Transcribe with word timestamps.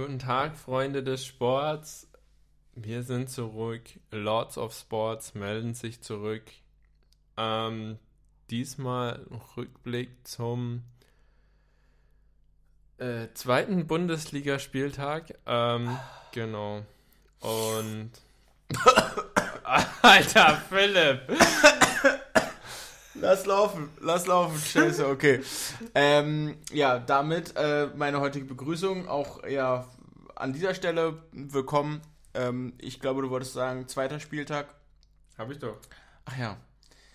Guten 0.00 0.18
Tag, 0.18 0.56
Freunde 0.56 1.02
des 1.02 1.26
Sports. 1.26 2.08
Wir 2.74 3.02
sind 3.02 3.28
zurück. 3.28 3.82
Lords 4.10 4.56
of 4.56 4.72
Sports 4.72 5.34
melden 5.34 5.74
sich 5.74 6.00
zurück. 6.00 6.44
Ähm, 7.36 7.98
diesmal 8.48 9.26
Rückblick 9.58 10.26
zum 10.26 10.84
äh, 12.96 13.26
zweiten 13.34 13.86
Bundesligaspieltag. 13.86 15.34
Ähm, 15.44 15.98
genau. 16.32 16.80
Und. 17.40 18.10
Alter, 20.00 20.62
Philipp! 20.70 21.20
Lass 23.20 23.44
laufen, 23.44 23.90
lass 24.00 24.26
laufen, 24.26 24.58
scheiße, 24.58 25.06
okay. 25.06 25.40
ähm, 25.94 26.56
ja, 26.72 26.98
damit 26.98 27.54
äh, 27.56 27.88
meine 27.94 28.20
heutige 28.20 28.46
Begrüßung 28.46 29.08
auch 29.08 29.46
ja 29.46 29.86
an 30.40 30.52
dieser 30.52 30.74
Stelle 30.74 31.22
willkommen. 31.32 32.00
Ähm, 32.34 32.74
ich 32.78 33.00
glaube, 33.00 33.22
du 33.22 33.30
wolltest 33.30 33.52
sagen, 33.52 33.88
zweiter 33.88 34.20
Spieltag. 34.20 34.74
Hab 35.36 35.50
ich 35.50 35.58
doch. 35.58 35.76
Ach 36.24 36.38
ja. 36.38 36.56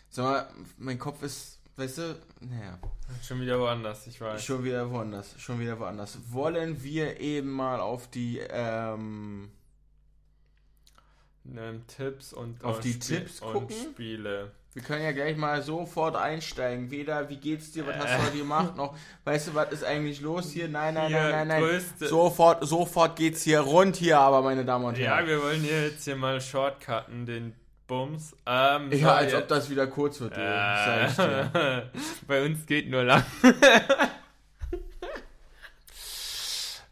Sag 0.09 0.23
mal, 0.25 0.65
mein 0.77 0.99
Kopf 0.99 1.21
ist, 1.23 1.59
weißt 1.75 1.97
du, 1.97 2.19
naja. 2.41 2.79
Schon 3.23 3.41
wieder 3.41 3.59
woanders, 3.59 4.07
ich 4.07 4.19
weiß. 4.21 4.43
Schon 4.43 4.63
wieder 4.63 4.89
woanders, 4.91 5.39
schon 5.39 5.59
wieder 5.59 5.79
woanders. 5.79 6.17
Wollen 6.31 6.83
wir 6.83 7.19
eben 7.19 7.49
mal 7.51 7.79
auf 7.79 8.09
die, 8.09 8.39
ähm, 8.39 9.51
Tipps 11.87 12.33
und 12.33 12.63
Auf 12.63 12.79
die 12.79 12.93
Spiel- 12.93 13.19
Tipps 13.19 13.39
und 13.41 13.53
gucken? 13.53 13.75
Spiele. 13.91 14.51
Wir 14.75 14.83
können 14.83 15.03
ja 15.03 15.13
gleich 15.13 15.37
mal 15.37 15.61
sofort 15.61 16.17
einsteigen. 16.17 16.91
Weder, 16.91 17.29
wie 17.29 17.37
geht's 17.37 17.71
dir, 17.71 17.87
was 17.87 17.95
hast 17.95 18.19
du 18.19 18.25
heute 18.27 18.37
gemacht, 18.37 18.75
noch, 18.75 18.93
weißt 19.23 19.47
du, 19.47 19.55
was 19.55 19.71
ist 19.71 19.85
eigentlich 19.85 20.19
los 20.19 20.51
hier? 20.51 20.67
Nein, 20.67 20.93
nein, 20.95 21.07
Hier, 21.07 21.21
nein, 21.21 21.31
nein, 21.31 21.47
nein. 21.47 21.63
größte- 21.63 22.07
Sofort, 22.09 22.67
sofort 22.67 23.15
geht's 23.15 23.41
hier 23.43 23.61
rund 23.61 23.95
hier, 23.95 24.19
aber 24.19 24.41
meine 24.41 24.65
Damen 24.65 24.83
und 24.83 24.97
Ja, 24.97 25.15
Herren. 25.15 25.27
wir 25.27 25.41
wollen 25.41 25.61
hier 25.61 25.83
jetzt 25.87 26.03
hier 26.03 26.17
mal 26.17 26.41
shortcutten, 26.41 27.25
den 27.25 27.53
Bums. 27.87 28.35
Ähm, 28.45 28.91
Ja, 28.91 29.15
als 29.15 29.31
jetzt- 29.31 29.41
ob 29.43 29.47
das 29.47 29.69
wieder 29.69 29.87
kurz 29.87 30.19
wird. 30.19 30.37
Äh, 30.37 31.07
Bei 32.27 32.43
uns 32.45 32.65
geht 32.65 32.89
nur 32.89 33.03
lang. 33.03 33.23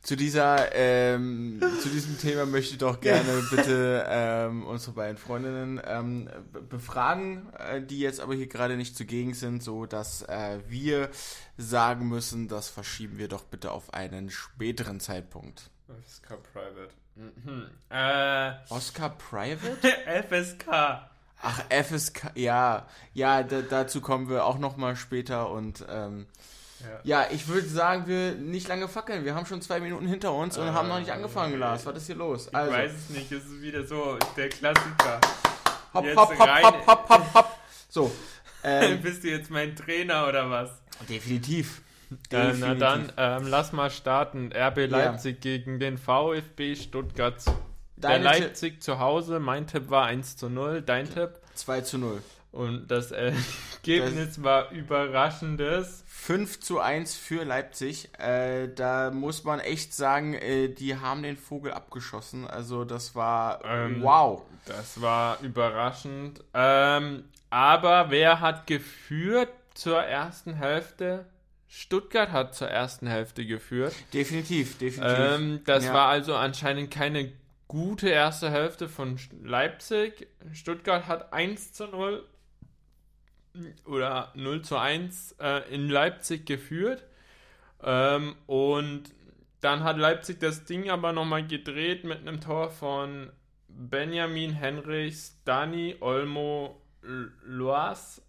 Zu 0.03 0.17
dieser, 0.17 0.75
ähm, 0.75 1.61
zu 1.81 1.87
diesem 1.87 2.17
Thema 2.19 2.45
möchte 2.45 2.73
ich 2.73 2.77
doch 2.77 2.99
gerne 2.99 3.41
bitte 3.49 4.05
ähm, 4.07 4.65
unsere 4.65 4.91
beiden 4.91 5.15
Freundinnen 5.17 5.81
ähm, 5.85 6.29
be- 6.51 6.61
befragen, 6.61 7.47
äh, 7.57 7.81
die 7.81 7.99
jetzt 7.99 8.19
aber 8.19 8.35
hier 8.35 8.47
gerade 8.47 8.75
nicht 8.75 8.97
zugegen 8.97 9.33
sind, 9.33 9.63
so 9.63 9.85
dass 9.85 10.21
äh, 10.23 10.59
wir 10.67 11.09
sagen 11.57 12.09
müssen, 12.09 12.49
das 12.49 12.67
verschieben 12.67 13.17
wir 13.17 13.29
doch 13.29 13.45
bitte 13.45 13.71
auf 13.71 13.93
einen 13.93 14.29
späteren 14.29 14.99
Zeitpunkt. 14.99 15.69
FSK 15.87 16.37
Private. 16.51 16.89
Mhm. 17.15 17.67
Äh, 17.89 18.51
Oscar 18.73 19.09
Private? 19.11 19.77
FSK. 20.29 21.09
Ach, 21.45 21.61
FSK, 21.69 22.31
ja, 22.35 22.87
ja, 23.13 23.43
da, 23.43 23.61
dazu 23.61 24.01
kommen 24.01 24.27
wir 24.29 24.45
auch 24.45 24.57
nochmal 24.57 24.95
später 24.97 25.49
und 25.51 25.85
ähm, 25.89 26.25
Ja. 27.03 27.21
ja, 27.23 27.27
ich 27.31 27.47
würde 27.47 27.67
sagen, 27.67 28.07
wir 28.07 28.33
nicht 28.33 28.67
lange 28.67 28.87
fackeln. 28.87 29.23
Wir 29.25 29.35
haben 29.35 29.45
schon 29.45 29.61
zwei 29.61 29.79
Minuten 29.79 30.07
hinter 30.07 30.33
uns 30.33 30.57
und 30.57 30.71
haben 30.73 30.87
noch 30.87 30.99
nicht 30.99 31.09
Äh, 31.09 31.13
angefangen, 31.13 31.57
Lars. 31.59 31.85
Was 31.85 31.97
ist 31.97 32.07
hier 32.07 32.15
los? 32.15 32.47
Ich 32.47 32.55
Also, 32.55 32.71
weiß 32.73 32.91
es 32.91 33.09
nicht, 33.09 33.31
es 33.31 33.43
ist 33.45 33.61
wieder 33.61 33.85
so 33.85 34.17
der 34.37 34.49
Klassiker. 34.49 35.19
hopp, 35.93 36.05
jetzt 36.05 36.17
hopp, 36.17 36.37
hopp, 36.37 36.47
rein- 36.47 36.63
hopp, 36.65 36.87
hopp, 36.87 37.09
hopp, 37.09 37.33
hopp. 37.33 37.57
So, 37.89 38.11
ähm, 38.63 39.01
Bist 39.01 39.23
du 39.23 39.29
jetzt 39.29 39.49
mein 39.49 39.75
Trainer 39.75 40.27
oder 40.27 40.49
was? 40.49 40.69
definitiv. 41.09 41.81
Äh, 42.31 42.53
na 42.59 42.75
dann, 42.75 43.11
ähm, 43.17 43.47
lass 43.47 43.71
mal 43.73 43.89
starten. 43.89 44.51
RB 44.53 44.85
Leipzig 44.87 45.41
gegen 45.41 45.79
den 45.79 45.97
VfB 45.97 46.75
Stuttgart. 46.75 47.43
Der 47.95 48.09
Deine 48.19 48.31
Tipp- 48.31 48.41
Leipzig 48.43 48.83
zu 48.83 48.99
Hause, 48.99 49.39
mein 49.39 49.65
Tipp 49.67 49.89
war 49.89 50.05
1 50.05 50.37
zu 50.37 50.49
0, 50.49 50.81
dein 50.81 51.11
Tipp. 51.11 51.31
2 51.55 51.81
zu 51.81 51.97
0. 51.97 52.21
Und 52.53 52.87
das 52.89 53.11
Ergebnis 53.11 54.43
war 54.43 54.71
überraschendes. 54.71 56.03
5 56.07 56.59
zu 56.61 56.79
1 56.79 57.15
für 57.17 57.43
Leipzig. 57.43 58.09
Äh, 58.19 58.69
da 58.73 59.11
muss 59.11 59.43
man 59.43 59.59
echt 59.59 59.93
sagen, 59.93 60.35
äh, 60.35 60.69
die 60.69 60.95
haben 60.95 61.23
den 61.23 61.35
Vogel 61.35 61.73
abgeschossen. 61.73 62.47
Also 62.47 62.85
das 62.85 63.15
war 63.15 63.63
Ähm, 63.65 64.01
wow. 64.03 64.43
Das 64.65 65.01
war 65.01 65.39
überraschend. 65.41 66.41
Ähm, 66.53 67.25
aber 67.49 68.09
wer 68.11 68.39
hat 68.39 68.67
geführt 68.67 69.49
zur 69.73 70.01
ersten 70.01 70.53
Hälfte? 70.53 71.25
Stuttgart 71.67 72.31
hat 72.31 72.53
zur 72.55 72.69
ersten 72.69 73.07
Hälfte 73.07 73.45
geführt. 73.45 73.93
Definitiv, 74.13 74.77
definitiv. 74.77 75.17
Ähm, 75.19 75.61
das 75.65 75.85
Ja. 75.85 75.93
war 75.93 76.07
also 76.07 76.35
anscheinend 76.35 76.91
keine 76.91 77.33
gute 77.67 78.09
erste 78.09 78.51
Hälfte 78.51 78.87
von 78.87 79.17
Leipzig. 79.43 80.27
Stuttgart 80.53 81.07
hat 81.07 81.33
1 81.33 81.73
zu 81.73 81.87
0 81.87 82.23
oder 83.85 84.31
0 84.35 84.61
zu 84.63 84.77
1 84.77 85.35
äh, 85.39 85.73
in 85.73 85.89
Leipzig 85.89 86.45
geführt. 86.45 87.03
Ähm, 87.81 88.35
und 88.47 89.03
dann 89.61 89.83
hat 89.83 89.97
Leipzig 89.97 90.39
das 90.39 90.65
Ding 90.65 90.89
aber 90.89 91.13
nochmal 91.13 91.45
gedreht 91.45 92.03
mit 92.03 92.19
einem 92.19 92.41
Tor 92.41 92.69
von 92.69 93.31
Benjamin 93.67 94.51
Henrichs, 94.53 95.39
Dani 95.45 95.95
Olmo, 95.99 96.81
Loas, 97.01 98.21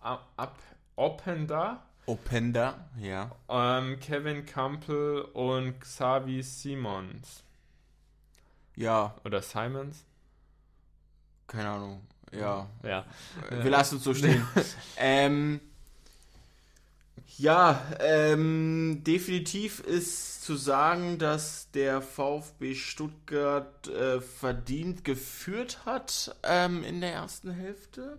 Ab, 0.00 0.58
Openda. 0.96 1.84
Openda, 2.06 2.88
ja. 2.98 3.30
Ähm, 3.48 3.98
Kevin 4.00 4.46
Campbell 4.46 5.22
und 5.32 5.80
Xavi 5.80 6.42
Simons. 6.42 7.44
Ja, 8.76 9.16
Oder 9.24 9.42
Simons? 9.42 10.04
keine 11.48 11.70
Ahnung. 11.70 12.06
Ja, 12.32 12.68
Ja. 12.82 13.04
wir 13.50 13.70
lassen 13.70 13.96
es 13.98 14.04
so 14.04 14.14
stehen. 14.14 14.46
ähm, 14.96 15.60
ja, 17.38 17.80
ähm, 18.00 19.02
definitiv 19.06 19.80
ist 19.80 20.42
zu 20.42 20.56
sagen, 20.56 21.18
dass 21.18 21.70
der 21.70 22.02
VfB 22.02 22.74
Stuttgart 22.74 23.86
äh, 23.86 24.20
verdient 24.20 25.04
geführt 25.04 25.84
hat 25.86 26.34
ähm, 26.42 26.82
in 26.82 27.00
der 27.00 27.12
ersten 27.12 27.50
Hälfte. 27.50 28.18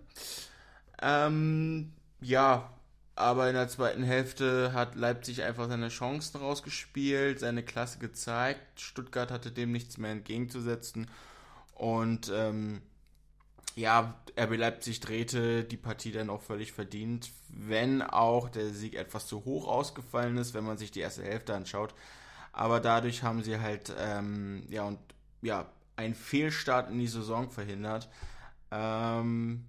Ähm, 1.02 1.92
ja, 2.20 2.70
aber 3.14 3.48
in 3.48 3.54
der 3.54 3.68
zweiten 3.68 4.02
Hälfte 4.02 4.72
hat 4.72 4.94
Leipzig 4.94 5.42
einfach 5.42 5.68
seine 5.68 5.88
Chancen 5.88 6.38
rausgespielt, 6.38 7.40
seine 7.40 7.62
Klasse 7.62 7.98
gezeigt. 7.98 8.80
Stuttgart 8.80 9.30
hatte 9.30 9.50
dem 9.52 9.72
nichts 9.72 9.98
mehr 9.98 10.12
entgegenzusetzen. 10.12 11.10
Und 11.74 12.30
ähm, 12.34 12.80
ja, 13.76 14.14
RB 14.38 14.56
Leipzig 14.56 15.00
drehte 15.00 15.64
die 15.64 15.76
Partie 15.76 16.12
dann 16.12 16.30
auch 16.30 16.42
völlig 16.42 16.72
verdient, 16.72 17.30
wenn 17.48 18.02
auch 18.02 18.48
der 18.48 18.70
Sieg 18.70 18.94
etwas 18.94 19.26
zu 19.26 19.44
hoch 19.44 19.68
ausgefallen 19.68 20.36
ist, 20.36 20.54
wenn 20.54 20.64
man 20.64 20.78
sich 20.78 20.90
die 20.90 21.00
erste 21.00 21.22
Hälfte 21.22 21.54
anschaut. 21.54 21.94
Aber 22.52 22.80
dadurch 22.80 23.22
haben 23.22 23.42
sie 23.42 23.60
halt 23.60 23.94
ähm, 23.98 24.64
ja 24.68 24.84
und 24.84 24.98
ja 25.42 25.70
einen 25.96 26.14
Fehlstart 26.14 26.90
in 26.90 26.98
die 26.98 27.06
Saison 27.06 27.50
verhindert. 27.50 28.08
Ähm, 28.70 29.66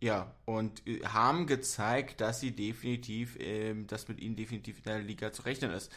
ja, 0.00 0.34
und 0.44 0.86
äh, 0.86 1.00
haben 1.04 1.46
gezeigt, 1.46 2.20
dass 2.20 2.40
sie 2.40 2.50
definitiv, 2.52 3.36
ähm, 3.40 3.86
dass 3.86 4.08
mit 4.08 4.20
ihnen 4.20 4.36
definitiv 4.36 4.78
in 4.78 4.84
der 4.84 4.98
Liga 4.98 5.32
zu 5.32 5.42
rechnen 5.42 5.70
ist. 5.70 5.90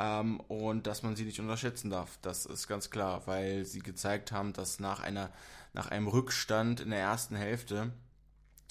Ähm, 0.00 0.40
und 0.48 0.86
dass 0.86 1.02
man 1.02 1.14
sie 1.14 1.24
nicht 1.24 1.40
unterschätzen 1.40 1.90
darf. 1.90 2.18
Das 2.22 2.46
ist 2.46 2.66
ganz 2.66 2.88
klar, 2.88 3.26
weil 3.26 3.66
sie 3.66 3.80
gezeigt 3.80 4.32
haben, 4.32 4.54
dass 4.54 4.80
nach 4.80 5.00
einer, 5.00 5.30
nach 5.74 5.90
einem 5.90 6.08
Rückstand 6.08 6.80
in 6.80 6.88
der 6.88 7.00
ersten 7.00 7.36
Hälfte 7.36 7.92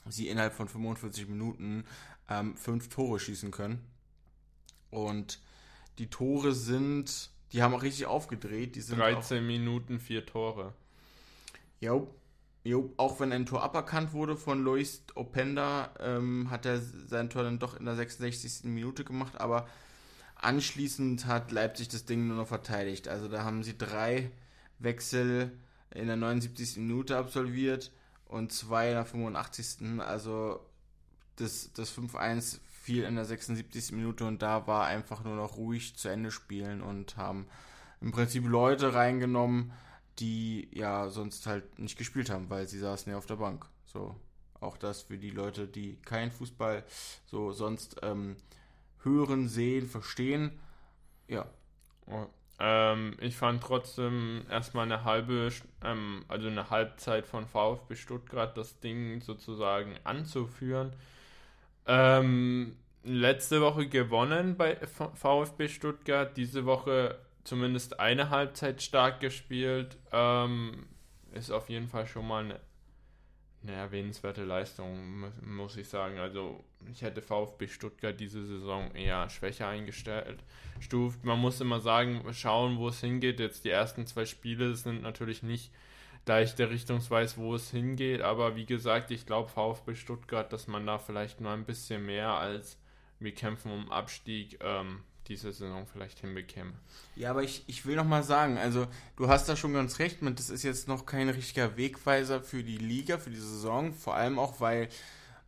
sie 0.09 0.27
innerhalb 0.27 0.53
von 0.53 0.67
45 0.67 1.29
Minuten 1.29 1.85
ähm, 2.29 2.57
fünf 2.57 2.89
Tore 2.89 3.19
schießen 3.19 3.51
können. 3.51 3.79
Und 4.89 5.39
die 5.99 6.09
Tore 6.09 6.53
sind, 6.53 7.29
die 7.51 7.61
haben 7.61 7.75
auch 7.75 7.83
richtig 7.83 8.07
aufgedreht. 8.07 8.75
Die 8.75 8.81
sind 8.81 8.99
auch, 8.99 9.05
13 9.05 9.45
Minuten, 9.45 9.99
4 9.99 10.25
Tore. 10.25 10.73
Jo, 11.79 12.11
jo, 12.63 12.91
auch 12.97 13.19
wenn 13.19 13.31
ein 13.33 13.45
Tor 13.45 13.61
aberkannt 13.61 14.13
wurde 14.13 14.35
von 14.35 14.63
Luis 14.63 15.03
Openda, 15.13 15.93
ähm, 15.99 16.49
hat 16.49 16.65
er 16.65 16.81
sein 16.81 17.29
Tor 17.29 17.43
dann 17.43 17.59
doch 17.59 17.77
in 17.77 17.85
der 17.85 17.95
66. 17.95 18.63
Minute 18.63 19.03
gemacht, 19.03 19.39
aber 19.39 19.67
anschließend 20.41 21.25
hat 21.25 21.51
Leipzig 21.51 21.89
das 21.89 22.05
Ding 22.05 22.27
nur 22.27 22.37
noch 22.37 22.47
verteidigt. 22.47 23.07
Also 23.07 23.27
da 23.27 23.43
haben 23.43 23.63
sie 23.63 23.77
drei 23.77 24.31
Wechsel 24.79 25.51
in 25.91 26.07
der 26.07 26.15
79. 26.15 26.77
Minute 26.77 27.17
absolviert 27.17 27.91
und 28.25 28.51
zwei 28.51 28.89
in 28.89 28.95
der 28.95 29.05
85. 29.05 29.99
Also 29.99 30.59
das, 31.35 31.71
das 31.73 31.95
5-1 31.95 32.59
fiel 32.81 33.03
in 33.03 33.15
der 33.15 33.25
76. 33.25 33.91
Minute 33.91 34.25
und 34.25 34.41
da 34.41 34.67
war 34.67 34.85
einfach 34.85 35.23
nur 35.23 35.35
noch 35.35 35.57
ruhig 35.57 35.95
zu 35.95 36.07
Ende 36.07 36.31
spielen 36.31 36.81
und 36.81 37.17
haben 37.17 37.47
im 38.01 38.11
Prinzip 38.11 38.45
Leute 38.47 38.93
reingenommen, 38.93 39.73
die 40.19 40.69
ja 40.71 41.09
sonst 41.09 41.47
halt 41.47 41.79
nicht 41.79 41.97
gespielt 41.97 42.29
haben, 42.29 42.49
weil 42.49 42.67
sie 42.67 42.79
saßen 42.79 43.11
ja 43.11 43.17
auf 43.17 43.25
der 43.25 43.35
Bank. 43.35 43.65
So, 43.85 44.15
auch 44.59 44.77
das 44.77 45.01
für 45.03 45.17
die 45.17 45.31
Leute, 45.31 45.67
die 45.67 45.97
keinen 46.03 46.31
Fußball 46.31 46.83
so 47.25 47.51
sonst 47.51 47.97
ähm, 48.03 48.37
hören, 49.03 49.47
sehen, 49.47 49.87
verstehen. 49.87 50.59
Ja, 51.27 51.45
Oh. 52.09 52.25
Ähm, 52.59 53.15
ich 53.21 53.37
fand 53.37 53.63
trotzdem 53.63 54.45
erstmal 54.49 54.85
eine 54.85 55.05
halbe, 55.05 55.49
ähm, 55.83 56.25
also 56.27 56.47
eine 56.47 56.69
Halbzeit 56.69 57.25
von 57.25 57.47
VfB 57.47 57.95
Stuttgart 57.95 58.57
das 58.57 58.79
Ding 58.79 59.21
sozusagen 59.21 59.95
anzuführen. 60.03 60.93
Ähm, 61.85 62.75
letzte 63.03 63.61
Woche 63.61 63.87
gewonnen 63.87 64.57
bei 64.57 64.75
VfB 64.85 65.69
Stuttgart, 65.69 66.35
diese 66.35 66.65
Woche 66.65 67.17
zumindest 67.45 67.99
eine 67.99 68.29
Halbzeit 68.29 68.81
stark 68.81 69.21
gespielt. 69.21 69.97
Ähm, 70.11 70.87
ist 71.33 71.51
auf 71.51 71.69
jeden 71.69 71.87
Fall 71.87 72.07
schon 72.07 72.27
mal 72.27 72.43
eine, 72.43 72.59
eine 73.63 73.73
erwähnenswerte 73.73 74.43
Leistung, 74.43 75.31
muss 75.45 75.77
ich 75.77 75.87
sagen. 75.87 76.19
Also 76.19 76.63
ich 76.91 77.01
hätte 77.01 77.21
VfB 77.21 77.67
Stuttgart 77.67 78.19
diese 78.19 78.45
Saison 78.45 78.93
eher 78.95 79.29
schwächer 79.29 79.67
eingestellt. 79.67 80.39
Stuft. 80.79 81.25
Man 81.25 81.39
muss 81.39 81.61
immer 81.61 81.79
sagen, 81.79 82.23
schauen, 82.33 82.77
wo 82.77 82.87
es 82.87 83.01
hingeht. 83.01 83.39
Jetzt 83.39 83.65
die 83.65 83.69
ersten 83.69 84.07
zwei 84.07 84.25
Spiele 84.25 84.75
sind 84.75 85.01
natürlich 85.01 85.43
nicht 85.43 85.71
gleich 86.25 86.55
der 86.55 86.69
Richtungsweis, 86.69 87.37
wo 87.37 87.55
es 87.55 87.71
hingeht. 87.71 88.21
Aber 88.21 88.55
wie 88.55 88.65
gesagt, 88.65 89.11
ich 89.11 89.25
glaube 89.25 89.49
VfB 89.49 89.95
Stuttgart, 89.95 90.51
dass 90.51 90.67
man 90.67 90.85
da 90.85 90.97
vielleicht 90.97 91.41
nur 91.41 91.51
ein 91.51 91.65
bisschen 91.65 92.05
mehr 92.05 92.33
als 92.33 92.77
wir 93.19 93.33
kämpfen 93.33 93.71
um 93.71 93.91
Abstieg 93.91 94.59
ähm, 94.63 95.01
diese 95.27 95.51
Saison 95.51 95.85
vielleicht 95.85 96.19
hinbekäme. 96.19 96.73
Ja, 97.15 97.31
aber 97.31 97.43
ich, 97.43 97.63
ich 97.67 97.85
will 97.85 97.95
noch 97.95 98.05
mal 98.05 98.23
sagen, 98.23 98.57
also 98.57 98.87
du 99.17 99.27
hast 99.27 99.47
da 99.47 99.55
schon 99.55 99.73
ganz 99.73 99.99
recht, 99.99 100.19
das 100.21 100.49
ist 100.49 100.63
jetzt 100.63 100.87
noch 100.87 101.05
kein 101.05 101.29
richtiger 101.29 101.77
Wegweiser 101.77 102.41
für 102.41 102.63
die 102.63 102.77
Liga, 102.77 103.17
für 103.17 103.29
die 103.29 103.35
Saison, 103.35 103.93
vor 103.93 104.15
allem 104.15 104.39
auch, 104.39 104.59
weil 104.59 104.89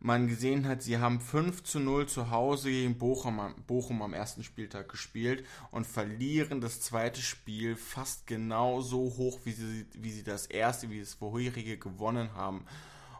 man 0.04 0.26
gesehen 0.26 0.66
hat, 0.66 0.82
sie 0.82 0.98
haben 0.98 1.20
5 1.20 1.62
zu 1.62 1.78
0 1.78 2.06
zu 2.06 2.30
Hause 2.30 2.70
gegen 2.70 2.98
Bochum, 2.98 3.54
Bochum 3.68 4.02
am 4.02 4.14
ersten 4.14 4.42
Spieltag 4.42 4.88
gespielt 4.88 5.46
und 5.70 5.86
verlieren 5.86 6.60
das 6.60 6.80
zweite 6.80 7.22
Spiel 7.22 7.76
fast 7.76 8.26
genauso 8.26 8.98
hoch, 8.98 9.38
wie 9.44 9.52
sie, 9.52 9.86
wie 9.94 10.10
sie 10.10 10.24
das 10.24 10.46
erste, 10.46 10.90
wie 10.90 10.98
das 10.98 11.14
vorherige 11.14 11.78
gewonnen 11.78 12.34
haben. 12.34 12.66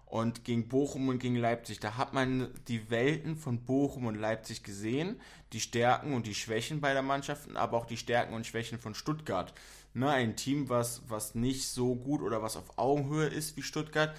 Und 0.06 0.44
gegen 0.44 0.68
Bochum 0.68 1.08
und 1.08 1.20
gegen 1.20 1.36
Leipzig, 1.36 1.78
da 1.78 1.96
hat 1.96 2.14
man 2.14 2.48
die 2.66 2.90
Welten 2.90 3.36
von 3.36 3.60
Bochum 3.64 4.06
und 4.06 4.16
Leipzig 4.16 4.64
gesehen, 4.64 5.20
die 5.52 5.60
Stärken 5.60 6.14
und 6.14 6.26
die 6.26 6.34
Schwächen 6.34 6.80
beider 6.80 7.02
Mannschaften, 7.02 7.56
aber 7.56 7.78
auch 7.78 7.86
die 7.86 7.96
Stärken 7.96 8.34
und 8.34 8.46
Schwächen 8.46 8.78
von 8.78 8.94
Stuttgart. 8.94 9.54
Ne, 9.94 10.10
ein 10.10 10.36
Team, 10.36 10.68
was, 10.68 11.02
was 11.06 11.34
nicht 11.34 11.68
so 11.68 11.94
gut 11.94 12.22
oder 12.22 12.42
was 12.42 12.56
auf 12.56 12.76
Augenhöhe 12.78 13.26
ist 13.26 13.56
wie 13.56 13.62
Stuttgart, 13.62 14.14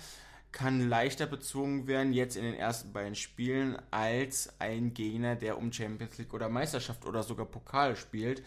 kann 0.54 0.88
leichter 0.88 1.26
bezwungen 1.26 1.88
werden 1.88 2.14
jetzt 2.14 2.38
in 2.38 2.44
den 2.44 2.54
ersten 2.54 2.94
beiden 2.94 3.16
Spielen 3.16 3.78
als 3.92 4.54
ein 4.60 4.94
Gegner, 4.94 5.36
der 5.36 5.58
um 5.58 5.74
Champions 5.74 6.18
League 6.18 6.34
oder 6.34 6.48
Meisterschaft 6.48 7.06
oder 7.06 7.24
sogar 7.24 7.48
Pokal 7.48 7.96
spielt. 7.96 8.44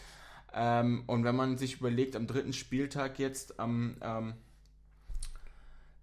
Ähm, 0.54 1.02
und 1.06 1.24
wenn 1.24 1.36
man 1.36 1.58
sich 1.58 1.80
überlegt, 1.80 2.16
am 2.16 2.26
dritten 2.26 2.52
Spieltag 2.52 3.18
jetzt 3.18 3.58
am 3.58 3.96
ähm, 4.00 4.34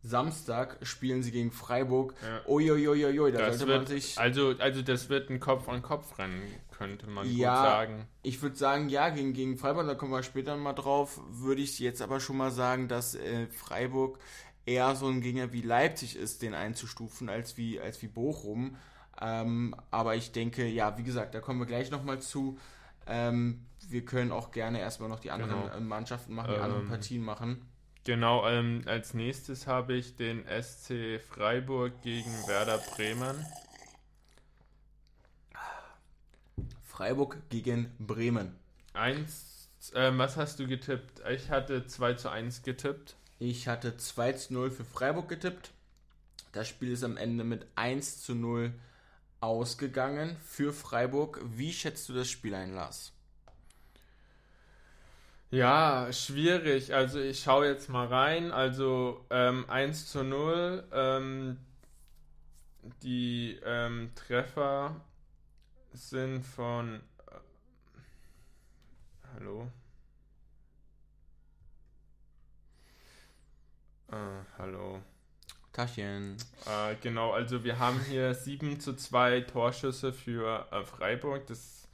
Samstag 0.04 0.78
spielen 0.82 1.24
sie 1.24 1.32
gegen 1.32 1.52
Freiburg. 1.52 2.14
Ja. 2.22 2.42
Uiuiuiui, 2.52 3.32
da 3.32 3.40
das 3.40 3.60
sollte 3.60 3.68
wird, 3.72 3.78
man 3.80 3.88
sich. 3.88 4.20
Also, 4.20 4.54
also 4.60 4.82
das 4.82 5.08
wird 5.08 5.30
ein 5.30 5.40
Kopf-an-Kopf-Rennen, 5.40 6.42
könnte 6.78 7.08
man 7.08 7.26
ja, 7.34 7.56
gut 7.56 7.64
sagen. 7.64 8.08
Ich 8.22 8.42
würde 8.42 8.58
sagen, 8.58 8.90
ja, 8.90 9.10
gegen, 9.10 9.32
gegen 9.32 9.58
Freiburg, 9.58 9.88
da 9.88 9.96
kommen 9.96 10.12
wir 10.12 10.22
später 10.22 10.58
mal 10.58 10.74
drauf, 10.74 11.22
würde 11.30 11.62
ich 11.62 11.80
jetzt 11.80 12.02
aber 12.02 12.20
schon 12.20 12.36
mal 12.36 12.52
sagen, 12.52 12.90
dass 12.90 13.16
äh, 13.16 13.48
Freiburg 13.48 14.20
eher 14.66 14.96
so 14.96 15.08
ein 15.08 15.22
Gegner 15.22 15.52
wie 15.52 15.62
Leipzig 15.62 16.16
ist, 16.16 16.42
den 16.42 16.54
einzustufen, 16.54 17.30
als 17.30 17.58
wie, 17.58 17.80
als 17.80 18.02
wie 18.02 18.08
Bochum. 18.08 18.78
Ähm, 19.22 19.76
aber 19.92 20.16
ich 20.16 20.32
denke, 20.32 20.66
ja, 20.68 20.98
wie 20.98 21.04
gesagt, 21.04 21.36
da 21.36 21.40
kommen 21.40 21.60
wir 21.60 21.66
gleich 21.66 21.92
nochmal 21.92 22.22
zu. 22.22 22.58
Ähm, 23.06 23.66
wir 23.90 24.06
können 24.06 24.32
auch 24.32 24.52
gerne 24.52 24.80
erstmal 24.80 25.10
noch 25.10 25.20
die 25.20 25.32
anderen 25.32 25.64
genau. 25.64 25.80
Mannschaften 25.82 26.34
machen, 26.34 26.52
die 26.52 26.58
ähm, 26.58 26.64
anderen 26.64 26.88
Partien 26.88 27.24
machen. 27.24 27.66
Genau, 28.06 28.48
ähm, 28.48 28.82
als 28.86 29.14
nächstes 29.14 29.68
habe 29.68 29.94
ich 29.94 30.16
den 30.16 30.44
SC 30.46 31.22
Freiburg 31.22 32.02
gegen 32.02 32.32
Werder 32.48 32.78
Bremen. 32.96 33.46
Freiburg 36.84 37.38
gegen 37.50 37.92
Bremen. 38.00 38.56
Eins, 38.94 39.70
äh, 39.94 40.12
was 40.14 40.38
hast 40.38 40.60
du 40.60 40.68
getippt? 40.68 41.22
Ich 41.30 41.50
hatte 41.50 41.88
2 41.88 42.14
zu 42.14 42.30
1 42.30 42.64
getippt. 42.64 43.16
Ich 43.40 43.68
hatte 43.68 43.98
2 43.98 44.34
zu 44.34 44.54
0 44.54 44.72
für 44.72 44.86
Freiburg 44.86 45.28
getippt. 45.28 45.72
Das 46.52 46.68
Spiel 46.68 46.92
ist 46.92 47.04
am 47.04 47.18
Ende 47.18 47.44
mit 47.44 47.66
1 47.76 48.22
zu 48.24 48.36
0 48.36 48.74
ausgegangen 49.42 50.38
für 50.46 50.72
Freiburg. 50.72 51.42
Wie 51.44 51.74
schätzt 51.74 52.08
du 52.08 52.14
das 52.14 52.30
Spiel 52.30 52.56
ein, 52.56 52.74
Lars? 52.74 53.12
Ja, 55.52 56.12
schwierig. 56.12 56.94
Also 56.94 57.20
ich 57.20 57.42
schaue 57.42 57.68
jetzt 57.68 57.90
mal 57.90 58.08
rein. 58.08 58.52
Also 58.52 59.26
ähm, 59.30 59.70
1 59.70 60.08
zu 60.08 60.24
0. 60.24 60.84
Ähm, 60.92 61.58
die 63.02 63.60
ähm, 63.64 64.12
Treffer 64.16 65.00
sind 65.92 66.44
von... 66.44 67.02
Äh, 67.28 67.40
hallo? 69.36 69.72
Äh, 74.14 74.46
hallo. 74.60 75.02
Taschen. 75.72 76.38
Äh, 76.68 76.96
genau, 77.02 77.32
also 77.32 77.64
wir 77.64 77.80
haben 77.80 78.00
hier 78.08 78.34
7 78.36 78.80
zu 78.80 78.96
2 78.96 79.42
Torschüsse 79.42 80.14
für 80.14 80.68
äh, 80.72 80.84
Freiburg. 80.84 81.48
Das 81.48 81.88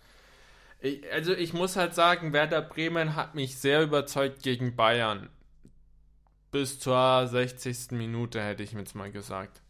ich, 0.81 1.09
also 1.11 1.33
ich 1.33 1.53
muss 1.53 1.75
halt 1.75 1.93
sagen, 1.93 2.33
Werder 2.33 2.61
Bremen 2.61 3.15
hat 3.15 3.35
mich 3.35 3.57
sehr 3.57 3.83
überzeugt 3.83 4.43
gegen 4.43 4.75
Bayern. 4.75 5.29
Bis 6.51 6.79
zur 6.79 7.27
60. 7.27 7.91
Minute 7.91 8.41
hätte 8.41 8.63
ich 8.63 8.73
jetzt 8.73 8.95
mal 8.95 9.11
gesagt. 9.11 9.61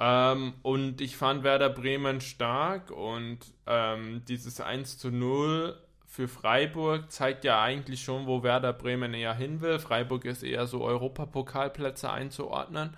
Ähm, 0.00 0.54
und 0.62 1.00
ich 1.00 1.16
fand 1.16 1.44
Werder 1.44 1.70
Bremen 1.70 2.20
stark 2.20 2.90
und 2.90 3.38
ähm, 3.66 4.22
dieses 4.26 4.60
1 4.60 4.98
zu 4.98 5.10
0 5.10 5.78
für 6.14 6.28
Freiburg 6.28 7.10
zeigt 7.10 7.42
ja 7.42 7.60
eigentlich 7.60 8.04
schon, 8.04 8.28
wo 8.28 8.44
Werder 8.44 8.72
Bremen 8.72 9.14
eher 9.14 9.34
hin 9.34 9.60
will. 9.60 9.80
Freiburg 9.80 10.24
ist 10.26 10.44
eher 10.44 10.68
so 10.68 10.84
Europapokalplätze 10.84 12.08
einzuordnen. 12.08 12.96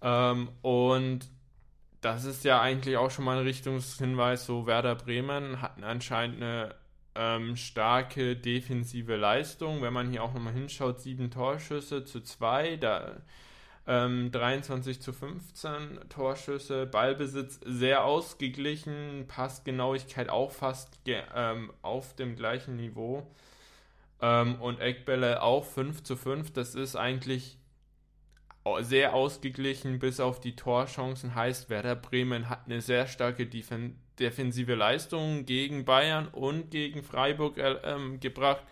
Ähm, 0.00 0.48
und 0.62 1.28
das 2.00 2.24
ist 2.24 2.42
ja 2.44 2.58
eigentlich 2.62 2.96
auch 2.96 3.10
schon 3.10 3.26
mal 3.26 3.36
ein 3.36 3.44
Richtungshinweis. 3.44 4.46
So, 4.46 4.66
Werder 4.66 4.94
Bremen 4.94 5.60
hat 5.60 5.82
anscheinend 5.82 6.38
eine 6.38 6.74
ähm, 7.14 7.54
starke 7.54 8.34
defensive 8.34 9.16
Leistung. 9.16 9.82
Wenn 9.82 9.92
man 9.92 10.08
hier 10.08 10.22
auch 10.22 10.32
nochmal 10.32 10.54
hinschaut, 10.54 11.02
sieben 11.02 11.30
Torschüsse 11.30 12.06
zu 12.06 12.22
zwei, 12.22 12.76
da 12.76 13.20
ähm, 13.86 14.30
23 14.30 15.00
zu 15.00 15.12
15 15.12 16.08
Torschüsse, 16.08 16.86
Ballbesitz 16.86 17.60
sehr 17.64 18.04
ausgeglichen, 18.04 19.26
Passgenauigkeit 19.26 20.28
auch 20.28 20.52
fast 20.52 20.98
ähm, 21.06 21.72
auf 21.82 22.14
dem 22.14 22.36
gleichen 22.36 22.76
Niveau. 22.76 23.26
Ähm, 24.20 24.60
und 24.60 24.80
Eckbälle 24.80 25.42
auch 25.42 25.64
5 25.64 26.02
zu 26.04 26.16
5. 26.16 26.52
Das 26.52 26.74
ist 26.74 26.94
eigentlich 26.94 27.58
sehr 28.80 29.14
ausgeglichen 29.14 29.98
bis 29.98 30.20
auf 30.20 30.38
die 30.38 30.54
Torchancen 30.54 31.34
heißt, 31.34 31.68
Werder 31.68 31.96
Bremen 31.96 32.48
hat 32.48 32.66
eine 32.66 32.80
sehr 32.80 33.08
starke 33.08 33.46
Defen 33.46 33.98
defensive 34.20 34.74
Leistung 34.74 35.46
gegen 35.46 35.84
Bayern 35.84 36.28
und 36.28 36.70
gegen 36.70 37.02
Freiburg 37.02 37.58
äh, 37.58 37.78
ähm, 37.82 38.20
gebracht. 38.20 38.62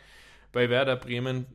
Bei 0.53 0.69
Werder 0.69 0.97
Bremen 0.97 1.47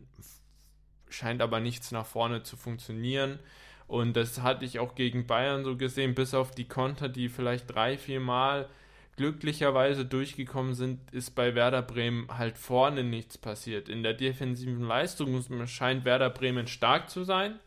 scheint 1.15 1.41
aber 1.41 1.59
nichts 1.59 1.91
nach 1.91 2.05
vorne 2.05 2.43
zu 2.43 2.57
funktionieren. 2.57 3.39
Und 3.87 4.15
das 4.15 4.41
hatte 4.41 4.65
ich 4.65 4.79
auch 4.79 4.95
gegen 4.95 5.27
Bayern 5.27 5.63
so 5.63 5.77
gesehen, 5.77 6.15
bis 6.15 6.33
auf 6.33 6.51
die 6.51 6.67
Konter, 6.67 7.07
die 7.09 7.29
vielleicht 7.29 7.73
drei, 7.73 7.97
vier 7.97 8.19
Mal 8.19 8.67
glücklicherweise 9.15 10.05
durchgekommen 10.05 10.73
sind, 10.73 11.11
ist 11.11 11.35
bei 11.35 11.55
Werder 11.55 11.81
Bremen 11.81 12.27
halt 12.37 12.57
vorne 12.57 13.03
nichts 13.03 13.37
passiert. 13.37 13.87
In 13.87 14.03
der 14.03 14.13
defensiven 14.13 14.81
Leistung 14.81 15.41
scheint 15.67 16.03
Werder 16.03 16.29
Bremen 16.29 16.67
stark 16.67 17.09
zu 17.09 17.23
sein 17.23 17.59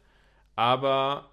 aber 0.58 1.30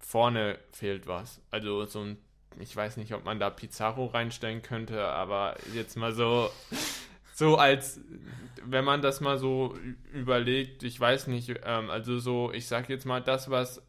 vorne 0.00 0.58
fehlt 0.72 1.06
was. 1.06 1.40
Also 1.52 1.84
so 1.84 2.00
ein, 2.00 2.18
ich 2.58 2.74
weiß 2.74 2.96
nicht, 2.96 3.14
ob 3.14 3.24
man 3.24 3.38
da 3.38 3.48
Pizarro 3.48 4.06
reinstellen 4.06 4.60
könnte, 4.60 5.04
aber 5.04 5.56
jetzt 5.72 5.96
mal 5.96 6.12
so, 6.12 6.50
so 7.42 7.56
als, 7.56 8.00
wenn 8.64 8.84
man 8.84 9.02
das 9.02 9.20
mal 9.20 9.36
so 9.36 9.76
überlegt, 10.12 10.84
ich 10.84 10.98
weiß 10.98 11.26
nicht, 11.26 11.52
ähm, 11.64 11.90
also 11.90 12.20
so, 12.20 12.52
ich 12.52 12.68
sag 12.68 12.88
jetzt 12.88 13.04
mal 13.04 13.20
das, 13.20 13.50
was 13.50 13.82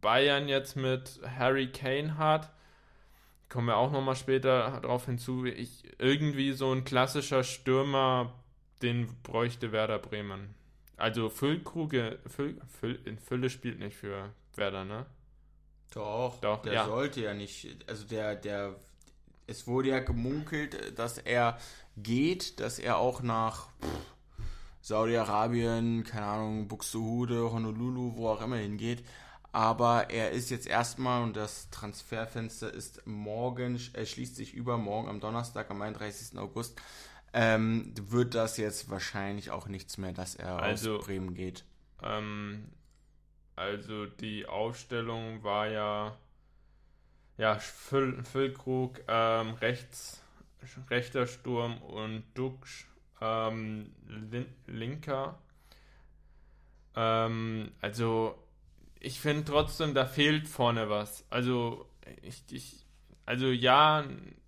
Bayern 0.00 0.46
jetzt 0.46 0.76
mit 0.76 1.18
Harry 1.36 1.72
Kane 1.72 2.16
hat, 2.16 2.52
kommen 3.48 3.66
wir 3.66 3.76
auch 3.76 3.90
nochmal 3.90 4.14
später 4.14 4.78
darauf 4.80 5.06
hinzu, 5.06 5.46
ich, 5.46 5.82
irgendwie 5.98 6.52
so 6.52 6.70
ein 6.70 6.84
klassischer 6.84 7.42
Stürmer, 7.42 8.32
den 8.82 9.08
bräuchte 9.24 9.72
Werder 9.72 9.98
Bremen. 9.98 10.54
Also 10.96 11.30
Füllkruge, 11.30 12.20
Füll, 12.28 12.60
Füll, 12.68 13.00
in 13.04 13.18
Fülle 13.18 13.50
spielt 13.50 13.80
nicht 13.80 13.96
für 13.96 14.32
Werder, 14.54 14.84
ne? 14.84 15.06
Doch, 15.92 16.40
Doch 16.40 16.62
der 16.62 16.72
ja. 16.72 16.86
sollte 16.86 17.20
ja 17.20 17.34
nicht, 17.34 17.84
also 17.88 18.06
der, 18.06 18.36
der, 18.36 18.76
es 19.46 19.66
wurde 19.66 19.90
ja 19.90 20.00
gemunkelt, 20.00 20.98
dass 20.98 21.18
er 21.18 21.58
geht, 21.96 22.60
dass 22.60 22.78
er 22.78 22.98
auch 22.98 23.22
nach 23.22 23.68
Saudi-Arabien, 24.80 26.04
keine 26.04 26.26
Ahnung, 26.26 26.68
Buxtehude, 26.68 27.50
Honolulu, 27.52 28.16
wo 28.16 28.28
auch 28.28 28.42
immer 28.42 28.56
hingeht. 28.56 29.04
Aber 29.52 30.10
er 30.10 30.32
ist 30.32 30.50
jetzt 30.50 30.66
erstmal 30.66 31.22
und 31.22 31.36
das 31.36 31.70
Transferfenster 31.70 32.74
ist 32.74 33.06
morgen, 33.06 33.80
er 33.92 34.04
schließt 34.04 34.34
sich 34.34 34.52
übermorgen 34.52 35.08
am 35.08 35.20
Donnerstag, 35.20 35.70
am 35.70 35.80
31. 35.80 36.36
August. 36.38 36.80
Ähm, 37.32 37.94
wird 37.96 38.34
das 38.34 38.56
jetzt 38.56 38.90
wahrscheinlich 38.90 39.50
auch 39.50 39.66
nichts 39.66 39.96
mehr, 39.96 40.12
dass 40.12 40.34
er 40.34 40.58
also, 40.58 40.98
aus 40.98 41.06
Bremen 41.06 41.34
geht. 41.34 41.64
Ähm, 42.02 42.68
also 43.56 44.06
die 44.06 44.46
Aufstellung 44.46 45.42
war 45.42 45.68
ja 45.68 46.16
ja 47.36 47.58
Füll, 47.58 48.22
Füllkrug 48.24 49.00
ähm, 49.08 49.54
rechts 49.54 50.22
rechter 50.90 51.26
Sturm 51.26 51.78
und 51.78 52.24
Duxch 52.34 52.86
ähm, 53.20 53.92
lin, 54.06 54.46
linker. 54.66 55.38
Ähm, 56.96 57.72
also 57.80 58.38
ich 59.00 59.20
finde 59.20 59.44
trotzdem, 59.44 59.94
da 59.94 60.06
fehlt 60.06 60.48
vorne 60.48 60.88
was. 60.88 61.26
Also 61.30 61.86
ich, 62.22 62.42
ich 62.50 62.84
also 63.26 63.46
ja, 63.46 64.04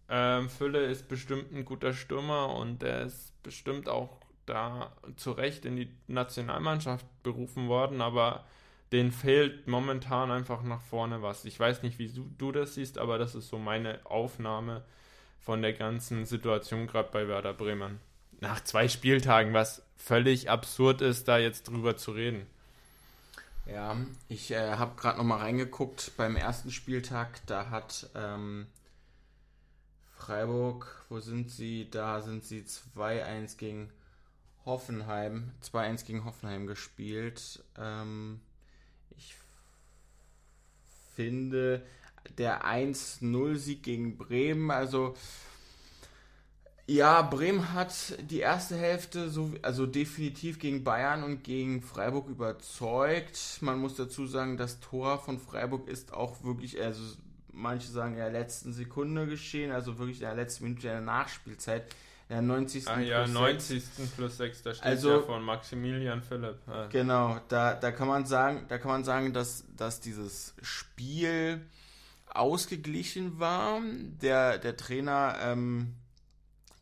ähm, 0.09 0.49
Fülle 0.49 0.85
ist 0.85 1.09
bestimmt 1.09 1.53
ein 1.53 1.65
guter 1.65 1.93
Stürmer 1.93 2.55
und 2.55 2.83
er 2.83 3.03
ist 3.03 3.43
bestimmt 3.43 3.89
auch 3.89 4.21
da 4.45 4.93
zu 5.17 5.33
Recht 5.33 5.65
in 5.65 5.77
die 5.77 5.91
Nationalmannschaft 6.07 7.07
berufen 7.23 7.69
worden, 7.69 8.01
aber 8.01 8.45
den 8.93 9.11
fehlt 9.11 9.67
momentan 9.67 10.31
einfach 10.31 10.63
nach 10.63 10.81
vorne 10.81 11.23
was. 11.23 11.45
Ich 11.45 11.59
weiß 11.59 11.83
nicht, 11.83 11.99
wie 11.99 12.09
du, 12.09 12.31
du 12.39 12.53
das 12.53 12.75
siehst, 12.75 12.99
aber 12.99 13.19
das 13.19 13.35
ist 13.35 13.49
so 13.49 13.59
meine 13.59 13.99
Aufnahme 14.05 14.85
von 15.41 15.63
der 15.63 15.73
ganzen 15.73 16.25
Situation 16.25 16.87
gerade 16.87 17.11
bei 17.13 17.29
Werder 17.29 17.53
Bremen. 17.53 18.01
Nach 18.41 18.63
zwei 18.63 18.89
Spieltagen, 18.89 19.55
was 19.55 19.83
völlig 19.97 20.51
absurd 20.51 21.01
ist, 21.01 21.27
da 21.29 21.39
jetzt 21.39 21.69
drüber 21.69 21.97
zu 21.97 22.13
reden. 22.13 22.47
Ja, 23.67 23.97
ich 24.29 24.53
äh, 24.53 24.73
habe 24.73 24.95
gerade 24.97 25.19
noch 25.19 25.25
mal 25.25 25.39
reingeguckt 25.39 26.13
beim 26.17 26.37
ersten 26.37 26.71
Spieltag. 26.71 27.41
Da 27.47 27.71
hat 27.71 28.09
ähm, 28.15 28.67
Freiburg, 30.13 31.05
wo 31.09 31.19
sind 31.19 31.51
sie? 31.51 31.89
Da 31.91 32.21
sind 32.21 32.45
sie 32.45 32.65
2-1 32.97 33.57
gegen 33.57 33.91
Hoffenheim, 34.65 35.53
2-1 35.63 36.05
gegen 36.05 36.25
Hoffenheim 36.25 36.67
gespielt. 36.67 37.65
Ähm, 37.77 38.41
ich 39.17 39.35
finde, 41.15 41.83
der 42.39 42.65
1-0-Sieg 42.65 43.83
gegen 43.83 44.17
Bremen, 44.17 44.71
also 44.71 45.15
ja, 46.89 47.21
Bremen 47.23 47.73
hat 47.73 48.17
die 48.31 48.39
erste 48.39 48.77
Hälfte 48.77 49.29
so, 49.29 49.51
also 49.63 49.87
definitiv 49.87 50.61
gegen 50.61 50.85
Bayern 50.85 51.25
und 51.25 51.43
gegen 51.43 51.83
Freiburg 51.83 52.29
überzeugt. 52.29 53.59
Man 53.61 53.81
muss 53.81 53.97
dazu 53.97 54.27
sagen, 54.27 54.57
das 54.57 54.79
Tor 54.79 55.19
von 55.19 55.41
Freiburg 55.41 55.89
ist 55.89 56.13
auch 56.13 56.45
wirklich, 56.45 56.81
also 56.81 57.03
manche 57.53 57.89
sagen 57.89 58.13
in 58.13 58.19
der 58.19 58.31
letzten 58.31 58.73
Sekunde 58.73 59.27
geschehen, 59.27 59.73
also 59.73 59.99
wirklich 59.99 60.19
in 60.19 60.27
der 60.27 60.37
letzten 60.37 60.65
Minute 60.65 60.83
der 60.83 61.01
Nachspielzeit. 61.01 61.93
Der 62.29 62.43
90. 62.43 62.89
Ah, 62.89 62.99
ja, 62.99 63.27
90. 63.27 63.85
6. 63.85 64.11
plus 64.11 64.37
6, 64.37 64.63
da 64.63 64.75
steht 64.75 64.85
also, 64.85 65.11
ja 65.11 65.23
von 65.23 65.45
Maximilian 65.45 66.23
Philipp. 66.23 66.57
Ah. 66.67 66.89
Genau, 66.91 67.39
da, 67.49 67.75
da 67.75 67.93
kann 67.93 68.09
man 68.09 68.27
sagen, 68.27 68.65
da 68.69 68.79
kann 68.79 68.91
man 68.91 69.05
sagen, 69.05 69.33
dass, 69.33 69.65
dass 69.77 70.01
dieses 70.01 70.55
Spiel 70.61 71.65
ausgeglichen 72.29 73.39
war. 73.39 73.81
Der, 74.21 74.59
der 74.59 74.77
Trainer 74.77 75.37
ähm, 75.41 75.95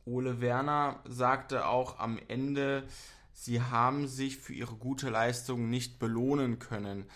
Ole 0.06 0.40
Werner 0.40 1.00
sagte 1.04 1.66
auch 1.66 1.98
am 1.98 2.18
Ende, 2.28 2.84
sie 3.32 3.60
haben 3.60 4.08
sich 4.08 4.38
für 4.38 4.54
ihre 4.54 4.76
gute 4.76 5.10
Leistung 5.10 5.68
nicht 5.68 5.98
belohnen 5.98 6.58
können. 6.58 7.06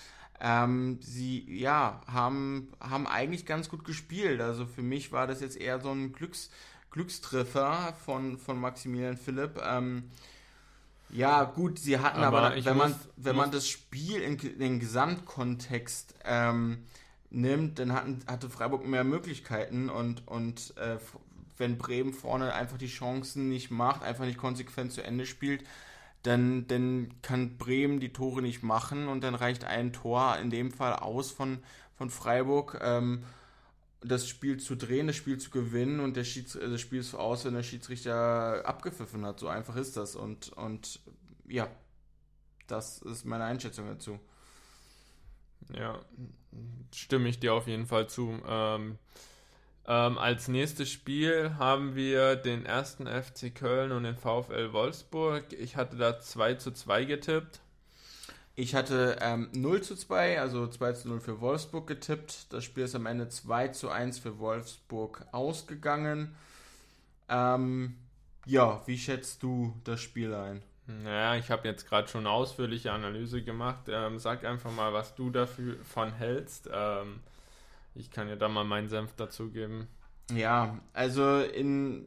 Ähm, 0.40 0.98
sie 1.00 1.44
ja 1.58 2.00
haben, 2.06 2.72
haben 2.80 3.06
eigentlich 3.06 3.44
ganz 3.44 3.68
gut 3.68 3.84
gespielt. 3.84 4.40
Also 4.40 4.66
für 4.66 4.82
mich 4.82 5.12
war 5.12 5.26
das 5.26 5.40
jetzt 5.40 5.56
eher 5.56 5.80
so 5.80 5.90
ein 5.90 6.12
Glücks, 6.12 6.50
Glückstreffer 6.90 7.94
von, 8.04 8.38
von 8.38 8.58
Maximilian 8.58 9.16
Philipp. 9.16 9.60
Ähm, 9.64 10.10
ja, 11.10 11.44
gut, 11.44 11.78
sie 11.78 11.98
hatten 11.98 12.22
aber, 12.22 12.42
aber 12.42 12.64
wenn, 12.64 12.76
muss, 12.76 12.90
man, 12.90 13.00
wenn 13.16 13.36
man 13.36 13.50
das 13.50 13.66
Spiel 13.66 14.20
in, 14.20 14.38
in 14.38 14.58
den 14.58 14.80
Gesamtkontext 14.80 16.14
ähm, 16.24 16.84
nimmt, 17.30 17.78
dann 17.78 17.92
hatten, 17.92 18.20
hatte 18.26 18.50
Freiburg 18.50 18.86
mehr 18.86 19.04
Möglichkeiten 19.04 19.88
und, 19.88 20.26
und 20.28 20.76
äh, 20.76 20.98
wenn 21.56 21.78
Bremen 21.78 22.12
vorne 22.12 22.54
einfach 22.54 22.78
die 22.78 22.88
Chancen 22.88 23.48
nicht 23.48 23.70
macht, 23.70 24.02
einfach 24.02 24.24
nicht 24.24 24.38
konsequent 24.38 24.92
zu 24.92 25.02
Ende 25.02 25.26
spielt, 25.26 25.64
dann, 26.22 26.66
dann 26.68 27.14
kann 27.22 27.56
Bremen 27.58 28.00
die 28.00 28.12
Tore 28.12 28.42
nicht 28.42 28.62
machen 28.62 29.08
und 29.08 29.22
dann 29.22 29.34
reicht 29.34 29.64
ein 29.64 29.92
Tor 29.92 30.36
in 30.40 30.50
dem 30.50 30.70
Fall 30.70 30.94
aus 30.94 31.30
von, 31.30 31.58
von 31.96 32.10
Freiburg. 32.10 32.78
Ähm, 32.82 33.24
das 34.00 34.28
Spiel 34.28 34.58
zu 34.58 34.76
drehen, 34.76 35.08
das 35.08 35.16
Spiel 35.16 35.38
zu 35.38 35.50
gewinnen 35.50 36.00
und 36.00 36.16
der 36.16 36.24
Schieds 36.24 36.54
äh, 36.54 36.68
das 36.68 36.80
Spiel 36.80 37.00
ist 37.00 37.14
aus, 37.14 37.44
wenn 37.44 37.54
der 37.54 37.62
Schiedsrichter 37.62 38.62
abgepfiffen 38.64 39.24
hat. 39.26 39.40
So 39.40 39.48
einfach 39.48 39.76
ist 39.76 39.96
das. 39.96 40.14
Und, 40.14 40.50
und 40.50 41.00
ja, 41.48 41.68
das 42.66 43.02
ist 43.02 43.24
meine 43.24 43.44
Einschätzung 43.44 43.86
dazu. 43.86 44.20
Ja, 45.74 46.00
stimme 46.94 47.28
ich 47.28 47.40
dir 47.40 47.54
auf 47.54 47.66
jeden 47.66 47.86
Fall 47.86 48.08
zu. 48.08 48.40
Ähm, 48.46 48.98
ähm, 49.86 50.18
als 50.18 50.48
nächstes 50.48 50.90
Spiel 50.90 51.56
haben 51.58 51.94
wir 51.94 52.36
den 52.36 52.66
ersten 52.66 53.06
FC 53.06 53.54
Köln 53.54 53.90
und 53.92 54.04
den 54.04 54.16
VfL 54.16 54.72
Wolfsburg. 54.72 55.52
Ich 55.52 55.76
hatte 55.76 55.96
da 55.96 56.20
2 56.20 56.54
zu 56.54 56.72
2 56.72 57.04
getippt. 57.04 57.60
Ich 58.58 58.74
hatte 58.74 59.18
ähm, 59.20 59.50
0 59.52 59.82
zu 59.82 59.94
2, 59.94 60.40
also 60.40 60.66
2 60.66 60.92
zu 60.94 61.08
0 61.08 61.20
für 61.20 61.40
Wolfsburg 61.40 61.86
getippt. 61.86 62.52
Das 62.52 62.64
Spiel 62.64 62.82
ist 62.82 62.96
am 62.96 63.06
Ende 63.06 63.28
2 63.28 63.68
zu 63.68 63.88
1 63.88 64.18
für 64.18 64.40
Wolfsburg 64.40 65.24
ausgegangen. 65.30 66.34
Ähm, 67.28 67.94
ja, 68.46 68.82
wie 68.86 68.98
schätzt 68.98 69.44
du 69.44 69.76
das 69.84 70.00
Spiel 70.00 70.34
ein? 70.34 70.64
Naja, 70.88 71.36
ich 71.36 71.52
habe 71.52 71.68
jetzt 71.68 71.88
gerade 71.88 72.08
schon 72.08 72.22
eine 72.22 72.30
ausführliche 72.30 72.90
Analyse 72.90 73.44
gemacht. 73.44 73.84
Ähm, 73.86 74.18
sag 74.18 74.44
einfach 74.44 74.72
mal, 74.72 74.92
was 74.92 75.14
du 75.14 75.30
davon 75.30 76.12
hältst. 76.14 76.68
Ähm, 76.72 77.20
ich 77.94 78.10
kann 78.10 78.28
ja 78.28 78.34
da 78.34 78.48
mal 78.48 78.64
meinen 78.64 78.88
Senf 78.88 79.14
dazugeben. 79.14 79.86
Ja, 80.32 80.80
also 80.94 81.42
in 81.42 82.06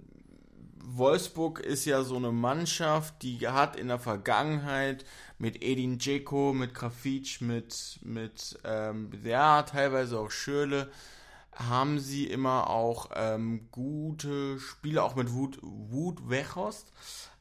Wolfsburg 0.84 1.60
ist 1.60 1.86
ja 1.86 2.04
so 2.04 2.16
eine 2.16 2.32
Mannschaft, 2.32 3.22
die 3.22 3.48
hat 3.48 3.76
in 3.76 3.88
der 3.88 4.00
Vergangenheit 4.00 5.06
mit 5.38 5.64
Edin 5.64 6.00
Dzeko, 6.00 6.54
mit 6.54 6.74
Grafitsch, 6.74 7.42
mit, 7.42 8.00
mit 8.04 8.60
ähm, 8.64 9.10
ja, 9.24 9.64
teilweise 9.64 10.20
auch 10.20 10.32
Schürle, 10.32 10.92
haben 11.54 12.00
sie 12.00 12.28
immer 12.28 12.70
auch 12.70 13.10
ähm, 13.16 13.68
gute 13.72 14.60
Spiele, 14.60 15.04
auch 15.04 15.16
mit 15.16 15.34
Wut, 15.34 15.60
Wut 15.62 16.30
Weghorst, 16.30 16.92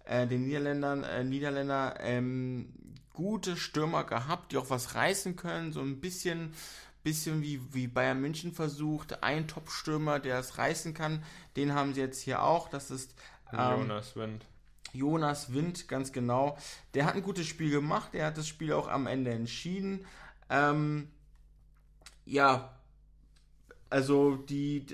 äh, 0.05 0.27
den 0.27 0.45
Niederländern, 0.45 1.05
äh, 1.05 1.25
Niederländer, 1.25 1.97
ähm, 2.01 2.73
gute 3.13 3.57
Stürmer 3.57 4.05
gehabt, 4.05 4.53
die 4.53 4.57
auch 4.57 4.71
was 4.71 4.95
reißen 4.95 5.37
können, 5.37 5.73
so 5.73 5.81
ein 5.81 6.01
bisschen 6.01 6.55
bisschen 7.03 7.43
wie, 7.43 7.61
wie 7.73 7.87
Bayern 7.87 8.21
München 8.21 8.53
versucht, 8.53 9.23
ein 9.23 9.49
Top-Stürmer, 9.49 10.19
der 10.19 10.39
es 10.39 10.59
reißen 10.59 10.95
kann, 10.95 11.23
den 11.57 11.75
haben 11.75 11.95
sie 11.95 12.01
jetzt 12.01 12.21
hier 12.21 12.43
auch, 12.43 12.69
das 12.69 12.91
ist 12.91 13.15
ähm, 13.53 13.81
Jonas 13.81 14.17
Wind. 14.17 14.47
Jonas 14.93 15.53
Wind, 15.53 15.89
ganz 15.89 16.13
genau. 16.13 16.59
Der 16.95 17.07
hat 17.07 17.15
ein 17.15 17.23
gutes 17.23 17.47
Spiel 17.47 17.71
gemacht, 17.71 18.13
der 18.13 18.27
hat 18.27 18.39
das 18.39 18.49
Spiel 18.49 18.73
auch 18.73 18.89
am 18.89 19.07
Ende 19.07 19.31
entschieden. 19.33 20.05
Ähm, 20.49 21.09
ja, 22.25 22.77
also 23.89 24.37
die 24.37 24.87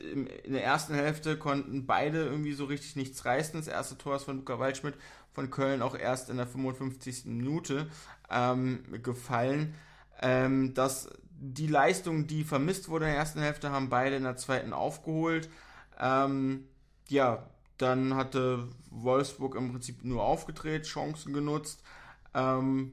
in 0.44 0.52
der 0.52 0.64
ersten 0.64 0.94
Hälfte 0.94 1.38
konnten 1.38 1.86
beide 1.86 2.24
irgendwie 2.24 2.54
so 2.54 2.64
richtig 2.64 2.96
nichts 2.96 3.24
reißen. 3.24 3.58
Das 3.60 3.68
erste 3.68 3.98
Tor 3.98 4.16
ist 4.16 4.24
von 4.24 4.36
Luca 4.36 4.58
Waldschmidt 4.58 4.94
von 5.32 5.50
Köln 5.50 5.82
auch 5.82 5.94
erst 5.94 6.30
in 6.30 6.38
der 6.38 6.46
55. 6.46 7.26
Minute 7.26 7.90
ähm, 8.30 8.84
gefallen. 9.02 9.74
Ähm, 10.22 10.72
das 10.72 11.10
die 11.38 11.66
Leistung, 11.66 12.26
die 12.26 12.44
vermisst 12.44 12.88
wurde 12.88 13.06
in 13.06 13.12
der 13.12 13.18
ersten 13.18 13.40
Hälfte, 13.40 13.70
haben 13.70 13.88
beide 13.88 14.16
in 14.16 14.24
der 14.24 14.36
zweiten 14.36 14.72
aufgeholt. 14.72 15.48
Ähm, 15.98 16.68
ja, 17.08 17.48
dann 17.78 18.14
hatte 18.14 18.68
Wolfsburg 18.90 19.54
im 19.54 19.70
Prinzip 19.72 20.04
nur 20.04 20.22
aufgedreht, 20.22 20.84
Chancen 20.84 21.32
genutzt. 21.32 21.82
Ähm, 22.34 22.92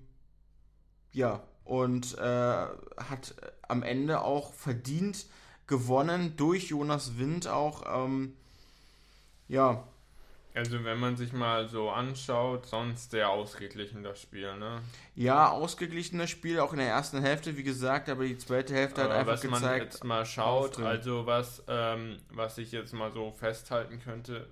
ja, 1.11 1.43
und 1.63 2.17
äh, 2.17 2.65
hat 2.97 3.35
am 3.67 3.83
Ende 3.83 4.21
auch 4.21 4.53
verdient 4.53 5.25
gewonnen 5.67 6.35
durch 6.35 6.69
Jonas 6.69 7.17
Wind 7.17 7.47
auch. 7.47 8.05
Ähm, 8.05 8.33
ja, 9.47 9.87
Also 10.55 10.83
wenn 10.83 10.99
man 10.99 11.17
sich 11.17 11.33
mal 11.33 11.67
so 11.67 11.89
anschaut, 11.89 12.67
sonst 12.67 13.09
sehr 13.09 13.29
ausgeglichen 13.29 14.03
das 14.03 14.21
Spiel, 14.21 14.55
ne? 14.57 14.81
Ja, 15.15 15.49
ausgeglichenes 15.49 16.29
Spiel, 16.29 16.59
auch 16.59 16.73
in 16.73 16.79
der 16.79 16.89
ersten 16.89 17.21
Hälfte, 17.21 17.57
wie 17.57 17.63
gesagt, 17.63 18.07
aber 18.07 18.23
die 18.23 18.37
zweite 18.37 18.75
Hälfte 18.75 19.03
hat 19.03 19.11
einfach 19.11 19.33
was 19.33 19.41
gezeigt. 19.41 19.63
man 19.63 19.79
jetzt 19.79 20.03
mal 20.03 20.25
schaut, 20.25 20.79
also 20.79 21.25
was, 21.25 21.63
ähm, 21.67 22.17
was 22.29 22.59
ich 22.59 22.71
jetzt 22.71 22.93
mal 22.93 23.11
so 23.11 23.31
festhalten 23.31 23.99
könnte, 23.99 24.45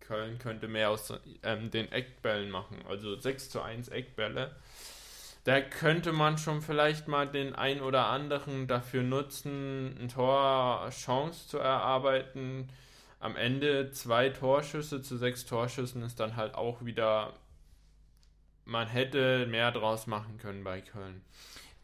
Köln 0.00 0.38
könnte 0.38 0.68
mehr 0.68 0.90
aus 0.90 1.14
ähm, 1.42 1.70
den 1.70 1.90
Eckbällen 1.90 2.50
machen, 2.50 2.76
also 2.86 3.18
6 3.18 3.48
zu 3.48 3.62
1 3.62 3.88
Eckbälle. 3.88 4.54
Da 5.44 5.62
könnte 5.62 6.12
man 6.12 6.36
schon 6.36 6.60
vielleicht 6.60 7.08
mal 7.08 7.26
den 7.26 7.54
ein 7.54 7.80
oder 7.80 8.06
anderen 8.06 8.66
dafür 8.66 9.02
nutzen, 9.02 9.96
ein 9.98 10.08
Tor 10.08 10.90
Chance 10.90 11.48
zu 11.48 11.58
erarbeiten 11.58 12.68
am 13.20 13.36
Ende 13.36 13.92
zwei 13.92 14.30
Torschüsse 14.30 15.02
zu 15.02 15.16
sechs 15.16 15.44
Torschüssen 15.44 16.02
ist 16.02 16.18
dann 16.18 16.36
halt 16.36 16.54
auch 16.54 16.84
wieder, 16.84 17.34
man 18.64 18.88
hätte 18.88 19.46
mehr 19.46 19.70
draus 19.70 20.06
machen 20.06 20.38
können 20.38 20.64
bei 20.64 20.80
Köln. 20.80 21.20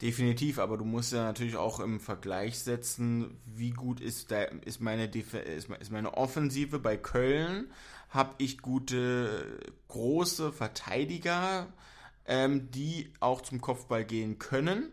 Definitiv, 0.02 0.59
aber 0.59 0.76
du 0.76 0.85
musst 0.85 1.12
ja 1.12 1.23
natürlich 1.23 1.57
auch 1.57 1.81
im 1.81 2.00
Vergleich 2.00 2.59
setzen, 2.59 3.38
wie 3.47 3.71
gut 3.71 4.00
ist, 4.00 4.31
da, 4.31 4.43
ist, 4.43 4.81
meine, 4.81 5.07
ist 5.07 5.90
meine 5.90 6.14
Offensive 6.14 6.78
bei 6.78 6.97
Köln. 6.97 7.71
Habe 8.11 8.35
ich 8.38 8.59
gute, 8.59 9.59
große 9.88 10.52
Verteidiger, 10.52 11.66
ähm, 12.26 12.71
die 12.71 13.12
auch 13.21 13.40
zum 13.40 13.61
Kopfball 13.61 14.05
gehen 14.05 14.38
können. 14.38 14.90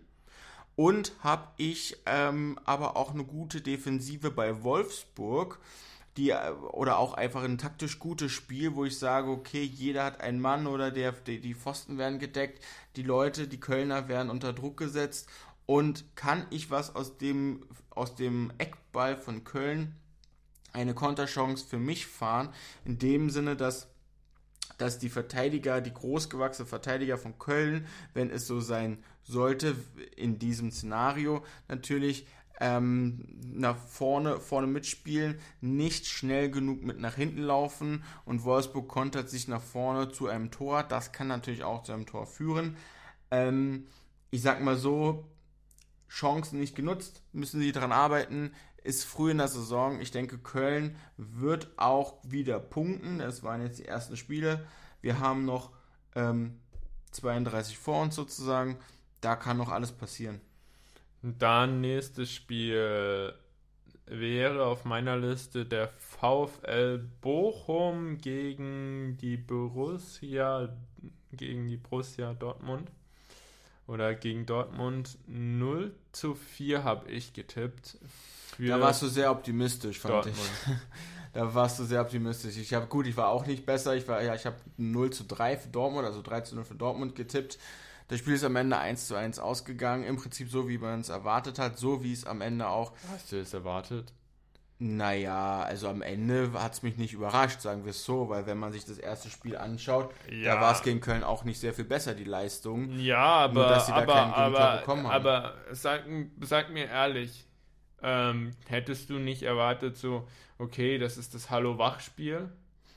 Und 0.75 1.13
habe 1.19 1.49
ich 1.57 1.97
ähm, 2.05 2.57
aber 2.63 2.95
auch 2.97 3.13
eine 3.13 3.25
gute 3.25 3.61
Defensive 3.61 4.31
bei 4.31 4.63
Wolfsburg, 4.63 5.59
die 6.17 6.31
oder 6.33 6.97
auch 6.97 7.13
einfach 7.15 7.43
ein 7.43 7.57
taktisch 7.57 7.99
gutes 7.99 8.31
Spiel, 8.31 8.75
wo 8.75 8.85
ich 8.85 8.97
sage, 8.99 9.29
okay, 9.29 9.63
jeder 9.63 10.05
hat 10.05 10.21
einen 10.21 10.39
Mann 10.39 10.67
oder 10.67 10.91
der, 10.91 11.11
die, 11.11 11.39
die 11.39 11.55
Pfosten 11.55 11.97
werden 11.97 12.19
gedeckt, 12.19 12.63
die 12.95 13.03
Leute, 13.03 13.47
die 13.47 13.59
Kölner 13.59 14.07
werden 14.07 14.29
unter 14.29 14.53
Druck 14.53 14.77
gesetzt. 14.77 15.27
Und 15.65 16.03
kann 16.15 16.45
ich 16.49 16.71
was 16.71 16.95
aus 16.95 17.17
dem 17.17 17.65
aus 17.89 18.15
dem 18.15 18.51
Eckball 18.57 19.15
von 19.15 19.43
Köln 19.43 19.95
eine 20.73 20.93
Konterchance 20.93 21.65
für 21.65 21.77
mich 21.77 22.07
fahren, 22.07 22.49
in 22.83 22.99
dem 22.99 23.29
Sinne, 23.29 23.55
dass 23.55 23.87
dass 24.77 24.97
die 24.97 25.09
Verteidiger, 25.09 25.81
die 25.81 25.93
großgewachsene 25.93 26.67
Verteidiger 26.67 27.17
von 27.17 27.37
Köln, 27.37 27.87
wenn 28.13 28.29
es 28.29 28.47
so 28.47 28.59
sein 28.59 29.03
sollte, 29.23 29.75
in 30.15 30.39
diesem 30.39 30.71
Szenario 30.71 31.43
natürlich 31.67 32.27
ähm, 32.59 33.25
nach 33.51 33.77
vorne, 33.77 34.39
vorne 34.39 34.67
mitspielen, 34.67 35.39
nicht 35.61 36.07
schnell 36.07 36.49
genug 36.49 36.83
mit 36.83 36.99
nach 36.99 37.15
hinten 37.15 37.41
laufen 37.41 38.03
und 38.25 38.43
Wolfsburg 38.43 38.87
kontert 38.87 39.29
sich 39.29 39.47
nach 39.47 39.61
vorne 39.61 40.11
zu 40.11 40.27
einem 40.27 40.51
Tor. 40.51 40.83
Das 40.83 41.11
kann 41.11 41.27
natürlich 41.27 41.63
auch 41.63 41.83
zu 41.83 41.93
einem 41.93 42.05
Tor 42.05 42.25
führen. 42.25 42.77
Ähm, 43.31 43.87
ich 44.29 44.41
sag 44.41 44.61
mal 44.61 44.77
so, 44.77 45.27
Chancen 46.09 46.59
nicht 46.59 46.75
genutzt, 46.75 47.23
müssen 47.31 47.59
sie 47.59 47.71
daran 47.71 47.91
arbeiten. 47.91 48.53
Ist 48.83 49.05
früh 49.05 49.31
in 49.31 49.37
der 49.37 49.47
Saison. 49.47 49.99
Ich 50.01 50.11
denke, 50.11 50.37
Köln 50.37 50.95
wird 51.17 51.71
auch 51.77 52.17
wieder 52.23 52.59
punkten. 52.59 53.19
Das 53.19 53.41
waren 53.41 53.61
jetzt 53.61 53.79
die 53.79 53.85
ersten 53.85 54.17
Spiele. 54.17 54.67
Wir 55.01 55.19
haben 55.19 55.45
noch 55.45 55.71
ähm, 56.15 56.59
32 57.11 57.77
vor 57.77 58.01
uns 58.01 58.15
sozusagen. 58.15 58.77
Da 59.21 59.35
kann 59.35 59.57
noch 59.57 59.69
alles 59.69 59.91
passieren. 59.91 60.41
Dann 61.23 61.81
nächstes 61.81 62.31
Spiel 62.31 63.33
wäre 64.05 64.65
auf 64.65 64.83
meiner 64.83 65.17
Liste 65.17 65.65
der 65.65 65.87
VfL 65.87 66.99
Bochum 67.21 68.17
gegen 68.17 69.17
die 69.21 69.37
Borussia 69.37 70.69
gegen 71.31 71.67
die 71.67 71.77
Borussia 71.77 72.33
Dortmund 72.33 72.91
oder 73.87 74.13
gegen 74.15 74.45
Dortmund 74.45 75.17
0 75.27 75.93
zu 76.11 76.35
4 76.35 76.83
habe 76.83 77.09
ich 77.09 77.33
getippt. 77.33 77.97
da 78.59 78.79
warst 78.79 79.01
du 79.01 79.07
sehr 79.07 79.31
optimistisch, 79.31 79.99
fand 79.99 80.13
Dortmund. 80.13 80.37
ich. 80.37 80.73
da 81.33 81.53
warst 81.53 81.79
du 81.79 81.83
sehr 81.83 82.01
optimistisch. 82.01 82.57
Ich 82.57 82.73
habe 82.73 82.87
gut, 82.87 83.07
ich 83.07 83.17
war 83.17 83.29
auch 83.29 83.45
nicht 83.45 83.65
besser. 83.65 83.95
Ich 83.95 84.07
war 84.07 84.21
ja, 84.21 84.35
ich 84.35 84.45
habe 84.45 84.57
0 84.77 85.11
zu 85.11 85.23
3 85.23 85.57
für 85.57 85.69
Dortmund, 85.69 86.05
also 86.05 86.21
3 86.21 86.41
zu 86.41 86.55
0 86.55 86.65
für 86.65 86.75
Dortmund 86.75 87.15
getippt. 87.15 87.57
Das 88.07 88.19
Spiel 88.19 88.33
ist 88.33 88.43
am 88.43 88.55
Ende 88.55 88.77
1 88.77 89.07
zu 89.07 89.15
1 89.15 89.39
ausgegangen. 89.39 90.03
Im 90.03 90.17
Prinzip 90.17 90.49
so, 90.49 90.67
wie 90.67 90.77
man 90.77 91.01
es 91.01 91.09
erwartet 91.09 91.59
hat. 91.59 91.77
So, 91.77 92.03
wie 92.03 92.13
es 92.13 92.25
am 92.25 92.41
Ende 92.41 92.67
auch. 92.67 92.93
Hast 93.11 93.31
du 93.31 93.39
es 93.39 93.53
erwartet? 93.53 94.13
Naja, 94.79 95.61
also 95.61 95.87
am 95.87 96.01
Ende 96.01 96.51
hat 96.53 96.73
es 96.73 96.83
mich 96.83 96.97
nicht 96.97 97.13
überrascht, 97.13 97.61
sagen 97.61 97.85
wir 97.85 97.91
es 97.91 98.03
so, 98.03 98.27
weil 98.27 98.47
wenn 98.47 98.57
man 98.57 98.73
sich 98.73 98.83
das 98.83 98.97
erste 98.97 99.29
Spiel 99.29 99.55
anschaut, 99.55 100.13
ja. 100.29 100.55
da 100.55 100.61
war 100.61 100.73
es 100.73 100.81
gegen 100.81 100.99
Köln 100.99 101.23
auch 101.23 101.45
nicht 101.45 101.59
sehr 101.59 101.73
viel 101.73 101.85
besser, 101.85 102.13
die 102.13 102.25
Leistung. 102.25 102.89
Ja, 102.99 103.23
aber, 103.23 103.53
Nur, 103.53 103.69
dass 103.69 103.85
sie 103.85 103.93
aber, 103.93 104.05
da 104.07 104.23
kein 104.23 104.33
aber, 104.33 104.77
bekommen 104.77 105.07
haben. 105.07 105.13
aber 105.13 105.53
sag, 105.71 106.03
sag 106.41 106.71
mir 106.71 106.87
ehrlich, 106.89 107.45
ähm, 108.01 108.51
hättest 108.67 109.09
du 109.09 109.19
nicht 109.19 109.43
erwartet, 109.43 109.95
so, 109.95 110.27
okay, 110.57 110.97
das 110.97 111.17
ist 111.17 111.33
das 111.33 111.49
Hallo-Wach-Spiel? 111.49 112.49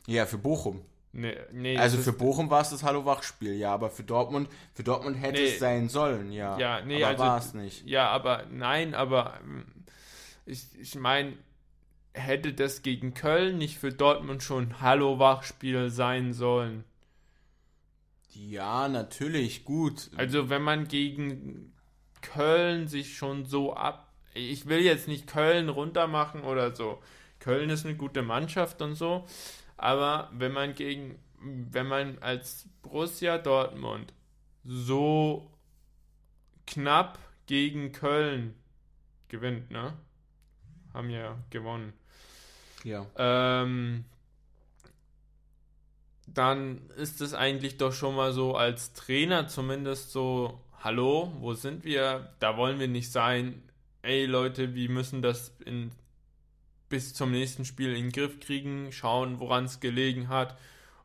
Ja, 0.08 0.26
für 0.26 0.38
Bochum. 0.38 0.82
Nee, 1.18 1.35
nee, 1.50 1.79
also 1.79 1.96
für 1.96 2.12
Bochum 2.12 2.50
war 2.50 2.61
es 2.61 2.68
das 2.68 2.83
Hallo-Wach-Spiel, 2.83 3.55
ja, 3.55 3.72
aber 3.72 3.88
für 3.88 4.02
Dortmund, 4.02 4.50
für 4.74 4.83
Dortmund 4.83 5.16
hätte 5.16 5.40
nee, 5.40 5.48
es 5.48 5.59
sein 5.59 5.88
sollen, 5.88 6.31
ja. 6.31 6.59
Ja, 6.59 6.83
nee, 6.83 7.02
aber 7.02 7.12
also, 7.12 7.24
war 7.24 7.38
es 7.38 7.55
nicht. 7.55 7.87
Ja, 7.87 8.11
aber 8.11 8.44
nein, 8.50 8.94
aber 8.94 9.40
ähm, 9.42 9.64
ich, 10.44 10.66
ich 10.79 10.94
meine, 10.94 11.33
hätte 12.12 12.52
das 12.52 12.83
gegen 12.83 13.14
Köln 13.14 13.57
nicht 13.57 13.79
für 13.79 13.92
Dortmund 13.92 14.42
schon 14.42 14.83
Hallo-Wach-Spiel 14.83 15.88
sein 15.88 16.35
sollen? 16.35 16.85
Ja, 18.35 18.87
natürlich, 18.87 19.64
gut. 19.64 20.11
Also 20.16 20.50
wenn 20.50 20.62
man 20.62 20.87
gegen 20.87 21.72
Köln 22.20 22.88
sich 22.88 23.16
schon 23.16 23.46
so 23.46 23.72
ab... 23.72 24.12
Ich 24.35 24.66
will 24.66 24.81
jetzt 24.81 25.09
nicht 25.09 25.26
Köln 25.26 25.70
runtermachen 25.70 26.42
oder 26.42 26.76
so. 26.76 27.02
Köln 27.38 27.70
ist 27.70 27.87
eine 27.87 27.96
gute 27.96 28.20
Mannschaft 28.20 28.83
und 28.83 28.96
so. 28.96 29.24
Aber 29.76 30.30
wenn 30.32 30.52
man 30.52 30.74
gegen, 30.74 31.18
wenn 31.40 31.86
man 31.86 32.18
als 32.18 32.68
Borussia 32.82 33.38
Dortmund 33.38 34.12
so 34.64 35.50
knapp 36.66 37.18
gegen 37.46 37.92
Köln 37.92 38.54
gewinnt, 39.28 39.70
ne? 39.70 39.94
Haben 40.94 41.10
ja 41.10 41.36
gewonnen. 41.50 41.92
Ja. 42.84 43.06
Ähm, 43.16 44.04
dann 46.26 46.88
ist 46.96 47.20
es 47.20 47.34
eigentlich 47.34 47.76
doch 47.76 47.92
schon 47.92 48.16
mal 48.16 48.32
so 48.32 48.56
als 48.56 48.92
Trainer 48.92 49.48
zumindest 49.48 50.12
so, 50.12 50.60
hallo, 50.82 51.32
wo 51.38 51.54
sind 51.54 51.84
wir? 51.84 52.32
Da 52.40 52.56
wollen 52.56 52.78
wir 52.78 52.88
nicht 52.88 53.12
sein. 53.12 53.62
Ey 54.02 54.26
Leute, 54.26 54.74
wir 54.74 54.90
müssen 54.90 55.22
das 55.22 55.54
in 55.64 55.90
bis 56.88 57.14
zum 57.14 57.33
nächsten 57.33 57.64
Spiel 57.64 57.94
in 57.94 58.07
den 58.07 58.12
Griff 58.12 58.40
kriegen, 58.40 58.92
schauen, 58.92 59.40
woran 59.40 59.64
es 59.64 59.81
gelegen 59.81 60.29
hat 60.29 60.57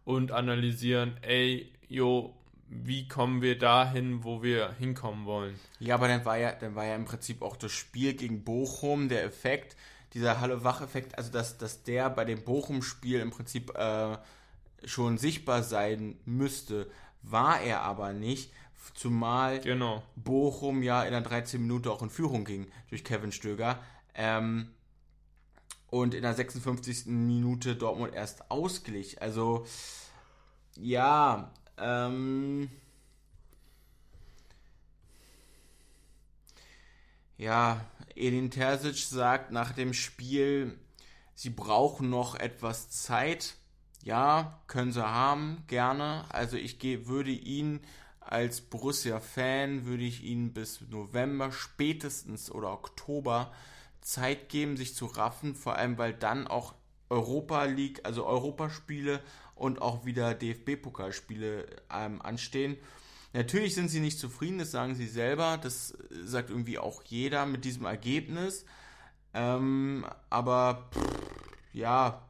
und 0.06 0.32
analysieren, 0.32 1.18
ey, 1.22 1.72
jo, 1.88 2.34
wie 2.68 3.08
kommen 3.08 3.42
wir 3.42 3.58
dahin, 3.58 4.24
wo 4.24 4.42
wir 4.42 4.74
hinkommen 4.80 5.26
wollen. 5.26 5.60
Ja, 5.80 5.96
aber 5.96 6.08
dann 6.08 6.24
war 6.24 6.38
ja, 6.38 6.54
dann 6.54 6.76
war 6.76 6.86
ja 6.86 6.96
im 6.96 7.06
Prinzip 7.06 7.42
auch 7.42 7.58
das 7.58 7.72
Spiel 7.72 8.14
gegen 8.14 8.44
Bochum 8.44 9.10
der 9.10 9.24
Effekt, 9.26 9.76
dieser 10.14 10.40
Halle-Wach-Effekt, 10.40 11.18
also 11.18 11.32
dass, 11.32 11.58
dass 11.58 11.84
der 11.84 12.10
bei 12.10 12.26
dem 12.26 12.44
Bochum-Spiel 12.44 13.20
im 13.20 13.32
Prinzip 13.32 13.76
äh, 13.78 14.18
schon 14.86 15.18
sichtbar 15.18 15.64
sein 15.64 16.16
müsste, 16.26 16.90
war 17.24 17.62
er 17.62 17.82
aber 17.82 18.14
nicht. 18.14 18.52
Zumal 18.94 19.60
genau. 19.60 20.04
Bochum 20.16 20.82
ja 20.82 21.04
in 21.04 21.12
der 21.12 21.22
13 21.22 21.62
Minute 21.62 21.92
auch 21.92 22.02
in 22.02 22.10
Führung 22.10 22.46
ging 22.46 22.68
durch 22.90 23.04
Kevin 23.04 23.32
Stöger. 23.32 23.80
Ähm, 24.16 24.70
und 25.92 26.16
in 26.16 26.24
der 26.24 26.34
56. 26.34 27.06
Minute 27.08 27.76
Dortmund 27.76 28.16
erst 28.16 28.50
ausglich. 28.50 29.22
Also, 29.22 29.66
ja, 30.76 31.54
ähm, 31.78 32.72
ja, 37.38 37.86
Edin 38.16 38.50
Terzic 38.52 38.96
sagt 38.96 39.52
nach 39.52 39.74
dem 39.74 39.94
Spiel, 39.94 40.80
sie 41.36 41.50
brauchen 41.50 42.10
noch 42.10 42.36
etwas 42.36 42.90
Zeit. 42.90 43.56
Ja, 44.04 44.62
können 44.68 44.94
sie 44.94 45.06
haben, 45.06 45.64
gerne. 45.68 46.26
Also 46.30 46.56
ich 46.58 46.80
geh, 46.80 47.06
würde 47.06 47.32
ihn 47.32 47.82
als 48.22 48.62
Borussia-Fan, 48.62 49.86
würde 49.86 50.04
ich 50.04 50.24
ihn 50.24 50.54
bis 50.54 50.82
November 50.90 51.52
spätestens 51.52 52.50
oder 52.50 52.72
Oktober 52.72 53.52
Zeit 54.02 54.50
geben, 54.50 54.78
sich 54.78 54.96
zu 54.96 55.06
raffen, 55.06 55.56
vor 55.56 55.76
allem 55.76 55.98
weil 55.98 56.14
dann 56.14 56.48
auch 56.48 56.74
Europa 57.10 57.66
League, 57.66 58.02
also 58.04 58.26
Europaspiele 58.26 59.22
und 59.56 59.82
auch 59.82 60.06
wieder 60.06 60.34
DFB-Pokalspiele 60.34 61.66
ähm, 61.94 62.22
anstehen. 62.22 62.78
Natürlich 63.34 63.76
sind 63.76 63.90
sie 63.90 64.00
nicht 64.00 64.20
zufrieden, 64.20 64.60
das 64.60 64.72
sagen 64.72 64.96
sie 64.96 65.08
selber, 65.08 65.58
das 65.58 65.98
sagt 66.10 66.50
irgendwie 66.50 66.80
auch 66.80 67.04
jeder 67.04 67.46
mit 67.46 67.64
diesem 67.64 67.86
Ergebnis. 67.86 68.66
Ähm, 69.34 70.06
aber 70.30 70.90
pff, 70.94 71.22
ja, 71.74 72.22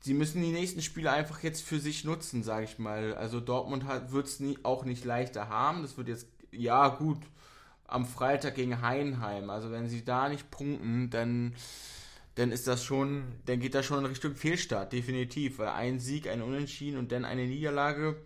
sie 0.00 0.14
müssen 0.14 0.42
die 0.42 0.52
nächsten 0.52 0.82
Spiele 0.82 1.10
einfach 1.10 1.42
jetzt 1.42 1.62
für 1.62 1.78
sich 1.80 2.04
nutzen, 2.04 2.42
sage 2.42 2.64
ich 2.64 2.78
mal. 2.78 3.14
Also 3.14 3.40
Dortmund 3.40 3.84
wird 4.10 4.26
es 4.26 4.42
auch 4.64 4.84
nicht 4.84 5.04
leichter 5.04 5.48
haben. 5.48 5.82
Das 5.82 5.96
wird 5.96 6.08
jetzt, 6.08 6.26
ja 6.50 6.88
gut, 6.88 7.18
am 7.92 8.06
Freitag 8.06 8.54
gegen 8.54 8.80
Heinheim. 8.82 9.50
Also 9.50 9.70
wenn 9.70 9.88
sie 9.88 10.04
da 10.04 10.28
nicht 10.28 10.50
punkten, 10.50 11.10
dann, 11.10 11.54
dann 12.34 12.50
ist 12.50 12.66
das 12.66 12.84
schon, 12.84 13.24
dann 13.46 13.60
geht 13.60 13.74
das 13.74 13.86
schon 13.86 13.98
in 14.00 14.06
Richtung 14.06 14.34
Fehlstart, 14.34 14.92
definitiv. 14.92 15.58
Weil 15.58 15.68
ein 15.68 16.00
Sieg, 16.00 16.28
ein 16.28 16.42
Unentschieden 16.42 16.98
und 16.98 17.12
dann 17.12 17.24
eine 17.24 17.46
Niederlage 17.46 18.16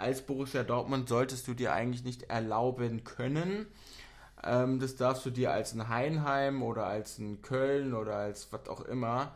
als 0.00 0.22
Borussia 0.22 0.62
Dortmund 0.62 1.08
solltest 1.08 1.46
du 1.46 1.54
dir 1.54 1.72
eigentlich 1.72 2.04
nicht 2.04 2.24
erlauben 2.24 3.04
können. 3.04 3.66
Ähm, 4.42 4.80
das 4.80 4.96
darfst 4.96 5.26
du 5.26 5.30
dir 5.30 5.52
als 5.52 5.74
ein 5.74 5.88
Heinheim 5.88 6.62
oder 6.62 6.86
als 6.86 7.18
ein 7.18 7.42
Köln 7.42 7.94
oder 7.94 8.16
als 8.16 8.50
was 8.52 8.68
auch 8.68 8.80
immer 8.80 9.34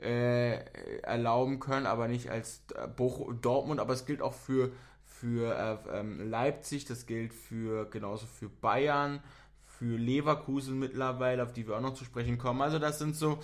äh, 0.00 0.58
erlauben 1.02 1.60
können, 1.60 1.86
aber 1.86 2.08
nicht 2.08 2.30
als 2.30 2.62
Dortmund, 3.42 3.80
aber 3.80 3.92
es 3.92 4.06
gilt 4.06 4.22
auch 4.22 4.34
für, 4.34 4.72
für 5.20 5.54
äh, 5.54 5.98
ähm, 5.98 6.28
Leipzig, 6.28 6.84
das 6.84 7.06
gilt 7.06 7.32
für 7.32 7.88
genauso 7.90 8.26
für 8.26 8.48
Bayern, 8.48 9.20
für 9.64 9.96
Leverkusen 9.96 10.78
mittlerweile, 10.78 11.42
auf 11.42 11.52
die 11.52 11.66
wir 11.66 11.76
auch 11.76 11.80
noch 11.80 11.94
zu 11.94 12.04
sprechen 12.04 12.38
kommen. 12.38 12.62
Also 12.62 12.78
das 12.78 12.98
sind 12.98 13.16
so, 13.16 13.38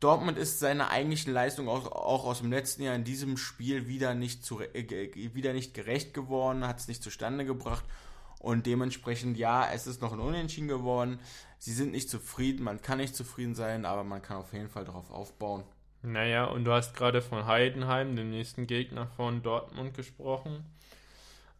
Dortmund 0.00 0.38
ist 0.38 0.60
seiner 0.60 0.90
eigentlichen 0.90 1.32
Leistung 1.32 1.68
auch, 1.68 1.90
auch 1.90 2.24
aus 2.24 2.40
dem 2.40 2.50
letzten 2.50 2.82
Jahr 2.82 2.94
in 2.94 3.04
diesem 3.04 3.36
Spiel 3.36 3.88
wieder 3.88 4.14
nicht, 4.14 4.44
zu, 4.44 4.60
äh, 4.60 5.34
wieder 5.34 5.52
nicht 5.52 5.74
gerecht 5.74 6.14
geworden, 6.14 6.66
hat 6.66 6.78
es 6.78 6.88
nicht 6.88 7.02
zustande 7.02 7.44
gebracht 7.44 7.84
und 8.38 8.66
dementsprechend, 8.66 9.36
ja, 9.36 9.68
es 9.72 9.86
ist 9.86 10.00
noch 10.00 10.12
ein 10.12 10.20
Unentschieden 10.20 10.68
geworden. 10.68 11.18
Sie 11.58 11.72
sind 11.72 11.90
nicht 11.90 12.08
zufrieden, 12.08 12.62
man 12.62 12.80
kann 12.80 12.98
nicht 12.98 13.16
zufrieden 13.16 13.54
sein, 13.54 13.84
aber 13.84 14.04
man 14.04 14.22
kann 14.22 14.36
auf 14.36 14.52
jeden 14.52 14.68
Fall 14.68 14.84
darauf 14.84 15.10
aufbauen. 15.10 15.64
Naja, 16.02 16.44
und 16.44 16.64
du 16.64 16.72
hast 16.72 16.94
gerade 16.94 17.22
von 17.22 17.46
Heidenheim, 17.46 18.14
dem 18.14 18.30
nächsten 18.30 18.66
Gegner 18.66 19.08
von 19.08 19.42
Dortmund, 19.42 19.94
gesprochen. 19.94 20.64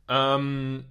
Ähm, 0.08 0.84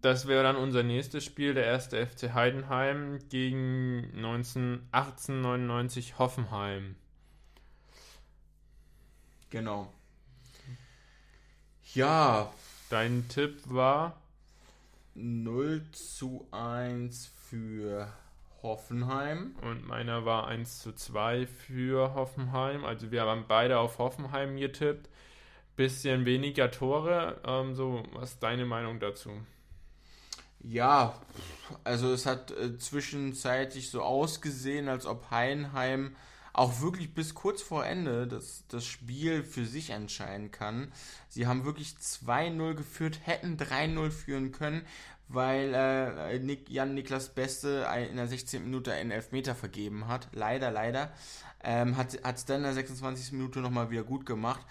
das 0.00 0.26
wäre 0.26 0.42
dann 0.42 0.56
unser 0.56 0.82
nächstes 0.82 1.24
Spiel, 1.24 1.54
der 1.54 1.64
erste 1.64 2.04
FC 2.04 2.34
Heidenheim 2.34 3.20
gegen 3.28 4.20
19, 4.20 4.88
1899 4.90 6.18
Hoffenheim. 6.18 6.96
Genau. 9.50 9.92
Ja. 11.94 12.52
Dein 12.90 13.26
Tipp 13.28 13.62
war? 13.66 14.20
0 15.14 15.82
zu 15.92 16.46
1 16.50 17.30
für 17.48 18.12
Hoffenheim. 18.62 19.56
Und 19.62 19.86
meiner 19.86 20.24
war 20.24 20.46
1 20.46 20.80
zu 20.80 20.92
2 20.92 21.46
für 21.46 22.14
Hoffenheim. 22.14 22.84
Also 22.84 23.10
wir 23.10 23.22
haben 23.22 23.44
beide 23.48 23.78
auf 23.78 23.98
Hoffenheim 23.98 24.56
getippt. 24.56 25.08
Bisschen 25.76 26.24
weniger 26.24 26.70
Tore. 26.70 27.40
Ähm, 27.46 27.74
so, 27.74 28.02
was 28.12 28.32
ist 28.32 28.42
deine 28.42 28.66
Meinung 28.66 29.00
dazu? 29.00 29.30
Ja, 30.60 31.14
also 31.82 32.12
es 32.12 32.24
hat 32.24 32.52
äh, 32.52 32.78
zwischenzeitlich 32.78 33.90
so 33.90 34.02
ausgesehen, 34.02 34.88
als 34.88 35.06
ob 35.06 35.30
Heinheim 35.30 36.14
auch 36.52 36.80
wirklich 36.80 37.14
bis 37.14 37.34
kurz 37.34 37.62
vor 37.62 37.84
Ende 37.86 38.26
das, 38.26 38.64
das 38.68 38.84
Spiel 38.84 39.42
für 39.42 39.64
sich 39.64 39.90
entscheiden 39.90 40.50
kann. 40.50 40.92
Sie 41.28 41.46
haben 41.46 41.64
wirklich 41.64 41.94
2-0 41.94 42.74
geführt, 42.74 43.20
hätten 43.24 43.56
3-0 43.56 44.10
führen 44.10 44.52
können, 44.52 44.86
weil 45.34 45.74
äh, 45.74 46.38
Nick, 46.38 46.68
Jan 46.70 46.94
Niklas 46.94 47.28
Beste 47.30 47.86
in 48.10 48.16
der 48.16 48.26
16. 48.26 48.64
Minute 48.64 48.92
einen 48.92 49.10
Elfmeter 49.10 49.54
vergeben 49.54 50.08
hat. 50.08 50.28
Leider, 50.32 50.70
leider. 50.70 51.12
Ähm, 51.64 51.96
hat 51.96 52.14
es 52.14 52.44
dann 52.44 52.58
in 52.58 52.62
der 52.64 52.74
26. 52.74 53.32
Minute 53.32 53.60
nochmal 53.60 53.90
wieder 53.90 54.04
gut 54.04 54.26
gemacht. 54.26 54.64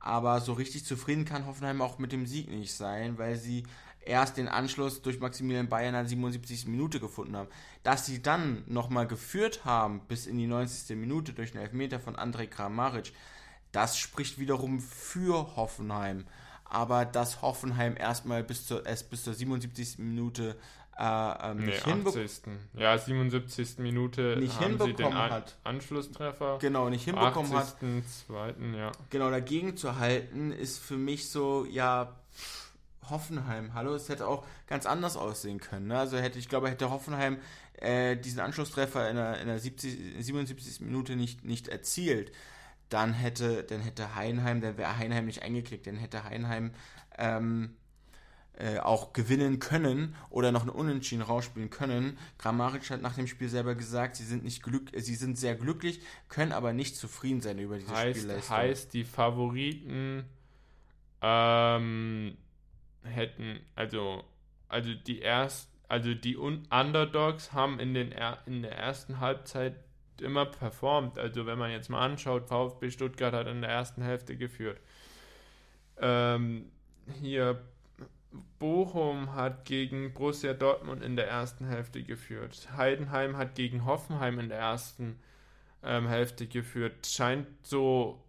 Aber 0.00 0.40
so 0.40 0.52
richtig 0.52 0.84
zufrieden 0.84 1.24
kann 1.24 1.46
Hoffenheim 1.46 1.82
auch 1.82 1.98
mit 1.98 2.12
dem 2.12 2.26
Sieg 2.26 2.48
nicht 2.48 2.74
sein, 2.74 3.18
weil 3.18 3.36
sie 3.36 3.64
erst 4.08 4.36
den 4.36 4.48
Anschluss 4.48 5.02
durch 5.02 5.20
Maximilian 5.20 5.68
Bayern 5.68 5.88
in 5.88 6.00
der 6.00 6.06
77. 6.06 6.66
Minute 6.66 7.00
gefunden 7.00 7.36
haben. 7.36 7.48
Dass 7.82 8.06
sie 8.06 8.22
dann 8.22 8.64
nochmal 8.66 9.06
geführt 9.06 9.64
haben 9.64 10.00
bis 10.08 10.26
in 10.26 10.38
die 10.38 10.46
90. 10.46 10.96
Minute 10.96 11.32
durch 11.32 11.54
einen 11.54 11.62
Elfmeter 11.62 12.00
von 12.00 12.16
Andrej 12.16 12.48
Kramaric, 12.48 13.12
das 13.72 13.98
spricht 13.98 14.38
wiederum 14.38 14.80
für 14.80 15.56
Hoffenheim. 15.56 16.26
Aber 16.68 17.04
dass 17.04 17.42
Hoffenheim 17.42 17.96
erstmal 17.96 18.44
bis 18.44 18.66
zur, 18.66 18.84
erst 18.84 19.10
bis 19.10 19.24
zur 19.24 19.34
77. 19.34 19.98
Minute 19.98 20.56
äh, 20.98 21.50
ähm, 21.50 21.64
nicht 21.64 21.86
nee, 21.86 21.92
hinbekommen 21.92 22.58
Ja, 22.74 22.98
77. 22.98 23.78
Minute 23.78 24.36
nicht 24.38 24.58
haben 24.60 24.78
sie 24.80 24.94
den 24.94 25.12
An 25.12 25.30
hat. 25.30 25.56
Anschlusstreffer. 25.62 26.58
Genau, 26.60 26.88
nicht 26.88 27.04
hinbekommen 27.04 27.52
80. 27.54 27.56
hat. 27.56 27.76
Zweiten, 28.26 28.74
ja. 28.74 28.90
Genau, 29.10 29.30
dagegen 29.30 29.76
zu 29.76 29.96
halten, 29.96 30.50
ist 30.50 30.78
für 30.78 30.96
mich 30.96 31.30
so, 31.30 31.64
ja, 31.66 32.16
Hoffenheim, 33.08 33.74
hallo, 33.74 33.94
es 33.94 34.08
hätte 34.08 34.26
auch 34.26 34.44
ganz 34.66 34.86
anders 34.86 35.16
aussehen 35.16 35.60
können. 35.60 35.86
Ne? 35.86 35.98
Also 35.98 36.18
hätte, 36.18 36.38
ich 36.38 36.48
glaube, 36.48 36.68
hätte 36.68 36.90
Hoffenheim 36.90 37.38
äh, 37.74 38.16
diesen 38.16 38.40
Anschlusstreffer 38.40 39.08
in 39.08 39.16
der, 39.16 39.40
in 39.40 39.46
der 39.46 39.58
70, 39.58 40.24
77. 40.24 40.80
Minute 40.80 41.16
nicht, 41.16 41.44
nicht 41.44 41.68
erzielt, 41.68 42.32
dann 42.88 43.12
hätte, 43.12 43.64
dann 43.64 43.80
hätte 43.80 44.14
Heinheim, 44.14 44.60
dann 44.60 44.78
wäre 44.78 44.96
Heinheim 44.96 45.26
nicht 45.26 45.42
eingeklickt, 45.42 45.86
dann 45.86 45.96
hätte 45.96 46.24
Heinheim 46.24 46.72
ähm, 47.18 47.76
äh, 48.58 48.78
auch 48.80 49.12
gewinnen 49.12 49.60
können 49.60 50.16
oder 50.30 50.50
noch 50.50 50.62
einen 50.62 50.70
Unentschieden 50.70 51.22
rausspielen 51.22 51.70
können. 51.70 52.18
Grammaric 52.38 52.90
hat 52.90 53.02
nach 53.02 53.14
dem 53.14 53.26
Spiel 53.26 53.48
selber 53.48 53.74
gesagt, 53.74 54.16
sie 54.16 54.24
sind 54.24 54.42
nicht 54.42 54.62
glück, 54.62 54.90
sie 54.96 55.14
sind 55.14 55.38
sehr 55.38 55.54
glücklich, 55.54 56.00
können 56.28 56.52
aber 56.52 56.72
nicht 56.72 56.96
zufrieden 56.96 57.40
sein 57.40 57.58
über 57.58 57.78
diese 57.78 57.94
heißt, 57.94 58.18
Spielleistung. 58.18 58.56
Heißt, 58.56 58.94
die 58.94 59.04
Favoriten 59.04 60.24
ähm, 61.22 62.36
hätten, 63.04 63.60
also, 63.76 64.24
also 64.68 64.92
die 64.92 65.20
erst, 65.20 65.70
also 65.86 66.14
die 66.14 66.36
Underdogs 66.36 67.52
haben 67.52 67.78
in, 67.78 67.94
den, 67.94 68.12
in 68.46 68.62
der 68.62 68.76
ersten 68.76 69.20
Halbzeit 69.20 69.76
immer 70.20 70.46
performt. 70.46 71.18
Also 71.18 71.46
wenn 71.46 71.58
man 71.58 71.70
jetzt 71.70 71.88
mal 71.88 72.04
anschaut, 72.04 72.46
VfB 72.48 72.90
Stuttgart 72.90 73.34
hat 73.34 73.46
in 73.46 73.60
der 73.60 73.70
ersten 73.70 74.02
Hälfte 74.02 74.36
geführt. 74.36 74.80
Ähm, 76.00 76.70
hier 77.20 77.60
Bochum 78.58 79.34
hat 79.34 79.64
gegen 79.64 80.12
Borussia 80.12 80.52
Dortmund 80.52 81.02
in 81.02 81.16
der 81.16 81.28
ersten 81.28 81.66
Hälfte 81.66 82.02
geführt. 82.02 82.68
Heidenheim 82.76 83.36
hat 83.36 83.54
gegen 83.54 83.84
Hoffenheim 83.84 84.38
in 84.38 84.48
der 84.48 84.58
ersten 84.58 85.18
ähm, 85.82 86.06
Hälfte 86.06 86.46
geführt. 86.46 87.06
Scheint 87.06 87.46
so 87.62 88.22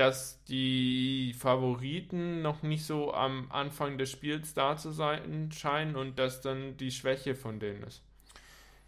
dass 0.00 0.42
die 0.44 1.34
Favoriten 1.38 2.40
noch 2.40 2.62
nicht 2.62 2.86
so 2.86 3.12
am 3.12 3.50
Anfang 3.50 3.98
des 3.98 4.10
Spiels 4.10 4.54
da 4.54 4.78
zu 4.78 4.92
sein 4.92 5.52
scheinen 5.52 5.94
und 5.94 6.18
dass 6.18 6.40
dann 6.40 6.78
die 6.78 6.90
Schwäche 6.90 7.34
von 7.34 7.60
denen 7.60 7.82
ist. 7.82 8.02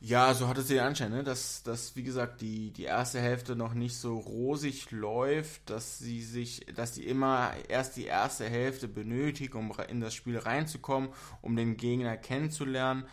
Ja, 0.05 0.35
so 0.35 0.49
hat 0.49 0.59
es 0.59 0.67
den 0.67 0.81
Anschein, 0.81 1.13
ne? 1.13 1.23
dass, 1.23 1.63
dass, 1.63 1.95
wie 1.95 2.03
gesagt, 2.03 2.41
die, 2.41 2.73
die 2.73 2.83
erste 2.83 3.21
Hälfte 3.21 3.55
noch 3.55 3.73
nicht 3.73 3.97
so 3.97 4.19
rosig 4.19 4.91
läuft, 4.91 5.71
dass 5.71 6.01
sie 6.01 6.23
sich, 6.23 6.67
dass 6.75 6.97
sie 6.97 7.07
immer 7.07 7.53
erst 7.69 7.97
die 7.97 8.07
erste 8.07 8.49
Hälfte 8.49 8.89
benötigen, 8.89 9.57
um 9.57 9.73
in 9.89 10.01
das 10.01 10.13
Spiel 10.13 10.39
reinzukommen, 10.39 11.11
um 11.41 11.55
den 11.55 11.77
Gegner 11.77 12.17
kennenzulernen, 12.17 13.05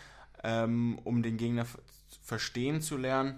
ähm, 0.44 0.98
um 1.04 1.22
den 1.22 1.38
Gegner 1.38 1.68
verstehen 2.24 2.82
zu 2.82 2.98
lernen. 2.98 3.38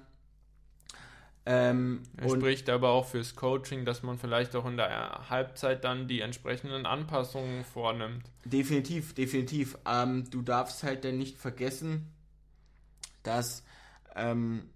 Ähm, 1.46 2.04
er 2.16 2.30
spricht 2.30 2.70
aber 2.70 2.92
auch 2.92 3.08
fürs 3.08 3.36
Coaching, 3.36 3.84
dass 3.84 4.02
man 4.02 4.18
vielleicht 4.18 4.56
auch 4.56 4.66
in 4.66 4.78
der 4.78 5.30
Halbzeit 5.30 5.84
dann 5.84 6.08
die 6.08 6.22
entsprechenden 6.22 6.86
Anpassungen 6.86 7.66
vornimmt. 7.66 8.24
Definitiv, 8.46 9.14
definitiv. 9.14 9.78
Ähm, 9.86 10.30
du 10.30 10.42
darfst 10.42 10.84
halt 10.84 11.04
dann 11.04 11.18
nicht 11.18 11.38
vergessen, 11.38 12.14
dass 13.24 13.64
ähm, 14.16 14.70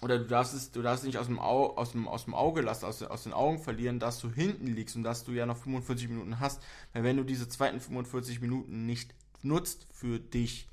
oder 0.00 0.18
du 0.18 0.26
darfst 0.26 0.54
es, 0.54 0.72
du 0.72 0.82
darfst 0.82 1.04
nicht 1.04 1.16
aus 1.18 1.26
dem, 1.26 1.38
Au, 1.38 1.76
aus 1.76 1.92
dem, 1.92 2.08
aus 2.08 2.24
dem 2.24 2.34
Auge 2.34 2.60
lassen, 2.60 2.86
aus, 2.86 3.02
aus 3.02 3.22
den 3.22 3.32
Augen 3.32 3.60
verlieren, 3.60 4.00
dass 4.00 4.18
du 4.18 4.28
hinten 4.30 4.66
liegst 4.66 4.96
und 4.96 5.04
dass 5.04 5.22
du 5.22 5.30
ja 5.30 5.46
noch 5.46 5.56
45 5.56 6.08
Minuten 6.08 6.40
hast. 6.40 6.60
Weil 6.92 7.04
wenn 7.04 7.16
du 7.16 7.24
diese 7.24 7.48
zweiten 7.48 7.80
45 7.80 8.40
Minuten 8.40 8.84
nicht 8.84 9.14
nutzt 9.42 9.86
für 9.92 10.18
dich, 10.18 10.68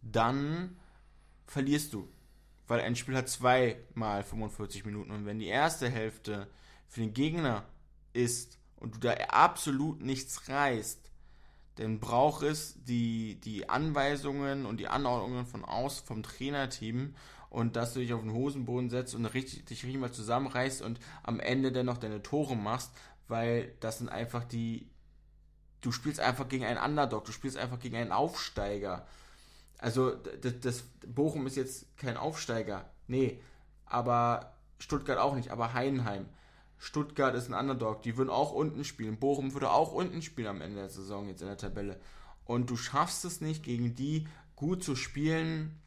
dann 0.00 0.76
verlierst 1.46 1.92
du 1.92 2.08
weil 2.66 2.80
ein 2.80 2.96
Spiel 2.96 3.16
hat 3.16 3.28
zweimal 3.28 4.22
45 4.22 4.84
Minuten 4.84 5.10
und 5.10 5.26
wenn 5.26 5.38
die 5.38 5.46
erste 5.46 5.88
Hälfte 5.88 6.48
für 6.88 7.00
den 7.00 7.12
Gegner 7.12 7.64
ist 8.12 8.58
und 8.76 8.96
du 8.96 9.00
da 9.00 9.12
absolut 9.28 10.00
nichts 10.00 10.48
reißt, 10.48 11.10
dann 11.76 11.98
braucht 11.98 12.42
es 12.42 12.76
die, 12.84 13.40
die 13.40 13.68
Anweisungen 13.68 14.66
und 14.66 14.78
die 14.78 14.88
Anordnungen 14.88 15.46
von 15.46 15.64
aus 15.64 16.00
vom 16.00 16.22
Trainerteam. 16.22 17.14
Und 17.50 17.76
dass 17.76 17.94
du 17.94 18.00
dich 18.00 18.12
auf 18.12 18.20
den 18.20 18.32
Hosenboden 18.32 18.90
setzt 18.90 19.14
und 19.14 19.26
richtig, 19.26 19.64
dich 19.66 19.84
richtig 19.84 20.00
mal 20.00 20.10
zusammenreißt 20.10 20.82
und 20.82 20.98
am 21.22 21.38
Ende 21.38 21.70
dann 21.70 21.86
noch 21.86 21.98
deine 21.98 22.20
Tore 22.20 22.56
machst, 22.56 22.90
weil 23.28 23.72
das 23.78 23.98
sind 23.98 24.08
einfach 24.08 24.42
die, 24.42 24.88
du 25.80 25.92
spielst 25.92 26.18
einfach 26.18 26.48
gegen 26.48 26.64
einen 26.64 26.78
Underdog, 26.82 27.24
du 27.24 27.32
spielst 27.32 27.56
einfach 27.56 27.78
gegen 27.78 27.96
einen 27.96 28.10
Aufsteiger. 28.10 29.06
Also 29.78 30.14
das, 30.14 30.60
das, 30.60 30.84
Bochum 31.06 31.46
ist 31.46 31.56
jetzt 31.56 31.96
kein 31.96 32.16
Aufsteiger, 32.16 32.90
nee, 33.06 33.40
aber 33.86 34.54
Stuttgart 34.78 35.18
auch 35.18 35.36
nicht, 35.36 35.50
aber 35.50 35.74
Heidenheim. 35.74 36.26
Stuttgart 36.78 37.34
ist 37.34 37.48
ein 37.48 37.54
Underdog. 37.54 38.02
Die 38.02 38.16
würden 38.16 38.30
auch 38.30 38.52
unten 38.52 38.84
spielen. 38.84 39.18
Bochum 39.18 39.52
würde 39.52 39.70
auch 39.70 39.92
unten 39.92 40.22
spielen 40.22 40.48
am 40.48 40.60
Ende 40.60 40.76
der 40.76 40.88
Saison 40.88 41.28
jetzt 41.28 41.40
in 41.40 41.48
der 41.48 41.56
Tabelle. 41.56 42.00
Und 42.44 42.70
du 42.70 42.76
schaffst 42.76 43.24
es 43.24 43.40
nicht, 43.40 43.62
gegen 43.62 43.94
die 43.94 44.26
gut 44.56 44.84
zu 44.84 44.96
spielen. 44.96 45.78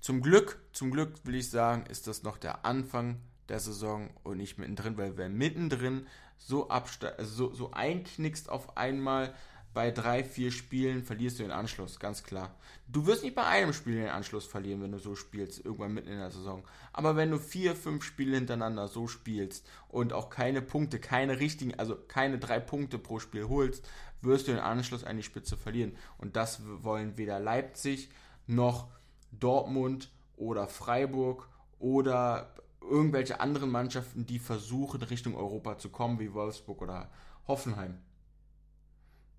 Zum 0.00 0.22
Glück, 0.22 0.58
zum 0.72 0.90
Glück 0.90 1.12
will 1.24 1.34
ich 1.34 1.50
sagen, 1.50 1.86
ist 1.86 2.06
das 2.06 2.22
noch 2.22 2.38
der 2.38 2.64
Anfang 2.64 3.20
der 3.48 3.60
Saison 3.60 4.10
und 4.22 4.38
nicht 4.38 4.58
mittendrin, 4.58 4.96
weil 4.96 5.16
wer 5.16 5.28
mittendrin 5.28 6.06
so, 6.38 6.68
also 6.68 7.06
so, 7.22 7.54
so 7.54 7.72
einknickst 7.72 8.48
auf 8.48 8.76
einmal 8.76 9.34
bei 9.74 9.90
drei, 9.90 10.22
vier 10.22 10.52
Spielen, 10.52 11.02
verlierst 11.02 11.38
du 11.38 11.42
den 11.42 11.50
Anschluss, 11.50 11.98
ganz 11.98 12.22
klar. 12.22 12.54
Du 12.86 13.06
wirst 13.06 13.24
nicht 13.24 13.34
bei 13.34 13.44
einem 13.44 13.72
Spiel 13.72 13.96
den 13.96 14.08
Anschluss 14.08 14.46
verlieren, 14.46 14.80
wenn 14.80 14.92
du 14.92 14.98
so 14.98 15.16
spielst, 15.16 15.64
irgendwann 15.64 15.92
mitten 15.92 16.10
in 16.10 16.18
der 16.18 16.30
Saison. 16.30 16.62
Aber 16.92 17.16
wenn 17.16 17.32
du 17.32 17.38
vier, 17.38 17.74
fünf 17.74 18.04
Spiele 18.04 18.36
hintereinander 18.36 18.86
so 18.86 19.08
spielst 19.08 19.66
und 19.88 20.12
auch 20.12 20.30
keine 20.30 20.62
Punkte, 20.62 21.00
keine 21.00 21.40
richtigen, 21.40 21.74
also 21.74 21.96
keine 21.96 22.38
drei 22.38 22.60
Punkte 22.60 22.98
pro 22.98 23.18
Spiel 23.18 23.48
holst, 23.48 23.86
wirst 24.22 24.46
du 24.46 24.52
den 24.52 24.60
Anschluss 24.60 25.02
an 25.02 25.16
die 25.16 25.24
Spitze 25.24 25.56
verlieren. 25.56 25.96
Und 26.18 26.36
das 26.36 26.60
wollen 26.82 27.18
weder 27.18 27.40
Leipzig 27.40 28.10
noch 28.46 28.88
Dortmund 29.32 30.10
oder 30.36 30.68
Freiburg 30.68 31.48
oder 31.80 32.54
irgendwelche 32.80 33.40
anderen 33.40 33.70
Mannschaften, 33.70 34.24
die 34.24 34.38
versuchen, 34.38 35.02
Richtung 35.02 35.36
Europa 35.36 35.78
zu 35.78 35.88
kommen, 35.88 36.20
wie 36.20 36.32
Wolfsburg 36.32 36.80
oder 36.82 37.10
Hoffenheim. 37.48 37.98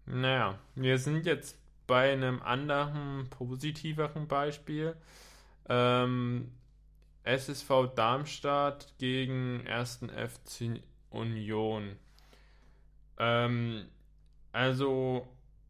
Naja, 0.05 0.59
wir 0.75 0.97
sind 0.99 1.25
jetzt 1.25 1.57
bei 1.87 2.13
einem 2.13 2.41
anderen, 2.41 3.29
positiveren 3.29 4.27
Beispiel. 4.27 4.95
Ähm, 5.67 6.51
SSV 7.23 7.93
Darmstadt 7.95 8.93
gegen 8.99 9.65
1. 9.67 10.07
FC 10.15 10.81
Union. 11.09 11.95
Ähm, 13.17 13.85
also 14.51 15.27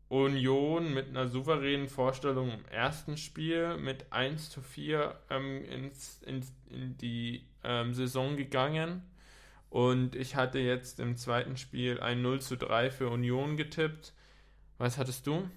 Union 0.09 0.93
mit 0.93 1.07
einer 1.07 1.27
souveränen 1.27 1.87
Vorstellung 1.87 2.51
im 2.51 2.65
ersten 2.65 3.17
Spiel 3.17 3.77
mit 3.77 4.11
1 4.11 4.49
zu 4.49 4.61
4 4.61 5.17
ähm, 5.29 5.63
ins, 5.65 6.21
ins, 6.23 6.53
in 6.69 6.97
die 6.97 7.45
ähm, 7.63 7.93
Saison 7.93 8.35
gegangen. 8.35 9.01
Und 9.69 10.15
ich 10.15 10.35
hatte 10.35 10.59
jetzt 10.59 10.99
im 10.99 11.17
zweiten 11.17 11.57
Spiel 11.57 11.99
ein 11.99 12.21
0 12.21 12.41
zu 12.41 12.57
3 12.57 12.91
für 12.91 13.09
Union 13.09 13.57
getippt. 13.57 14.13
Was 14.77 14.97
hattest 14.97 15.25
du? 15.27 15.49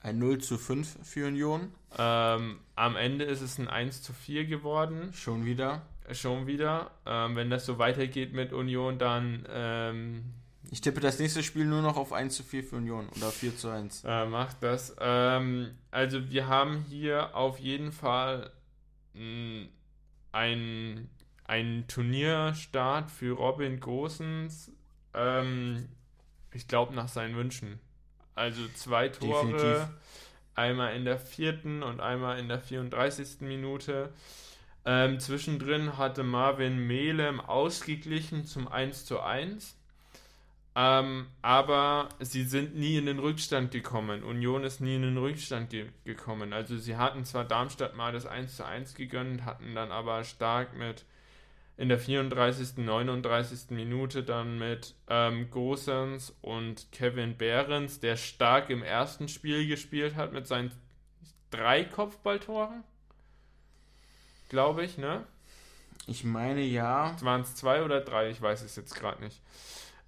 Ein 0.00 0.18
0 0.18 0.38
zu 0.38 0.58
5 0.58 0.98
für 1.02 1.26
Union. 1.26 1.72
Ähm, 1.98 2.60
am 2.76 2.96
Ende 2.96 3.24
ist 3.24 3.40
es 3.40 3.58
ein 3.58 3.68
1 3.68 4.02
zu 4.02 4.12
4 4.12 4.46
geworden. 4.46 5.12
Schon 5.12 5.44
wieder. 5.44 5.82
Schon 6.12 6.46
wieder. 6.46 6.92
Ähm, 7.04 7.34
wenn 7.34 7.50
das 7.50 7.66
so 7.66 7.78
weitergeht 7.78 8.32
mit 8.32 8.52
Union, 8.52 8.98
dann. 8.98 9.44
Ähm, 9.50 10.24
ich 10.70 10.80
tippe 10.80 11.00
das 11.00 11.18
nächste 11.18 11.42
Spiel 11.42 11.64
nur 11.64 11.82
noch 11.82 11.96
auf 11.96 12.12
1 12.12 12.36
zu 12.36 12.42
4 12.44 12.62
für 12.62 12.76
Union 12.76 13.08
oder 13.16 13.30
4 13.30 13.56
zu 13.56 13.70
1. 13.70 14.04
Äh, 14.04 14.26
macht 14.26 14.62
das. 14.62 14.94
Ähm, 15.00 15.70
also, 15.90 16.30
wir 16.30 16.46
haben 16.46 16.84
hier 16.88 17.34
auf 17.34 17.58
jeden 17.58 17.90
Fall 17.90 18.52
ein, 20.32 21.10
ein 21.44 21.84
Turnierstart 21.88 23.10
für 23.10 23.36
Robin 23.36 23.80
Gosens. 23.80 24.70
Ähm, 25.12 25.88
ich 26.52 26.68
glaube, 26.68 26.94
nach 26.94 27.08
seinen 27.08 27.34
Wünschen. 27.34 27.80
Also 28.38 28.62
zwei 28.74 29.08
Tore, 29.08 29.46
Definitiv. 29.46 29.88
einmal 30.54 30.94
in 30.94 31.04
der 31.04 31.18
vierten 31.18 31.82
und 31.82 32.00
einmal 32.00 32.38
in 32.38 32.48
der 32.48 32.60
34. 32.60 33.40
Minute. 33.40 34.10
Ähm, 34.84 35.20
zwischendrin 35.20 35.98
hatte 35.98 36.22
Marvin 36.22 36.78
Melem 36.78 37.40
ausgeglichen 37.40 38.46
zum 38.46 38.68
1 38.68 39.04
zu 39.04 39.20
1. 39.20 39.76
Ähm, 40.80 41.26
aber 41.42 42.08
sie 42.20 42.44
sind 42.44 42.76
nie 42.76 42.96
in 42.96 43.06
den 43.06 43.18
Rückstand 43.18 43.72
gekommen. 43.72 44.22
Union 44.22 44.62
ist 44.62 44.80
nie 44.80 44.94
in 44.94 45.02
den 45.02 45.18
Rückstand 45.18 45.70
ge 45.70 45.86
gekommen. 46.04 46.52
Also 46.52 46.76
sie 46.78 46.96
hatten 46.96 47.24
zwar 47.24 47.44
Darmstadt 47.44 47.96
mal 47.96 48.12
das 48.12 48.26
1 48.26 48.56
zu 48.56 48.64
1 48.64 48.94
gegönnt, 48.94 49.44
hatten 49.44 49.74
dann 49.74 49.90
aber 49.90 50.22
stark 50.22 50.76
mit 50.76 51.04
in 51.78 51.88
der 51.88 52.00
34., 52.00 52.76
39. 52.78 53.70
Minute 53.70 54.24
dann 54.24 54.58
mit 54.58 54.94
ähm, 55.08 55.48
Gosens 55.50 56.36
und 56.42 56.90
Kevin 56.90 57.36
Behrens, 57.38 58.00
der 58.00 58.16
stark 58.16 58.68
im 58.68 58.82
ersten 58.82 59.28
Spiel 59.28 59.66
gespielt 59.66 60.16
hat 60.16 60.32
mit 60.32 60.46
seinen 60.46 60.72
drei 61.50 61.84
Kopfballtoren. 61.84 62.82
Glaube 64.48 64.84
ich, 64.84 64.98
ne? 64.98 65.24
Ich 66.08 66.24
meine 66.24 66.62
ja. 66.62 67.16
Waren 67.22 67.42
es 67.42 67.54
zwei 67.54 67.84
oder 67.84 68.00
drei? 68.00 68.30
Ich 68.30 68.42
weiß 68.42 68.62
es 68.62 68.74
jetzt 68.74 68.96
gerade 68.96 69.22
nicht. 69.22 69.40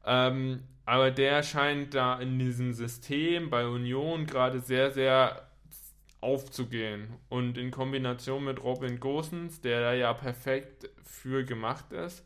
Ähm, 0.04 0.64
aber 0.86 1.12
der 1.12 1.44
scheint 1.44 1.94
da 1.94 2.18
in 2.18 2.38
diesem 2.40 2.72
System 2.72 3.48
bei 3.48 3.66
Union 3.66 4.26
gerade 4.26 4.58
sehr, 4.58 4.90
sehr 4.90 5.49
aufzugehen. 6.20 7.08
Und 7.28 7.56
in 7.56 7.70
Kombination 7.70 8.44
mit 8.44 8.62
Robin 8.62 9.00
Gosens, 9.00 9.60
der 9.60 9.80
da 9.80 9.92
ja 9.94 10.12
perfekt 10.12 10.90
für 11.04 11.44
gemacht 11.44 11.92
ist, 11.92 12.24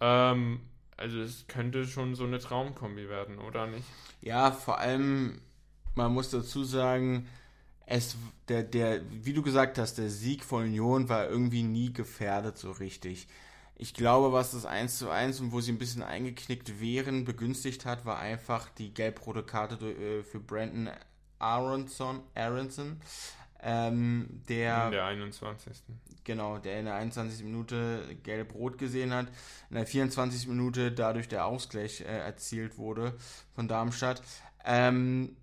ähm, 0.00 0.60
also 0.96 1.20
es 1.20 1.46
könnte 1.46 1.86
schon 1.86 2.14
so 2.14 2.24
eine 2.24 2.38
Traumkombi 2.38 3.08
werden, 3.08 3.38
oder 3.38 3.66
nicht? 3.66 3.86
Ja, 4.20 4.50
vor 4.50 4.78
allem, 4.78 5.40
man 5.94 6.12
muss 6.12 6.30
dazu 6.30 6.64
sagen, 6.64 7.28
es, 7.86 8.16
der, 8.48 8.64
der, 8.64 9.00
wie 9.10 9.32
du 9.32 9.42
gesagt 9.42 9.78
hast, 9.78 9.96
der 9.96 10.10
Sieg 10.10 10.44
von 10.44 10.64
Union 10.64 11.08
war 11.08 11.28
irgendwie 11.28 11.62
nie 11.62 11.92
gefährdet 11.92 12.58
so 12.58 12.72
richtig. 12.72 13.28
Ich 13.76 13.94
glaube, 13.94 14.32
was 14.32 14.50
das 14.50 14.66
1 14.66 14.98
zu 14.98 15.08
1 15.08 15.40
und 15.40 15.52
wo 15.52 15.60
sie 15.60 15.72
ein 15.72 15.78
bisschen 15.78 16.02
eingeknickt 16.02 16.80
wären, 16.80 17.24
begünstigt 17.24 17.86
hat, 17.86 18.04
war 18.04 18.18
einfach 18.18 18.68
die 18.70 18.92
gelb-rote 18.92 19.44
Karte 19.44 19.76
äh, 19.88 20.22
für 20.24 20.40
Brandon 20.40 20.90
Aronson, 21.38 22.20
Aronson 22.34 23.00
ähm, 23.60 24.42
der 24.48 24.86
in 24.86 24.92
der 24.92 25.04
21. 25.06 25.82
Genau, 26.24 26.58
der 26.58 26.78
in 26.78 26.84
der 26.84 26.94
21. 26.94 27.44
Minute 27.44 28.16
gelb-rot 28.22 28.78
gesehen 28.78 29.12
hat, 29.12 29.28
in 29.70 29.76
der 29.76 29.86
24. 29.86 30.46
Minute 30.48 30.92
dadurch 30.92 31.28
der 31.28 31.46
Ausgleich 31.46 32.02
äh, 32.02 32.04
erzielt 32.04 32.78
wurde 32.78 33.14
von 33.54 33.66
Darmstadt. 33.66 34.22
Ähm, 34.64 35.36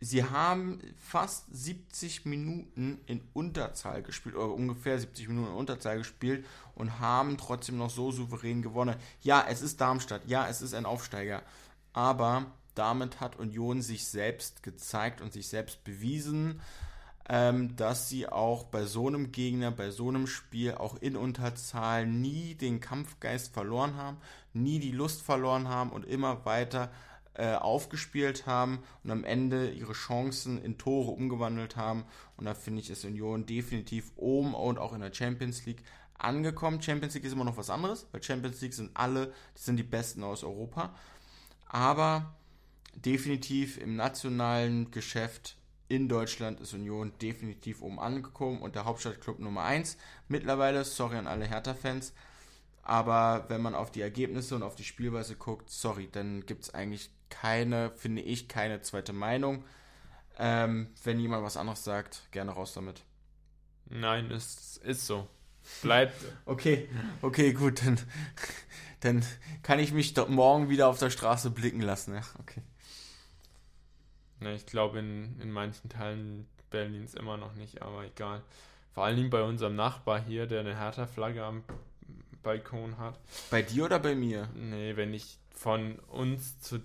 sie 0.00 0.24
haben 0.24 0.80
fast 0.96 1.46
70 1.50 2.24
Minuten 2.24 3.00
in 3.06 3.20
Unterzahl 3.34 4.02
gespielt, 4.02 4.36
oder 4.36 4.54
ungefähr 4.54 4.98
70 4.98 5.28
Minuten 5.28 5.48
in 5.48 5.56
Unterzahl 5.56 5.98
gespielt 5.98 6.46
und 6.74 7.00
haben 7.00 7.36
trotzdem 7.36 7.76
noch 7.76 7.90
so 7.90 8.12
souverän 8.12 8.62
gewonnen. 8.62 8.96
Ja, 9.20 9.44
es 9.48 9.60
ist 9.60 9.80
Darmstadt, 9.80 10.22
ja, 10.26 10.48
es 10.48 10.62
ist 10.62 10.72
ein 10.72 10.86
Aufsteiger, 10.86 11.42
aber 11.92 12.46
damit 12.78 13.20
hat 13.20 13.36
Union 13.36 13.82
sich 13.82 14.06
selbst 14.06 14.62
gezeigt 14.62 15.20
und 15.20 15.32
sich 15.32 15.48
selbst 15.48 15.84
bewiesen, 15.84 16.60
ähm, 17.28 17.76
dass 17.76 18.08
sie 18.08 18.28
auch 18.28 18.64
bei 18.64 18.84
so 18.84 19.06
einem 19.06 19.32
Gegner, 19.32 19.70
bei 19.70 19.90
so 19.90 20.08
einem 20.08 20.26
Spiel, 20.26 20.74
auch 20.74 20.96
in 20.96 21.16
Unterzahl 21.16 22.06
nie 22.06 22.54
den 22.54 22.80
Kampfgeist 22.80 23.52
verloren 23.52 23.96
haben, 23.96 24.16
nie 24.54 24.78
die 24.78 24.92
Lust 24.92 25.22
verloren 25.22 25.68
haben 25.68 25.90
und 25.90 26.06
immer 26.06 26.46
weiter 26.46 26.90
äh, 27.34 27.54
aufgespielt 27.54 28.46
haben 28.46 28.80
und 29.04 29.10
am 29.10 29.24
Ende 29.24 29.70
ihre 29.70 29.92
Chancen 29.92 30.62
in 30.62 30.78
Tore 30.78 31.10
umgewandelt 31.10 31.76
haben. 31.76 32.04
Und 32.36 32.46
da 32.46 32.54
finde 32.54 32.80
ich, 32.80 32.90
ist 32.90 33.04
Union 33.04 33.44
definitiv 33.44 34.12
oben 34.16 34.54
und 34.54 34.78
auch 34.78 34.92
in 34.92 35.00
der 35.00 35.12
Champions 35.12 35.66
League 35.66 35.82
angekommen. 36.16 36.82
Champions 36.82 37.14
League 37.14 37.24
ist 37.24 37.32
immer 37.32 37.44
noch 37.44 37.56
was 37.56 37.70
anderes, 37.70 38.06
weil 38.12 38.22
Champions 38.22 38.60
League 38.60 38.74
sind 38.74 38.90
alle, 38.94 39.32
die 39.56 39.62
sind 39.62 39.76
die 39.76 39.82
Besten 39.84 40.24
aus 40.24 40.42
Europa. 40.42 40.94
Aber 41.68 42.34
definitiv 43.04 43.78
im 43.78 43.96
nationalen 43.96 44.90
Geschäft 44.90 45.56
in 45.88 46.08
Deutschland 46.08 46.60
ist 46.60 46.74
Union 46.74 47.12
definitiv 47.22 47.80
oben 47.80 47.98
angekommen 47.98 48.60
und 48.60 48.74
der 48.74 48.84
Hauptstadtclub 48.84 49.38
Nummer 49.38 49.62
1. 49.62 49.96
Mittlerweile, 50.28 50.84
sorry 50.84 51.16
an 51.16 51.26
alle 51.26 51.46
Hertha-Fans, 51.46 52.12
aber 52.82 53.46
wenn 53.48 53.62
man 53.62 53.74
auf 53.74 53.90
die 53.90 54.02
Ergebnisse 54.02 54.54
und 54.54 54.62
auf 54.62 54.74
die 54.74 54.84
Spielweise 54.84 55.36
guckt, 55.36 55.70
sorry, 55.70 56.08
dann 56.10 56.44
gibt 56.46 56.64
es 56.64 56.74
eigentlich 56.74 57.10
keine, 57.30 57.90
finde 57.96 58.22
ich, 58.22 58.48
keine 58.48 58.82
zweite 58.82 59.12
Meinung. 59.12 59.64
Ähm, 60.38 60.88
wenn 61.04 61.18
jemand 61.18 61.42
was 61.42 61.56
anderes 61.56 61.84
sagt, 61.84 62.28
gerne 62.30 62.52
raus 62.52 62.72
damit. 62.74 63.02
Nein, 63.86 64.30
es 64.30 64.76
ist 64.78 65.06
so. 65.06 65.26
Bleibt. 65.82 66.14
okay, 66.44 66.88
okay, 67.22 67.52
gut, 67.52 67.84
dann, 67.84 67.98
dann 69.00 69.24
kann 69.62 69.78
ich 69.78 69.92
mich 69.92 70.14
morgen 70.28 70.68
wieder 70.68 70.88
auf 70.88 70.98
der 70.98 71.10
Straße 71.10 71.50
blicken 71.50 71.82
lassen. 71.82 72.14
Ja, 72.14 72.22
okay. 72.38 72.62
Ne, 74.40 74.54
ich 74.54 74.66
glaube, 74.66 75.00
in, 75.00 75.40
in 75.40 75.50
manchen 75.50 75.88
Teilen 75.88 76.46
Berlins 76.70 77.14
immer 77.14 77.36
noch 77.36 77.54
nicht, 77.54 77.82
aber 77.82 78.04
egal. 78.04 78.42
Vor 78.94 79.04
allen 79.04 79.16
Dingen 79.16 79.30
bei 79.30 79.42
unserem 79.42 79.76
Nachbar 79.76 80.20
hier, 80.20 80.46
der 80.46 80.60
eine 80.60 80.76
Hertha-Flagge 80.76 81.44
am 81.44 81.64
Balkon 82.42 82.98
hat. 82.98 83.18
Bei 83.50 83.62
dir 83.62 83.84
oder 83.84 83.98
bei 83.98 84.14
mir? 84.14 84.48
Nee, 84.54 84.96
wenn 84.96 85.14
ich 85.14 85.38
von 85.54 85.98
uns 86.08 86.60
zu 86.60 86.80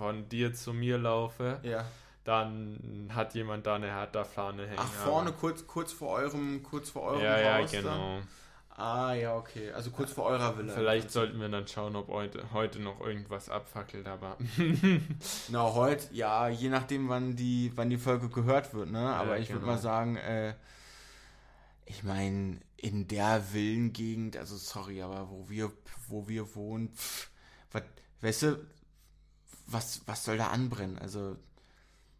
von 0.00 0.28
dir 0.30 0.54
zu 0.54 0.72
mir 0.72 0.96
laufe, 0.96 1.60
ja. 1.62 1.84
dann 2.24 3.10
hat 3.14 3.34
jemand 3.34 3.66
da 3.66 3.74
eine 3.74 3.88
Hertha-Fahne 3.88 4.66
hängen. 4.66 4.78
Ach, 4.78 4.88
vorne 4.88 5.30
kurz, 5.32 5.66
kurz 5.66 5.92
vor 5.92 6.16
eurem, 6.16 6.62
kurz 6.62 6.88
vor 6.88 7.02
eurem 7.02 7.22
ja, 7.22 7.58
Haus. 7.58 7.70
Ja, 7.70 7.80
genau. 7.82 8.20
Ah, 8.80 9.12
ja, 9.12 9.36
okay. 9.36 9.70
Also 9.72 9.90
kurz 9.90 10.12
vor 10.12 10.24
eurer 10.24 10.56
Villa. 10.56 10.72
Vielleicht 10.72 11.10
sollten 11.10 11.38
wir 11.38 11.48
dann 11.50 11.68
schauen, 11.68 11.96
ob 11.96 12.08
heute, 12.08 12.50
heute 12.52 12.78
noch 12.80 13.00
irgendwas 13.00 13.50
abfackelt, 13.50 14.06
aber. 14.08 14.38
Na, 15.48 15.74
heute, 15.74 16.06
ja, 16.14 16.48
je 16.48 16.70
nachdem, 16.70 17.08
wann 17.10 17.36
die, 17.36 17.72
wann 17.74 17.90
die 17.90 17.98
Folge 17.98 18.28
gehört 18.30 18.72
wird, 18.72 18.90
ne? 18.90 19.00
Aber 19.14 19.36
Ja, 19.36 19.42
ich 19.42 19.48
würde 19.50 19.60
genau. 19.60 19.72
mal 19.72 19.78
sagen, 19.78 20.16
äh, 20.16 20.54
ich 21.84 22.02
meine, 22.04 22.58
in 22.78 23.06
der 23.06 23.42
Villengegend, 23.42 24.36
also 24.38 24.56
sorry, 24.56 25.02
aber 25.02 25.28
wo 25.28 25.48
wir, 25.50 25.70
wo 26.08 26.26
wir 26.28 26.54
wohnen, 26.54 26.94
pff, 26.94 27.28
was, 27.72 27.82
weißt 28.22 28.42
du, 28.44 28.66
was, 29.66 30.00
was 30.06 30.24
soll 30.24 30.38
da 30.38 30.48
anbrennen? 30.48 30.98
Also, 30.98 31.36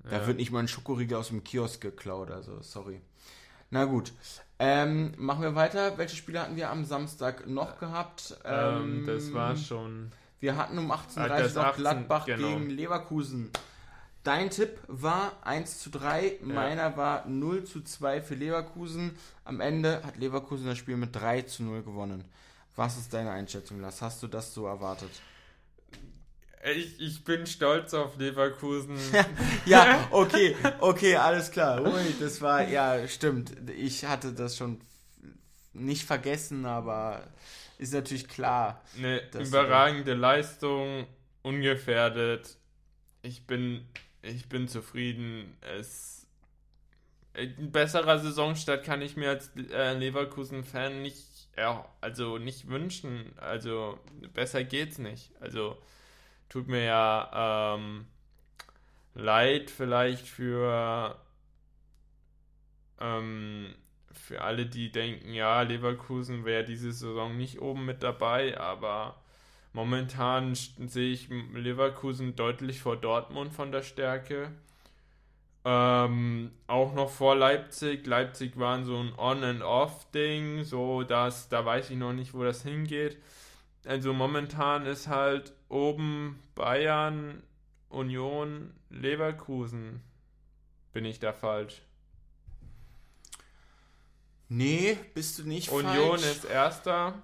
da 0.05 0.19
Ja. 0.21 0.27
wird 0.27 0.37
nicht 0.39 0.51
mal 0.51 0.61
ein 0.61 0.69
Schokoriegel 0.69 1.17
aus 1.17 1.29
dem 1.29 1.43
Kiosk 1.45 1.81
geklaut, 1.81 2.31
also 2.31 2.61
sorry. 2.63 3.01
Na 3.71 3.85
gut. 3.87 4.13
Ähm, 4.63 5.13
machen 5.17 5.43
wir 5.43 5.55
weiter. 5.55 5.97
Welche 5.97 6.17
Spiele 6.17 6.41
hatten 6.43 6.55
wir 6.55 6.69
am 6.71 6.85
Samstag 6.85 7.47
noch 7.47 7.79
gehabt? 7.79 8.37
ähm, 8.45 9.05
das 9.07 9.33
war 9.33 9.57
schon. 9.57 10.13
Wir 10.39 10.57
hatten 10.57 10.77
um 10.79 10.93
18.30 10.93 11.17
Ah, 11.17 11.23
Uhr 11.23 11.29
das 11.29 11.55
noch 11.55 11.65
18, 11.65 11.81
Gladbach 11.83 12.27
genau. 12.27 12.47
gegen 12.49 12.71
Leverkusen. 12.71 13.51
Dein 14.23 14.51
Tipp 14.51 14.79
war 14.87 15.33
1 15.45 15.79
zu 15.79 15.89
3, 15.89 16.41
meiner 16.43 16.95
war 16.99 17.27
0 17.27 17.65
zu 17.65 17.81
2 17.83 18.21
für 18.21 18.35
Leverkusen. 18.35 19.17
Am 19.45 19.61
Ende 19.61 20.03
hat 20.05 20.19
Leverkusen 20.19 20.67
das 20.67 20.77
Spiel 20.77 20.99
mit 20.99 21.17
3 21.17 21.43
zu 21.43 21.63
0 21.63 21.83
gewonnen. 21.83 22.25
Was 22.77 22.99
ist 22.99 23.15
deine 23.15 23.31
Einschätzung, 23.31 23.81
Lars? 23.81 24.03
Hast 24.03 24.23
du 24.23 24.27
das 24.29 24.53
so 24.53 24.67
erwartet? 24.67 25.11
Ich, 26.63 27.01
ich 27.01 27.25
bin 27.25 27.47
stolz 27.47 27.95
auf 27.95 28.19
Leverkusen. 28.19 28.99
Ja, 29.65 30.09
okay, 30.11 30.57
okay, 30.81 31.17
alles 31.17 31.51
klar. 31.51 31.83
Ui, 31.83 32.15
das 32.19 32.41
war, 32.41 32.67
ja, 32.67 33.07
stimmt. 33.09 33.53
Ich 33.77 34.05
hatte 34.05 34.33
das 34.33 34.57
schon 34.57 34.81
nicht 35.73 36.05
vergessen, 36.05 36.67
aber 36.67 37.23
ist 37.79 37.93
natürlich 37.95 38.29
klar. 38.29 38.83
Eine 38.97 39.23
überragende 39.39 40.15
Leistung, 40.15 41.07
ungefährdet. 41.43 42.57
Ich 43.23 43.47
bin, 43.47 43.87
ich 44.23 44.49
bin 44.49 44.69
zufrieden. 44.69 45.57
Es, 45.77 46.27
ein 47.35 47.71
besserer 47.71 48.19
Saisonstart 48.19 48.85
kann 48.85 49.03
ich 49.03 49.17
mir 49.17 49.31
als 49.31 49.51
äh, 49.73 49.95
Leverkusen-Fan 49.95 51.01
nicht, 51.01 51.49
ja, 51.57 51.87
also 52.01 52.39
nicht 52.39 52.69
wünschen. 52.69 53.33
Also 53.37 53.99
besser 54.35 54.65
geht's 54.65 54.99
nicht. 54.99 55.31
Also 55.41 55.79
tut 56.51 56.69
mir 56.69 56.85
ja 56.85 57.77
ähm, 57.77 58.05
leid 59.15 59.71
vielleicht 59.71 60.27
für 60.27 61.17
ähm, 63.01 63.75
für 64.13 64.43
alle, 64.43 64.67
die 64.67 64.93
denken, 64.93 65.33
ja, 65.33 65.63
Leverkusen 65.63 66.45
wäre 66.45 66.65
diese 66.65 66.93
Saison 66.93 67.37
nicht 67.37 67.61
oben 67.61 67.85
mit 67.85 68.03
dabei, 68.03 68.59
aber 68.59 69.17
momentan 69.73 70.55
sehe 70.55 71.13
ich 71.13 71.29
Leverkusen 71.53 72.37
deutlich 72.37 72.81
vor 72.81 72.97
Dortmund 72.97 73.53
von 73.53 73.73
der 73.73 73.83
Stärke. 73.83 74.53
Ähm, 75.65 76.53
auch 76.67 76.95
noch 76.95 77.11
vor 77.11 77.37
Leipzig. 77.37 78.07
Leipzig 78.07 78.59
waren 78.59 78.85
so 78.85 78.99
ein 78.99 79.13
On-and-Off-Ding, 79.19 80.65
so 80.65 81.03
dass 81.03 81.49
da 81.49 81.65
weiß 81.65 81.91
ich 81.91 81.97
noch 81.97 82.13
nicht, 82.13 82.33
wo 82.33 82.45
das 82.45 82.63
hingeht. 82.63 83.19
Also 83.87 84.13
momentan 84.13 84.87
ist 84.87 85.09
halt 85.09 85.55
oben 85.69 86.43
Bayern, 86.55 87.43
Union, 87.89 88.75
Leverkusen. 88.91 90.03
Bin 90.93 91.05
ich 91.05 91.19
da 91.19 91.33
falsch? 91.33 91.83
Nee, 94.49 94.99
bist 95.15 95.39
du 95.39 95.45
nicht 95.45 95.71
Union 95.71 96.19
falsch. 96.19 96.23
ist 96.23 96.45
Erster, 96.45 97.23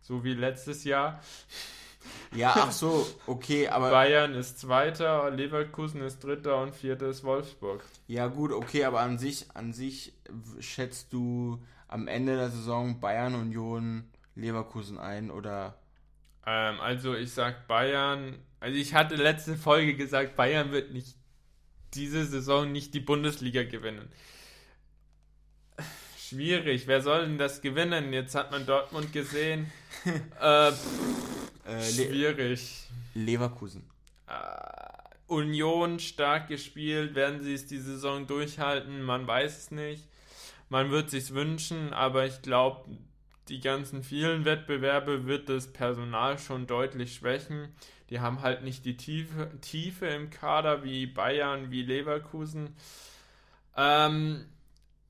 so 0.00 0.22
wie 0.22 0.34
letztes 0.34 0.84
Jahr. 0.84 1.20
Ja, 2.34 2.54
ach 2.56 2.72
so, 2.72 3.06
okay, 3.26 3.68
aber 3.68 3.90
Bayern 3.90 4.34
ist 4.34 4.60
Zweiter, 4.60 5.30
Leverkusen 5.30 6.00
ist 6.02 6.22
Dritter 6.22 6.62
und 6.62 6.74
Vierter 6.74 7.08
ist 7.08 7.24
Wolfsburg. 7.24 7.84
ja 8.06 8.28
gut, 8.28 8.52
okay, 8.52 8.84
aber 8.84 9.00
an 9.00 9.18
sich, 9.18 9.46
an 9.54 9.72
sich 9.72 10.14
schätzt 10.60 11.12
du 11.12 11.62
am 11.88 12.08
Ende 12.08 12.36
der 12.36 12.50
Saison 12.50 13.00
Bayern, 13.00 13.34
Union, 13.34 14.08
Leverkusen 14.34 14.98
ein 14.98 15.30
oder 15.30 15.81
Ähm, 16.46 16.80
also 16.80 17.14
ich 17.14 17.32
sag 17.32 17.66
Bayern, 17.68 18.38
also 18.60 18.76
ich 18.76 18.94
hatte 18.94 19.16
letzte 19.16 19.56
Folge 19.56 19.94
gesagt, 19.94 20.36
Bayern 20.36 20.72
wird 20.72 20.92
nicht 20.92 21.16
diese 21.94 22.24
Saison 22.24 22.72
nicht 22.72 22.94
die 22.94 23.00
Bundesliga 23.00 23.64
gewinnen. 23.64 24.10
Schwierig, 26.18 26.86
wer 26.86 27.02
soll 27.02 27.26
denn 27.26 27.38
das 27.38 27.60
gewinnen? 27.60 28.12
Jetzt 28.12 28.34
hat 28.34 28.50
man 28.50 28.64
Dortmund 28.64 29.12
gesehen. 29.12 29.70
äh, 30.40 30.72
pff, 30.72 31.66
äh, 31.66 31.82
schwierig. 31.82 32.88
Leverkusen. 33.14 33.84
Äh, 34.26 34.32
Union 35.26 35.98
stark 35.98 36.48
gespielt, 36.48 37.14
werden 37.14 37.42
sie 37.42 37.54
es 37.54 37.66
die 37.66 37.78
Saison 37.78 38.26
durchhalten? 38.26 39.02
Man 39.02 39.26
weiß 39.26 39.58
es 39.58 39.70
nicht. 39.70 40.08
Man 40.68 40.90
wird 40.90 41.10
sich's 41.10 41.34
wünschen, 41.34 41.92
aber 41.92 42.26
ich 42.26 42.40
glaube, 42.40 42.88
die 43.48 43.60
ganzen 43.60 44.02
vielen 44.02 44.44
Wettbewerbe 44.44 45.26
wird 45.26 45.48
das 45.48 45.72
Personal 45.72 46.38
schon 46.38 46.66
deutlich 46.66 47.14
schwächen. 47.14 47.74
Die 48.10 48.20
haben 48.20 48.42
halt 48.42 48.62
nicht 48.62 48.84
die 48.84 48.96
Tiefe, 48.96 49.50
Tiefe 49.60 50.06
im 50.06 50.30
Kader 50.30 50.84
wie 50.84 51.06
Bayern, 51.06 51.70
wie 51.70 51.82
Leverkusen. 51.82 52.76
Ähm, 53.76 54.44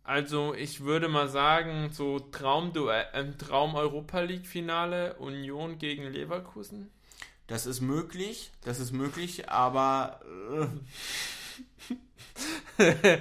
also 0.05 0.55
ich 0.55 0.81
würde 0.81 1.09
mal 1.09 1.29
sagen, 1.29 1.91
so 1.93 2.19
Traumduell, 2.19 3.07
äh, 3.13 3.33
Traum 3.33 3.75
Europa 3.75 4.21
League 4.21 4.47
Finale 4.47 5.15
Union 5.15 5.79
gegen 5.79 6.05
Leverkusen. 6.05 6.91
Das 7.47 7.67
ist 7.67 7.81
möglich, 7.81 8.51
das 8.63 8.81
ist 8.81 8.93
möglich, 8.93 9.49
aber 9.49 10.21
äh, 10.51 10.67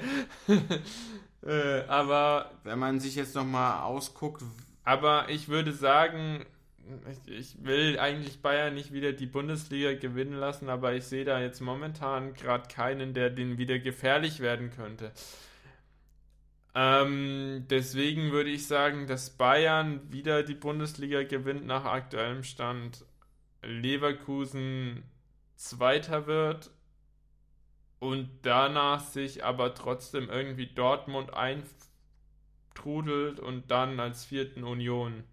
äh, 1.43 1.83
aber, 1.87 2.51
wenn 2.63 2.79
man 2.79 2.99
sich 2.99 3.15
jetzt 3.15 3.35
nochmal 3.35 3.81
ausguckt, 3.81 4.43
aber 4.83 5.29
ich 5.29 5.47
würde 5.47 5.73
sagen, 5.73 6.45
ich, 7.09 7.33
ich 7.33 7.63
will 7.63 7.99
eigentlich 7.99 8.41
Bayern 8.41 8.73
nicht 8.73 8.91
wieder 8.91 9.13
die 9.13 9.27
Bundesliga 9.27 9.93
gewinnen 9.93 10.33
lassen, 10.33 10.69
aber 10.69 10.93
ich 10.93 11.05
sehe 11.05 11.25
da 11.25 11.39
jetzt 11.39 11.61
momentan 11.61 12.33
gerade 12.33 12.67
keinen, 12.67 13.13
der 13.13 13.29
den 13.29 13.57
wieder 13.57 13.79
gefährlich 13.79 14.39
werden 14.39 14.71
könnte. 14.71 15.11
Ähm, 16.73 17.65
deswegen 17.69 18.31
würde 18.31 18.49
ich 18.49 18.67
sagen, 18.67 19.05
dass 19.05 19.31
Bayern 19.31 20.11
wieder 20.11 20.43
die 20.43 20.55
Bundesliga 20.55 21.23
gewinnt 21.23 21.65
nach 21.65 21.85
aktuellem 21.85 22.43
Stand. 22.43 23.05
Leverkusen 23.61 25.03
Zweiter 25.55 26.25
wird 26.25 26.71
und 27.99 28.29
danach 28.41 29.01
sich 29.01 29.43
aber 29.45 29.75
trotzdem 29.75 30.29
irgendwie 30.29 30.65
Dortmund 30.65 31.33
eintrudelt 32.71 33.39
und 33.39 33.69
dann 33.69 33.99
als 33.99 34.25
vierten 34.25 34.63
Union. 34.63 35.23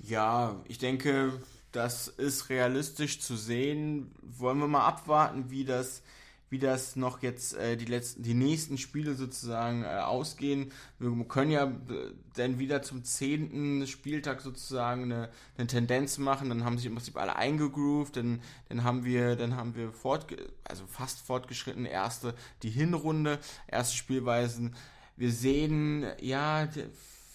ja, 0.00 0.60
ich 0.68 0.78
denke, 0.78 1.32
das 1.72 2.08
ist 2.08 2.50
realistisch 2.50 3.20
zu 3.20 3.36
sehen. 3.36 4.14
Wollen 4.22 4.58
wir 4.58 4.68
mal 4.68 4.86
abwarten, 4.86 5.50
wie 5.50 5.64
das, 5.64 6.02
wie 6.50 6.58
das 6.58 6.94
noch 6.94 7.22
jetzt 7.22 7.54
äh, 7.54 7.76
die 7.76 7.86
letzten, 7.86 8.22
die 8.22 8.34
nächsten 8.34 8.76
Spiele 8.76 9.14
sozusagen 9.14 9.82
äh, 9.82 9.86
ausgehen. 9.86 10.72
Wir 10.98 11.10
können 11.26 11.50
ja 11.50 11.64
äh, 11.64 12.12
dann 12.36 12.58
wieder 12.58 12.82
zum 12.82 13.02
zehnten 13.02 13.86
Spieltag 13.86 14.42
sozusagen 14.42 15.04
eine, 15.04 15.30
eine 15.56 15.66
Tendenz 15.66 16.18
machen. 16.18 16.48
Dann 16.50 16.64
haben 16.64 16.76
sich 16.76 16.86
im 16.86 16.94
Prinzip 16.94 17.16
alle 17.16 17.36
eingegroovt. 17.36 18.16
Dann, 18.16 18.42
dann 18.68 18.84
haben 18.84 19.04
wir, 19.04 19.36
dann 19.36 19.56
haben 19.56 19.74
wir 19.74 19.92
fortge 19.92 20.36
also 20.64 20.84
fast 20.86 21.20
fortgeschritten 21.20 21.86
erste 21.86 22.34
die 22.62 22.70
Hinrunde, 22.70 23.38
erste 23.68 23.96
Spielweisen. 23.96 24.76
Wir 25.16 25.30
sehen, 25.30 26.06
ja, 26.20 26.68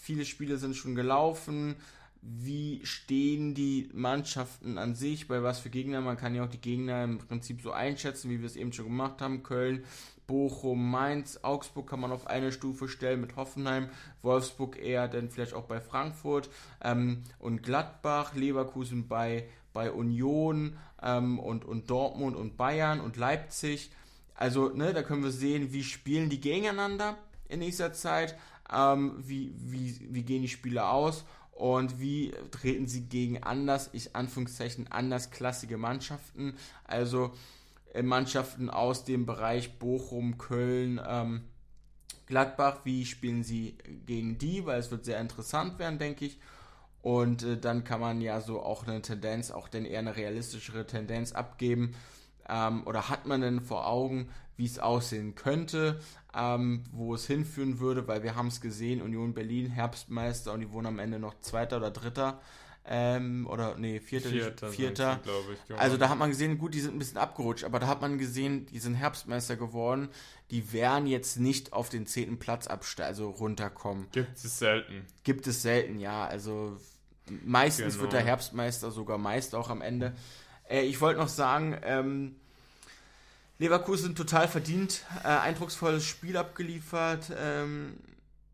viele 0.01 0.25
Spiele 0.25 0.57
sind 0.57 0.75
schon 0.75 0.95
gelaufen 0.95 1.75
wie 2.21 2.81
stehen 2.83 3.53
die 3.55 3.89
Mannschaften 3.93 4.77
an 4.77 4.95
sich, 4.95 5.27
bei 5.27 5.41
was 5.41 5.59
für 5.59 5.69
Gegner. 5.69 6.01
Man 6.01 6.17
kann 6.17 6.35
ja 6.35 6.43
auch 6.43 6.49
die 6.49 6.61
Gegner 6.61 7.03
im 7.03 7.17
Prinzip 7.19 7.61
so 7.61 7.71
einschätzen, 7.71 8.29
wie 8.29 8.39
wir 8.39 8.45
es 8.45 8.55
eben 8.55 8.73
schon 8.73 8.85
gemacht 8.85 9.21
haben. 9.21 9.43
Köln, 9.43 9.85
Bochum, 10.27 10.91
Mainz, 10.91 11.39
Augsburg 11.41 11.89
kann 11.89 12.01
man 12.01 12.11
auf 12.11 12.27
eine 12.27 12.51
Stufe 12.51 12.87
stellen 12.87 13.21
mit 13.21 13.35
Hoffenheim, 13.35 13.89
Wolfsburg 14.21 14.77
eher 14.77 15.07
dann 15.07 15.29
vielleicht 15.29 15.53
auch 15.53 15.63
bei 15.63 15.79
Frankfurt 15.79 16.49
ähm, 16.83 17.23
und 17.39 17.63
Gladbach, 17.63 18.35
Leverkusen 18.35 19.07
bei, 19.07 19.47
bei 19.73 19.91
Union 19.91 20.77
ähm, 21.01 21.39
und, 21.39 21.65
und 21.65 21.89
Dortmund 21.89 22.35
und 22.35 22.57
Bayern 22.57 22.99
und 22.99 23.17
Leipzig. 23.17 23.91
Also, 24.35 24.69
ne, 24.69 24.93
da 24.93 25.03
können 25.03 25.23
wir 25.23 25.31
sehen, 25.31 25.73
wie 25.73 25.83
spielen 25.83 26.29
die 26.29 26.39
gegeneinander 26.39 27.17
in 27.49 27.59
nächster 27.59 27.91
Zeit, 27.91 28.37
ähm, 28.73 29.15
wie, 29.17 29.53
wie, 29.57 30.07
wie 30.13 30.23
gehen 30.23 30.41
die 30.41 30.47
Spiele 30.47 30.87
aus? 30.87 31.25
Und 31.51 31.99
wie 31.99 32.33
treten 32.51 32.87
sie 32.87 33.01
gegen 33.01 33.43
anders, 33.43 33.89
ich 33.91 34.15
Anführungszeichen, 34.15 34.89
andersklassige 34.89 35.77
Mannschaften, 35.77 36.55
also 36.85 37.33
äh, 37.93 38.01
Mannschaften 38.01 38.69
aus 38.69 39.03
dem 39.03 39.25
Bereich 39.25 39.77
Bochum, 39.77 40.37
Köln, 40.37 41.01
ähm, 41.05 41.41
Gladbach, 42.27 42.81
wie 42.85 43.05
spielen 43.05 43.43
sie 43.43 43.77
gegen 44.05 44.37
die, 44.37 44.65
weil 44.65 44.79
es 44.79 44.91
wird 44.91 45.03
sehr 45.03 45.19
interessant 45.19 45.79
werden, 45.79 45.99
denke 45.99 46.25
ich. 46.25 46.39
Und 47.01 47.43
äh, 47.43 47.57
dann 47.57 47.83
kann 47.83 47.99
man 47.99 48.21
ja 48.21 48.39
so 48.39 48.61
auch 48.61 48.87
eine 48.87 49.01
Tendenz, 49.01 49.51
auch 49.51 49.67
denn 49.67 49.83
eher 49.83 49.99
eine 49.99 50.15
realistischere 50.15 50.85
Tendenz 50.85 51.31
abgeben. 51.31 51.95
Ähm, 52.47 52.85
oder 52.85 53.09
hat 53.09 53.25
man 53.25 53.41
denn 53.41 53.61
vor 53.61 53.87
Augen, 53.87 54.29
wie 54.59 54.65
es 54.65 54.77
aussehen 54.77 55.35
könnte, 55.35 55.99
ähm, 56.35 56.83
wo 56.91 57.15
es 57.15 57.25
hinführen 57.25 57.79
würde, 57.79 58.07
weil 58.09 58.23
wir 58.23 58.35
haben 58.35 58.49
es 58.49 58.59
gesehen, 58.59 59.01
Union 59.01 59.33
Berlin, 59.33 59.67
Herbstmeister 59.67 60.51
und 60.51 60.59
die 60.59 60.71
wurden 60.71 60.87
am 60.87 60.99
Ende 60.99 61.17
noch 61.17 61.39
Zweiter 61.39 61.77
oder 61.77 61.91
Dritter. 61.91 62.41
Ähm, 62.85 63.47
oder 63.49 63.77
nee, 63.77 64.01
Vierter, 64.01 64.29
Vierter. 64.29 64.69
Vierter. 64.69 65.19
Ich, 65.53 65.67
genau. 65.67 65.79
Also 65.79 65.95
da 65.95 66.09
hat 66.09 66.17
man 66.17 66.29
gesehen, 66.29 66.57
gut, 66.57 66.73
die 66.73 66.81
sind 66.81 66.95
ein 66.95 66.99
bisschen 66.99 67.17
abgerutscht, 67.19 67.63
aber 67.63 67.79
da 67.79 67.87
hat 67.87 68.01
man 68.01 68.17
gesehen, 68.17 68.65
die 68.65 68.79
sind 68.79 68.95
Herbstmeister 68.95 69.55
geworden. 69.55 70.09
Die 70.51 70.73
werden 70.73 71.07
jetzt 71.07 71.39
nicht 71.39 71.71
auf 71.71 71.87
den 71.87 72.05
zehnten 72.05 72.37
Platz 72.37 72.67
absteigen, 72.67 73.07
also 73.07 73.29
runterkommen. 73.29 74.07
Gibt 74.11 74.35
es 74.43 74.59
selten. 74.59 75.05
Gibt 75.23 75.47
es 75.47 75.61
selten, 75.61 75.99
ja. 75.99 76.25
Also 76.25 76.77
meistens 77.45 77.93
genau. 77.93 78.01
wird 78.01 78.13
der 78.13 78.25
Herbstmeister 78.25 78.91
sogar 78.91 79.17
Meister 79.17 79.57
auch 79.57 79.69
am 79.69 79.81
Ende. 79.81 80.15
Äh, 80.67 80.81
ich 80.81 80.99
wollte 80.99 81.19
noch 81.19 81.29
sagen, 81.29 81.77
ähm, 81.83 82.35
Leverkusen 83.59 84.15
total 84.15 84.47
verdient, 84.47 85.03
äh, 85.23 85.27
eindrucksvolles 85.27 86.05
Spiel 86.05 86.37
abgeliefert. 86.37 87.31
Ähm, 87.37 87.97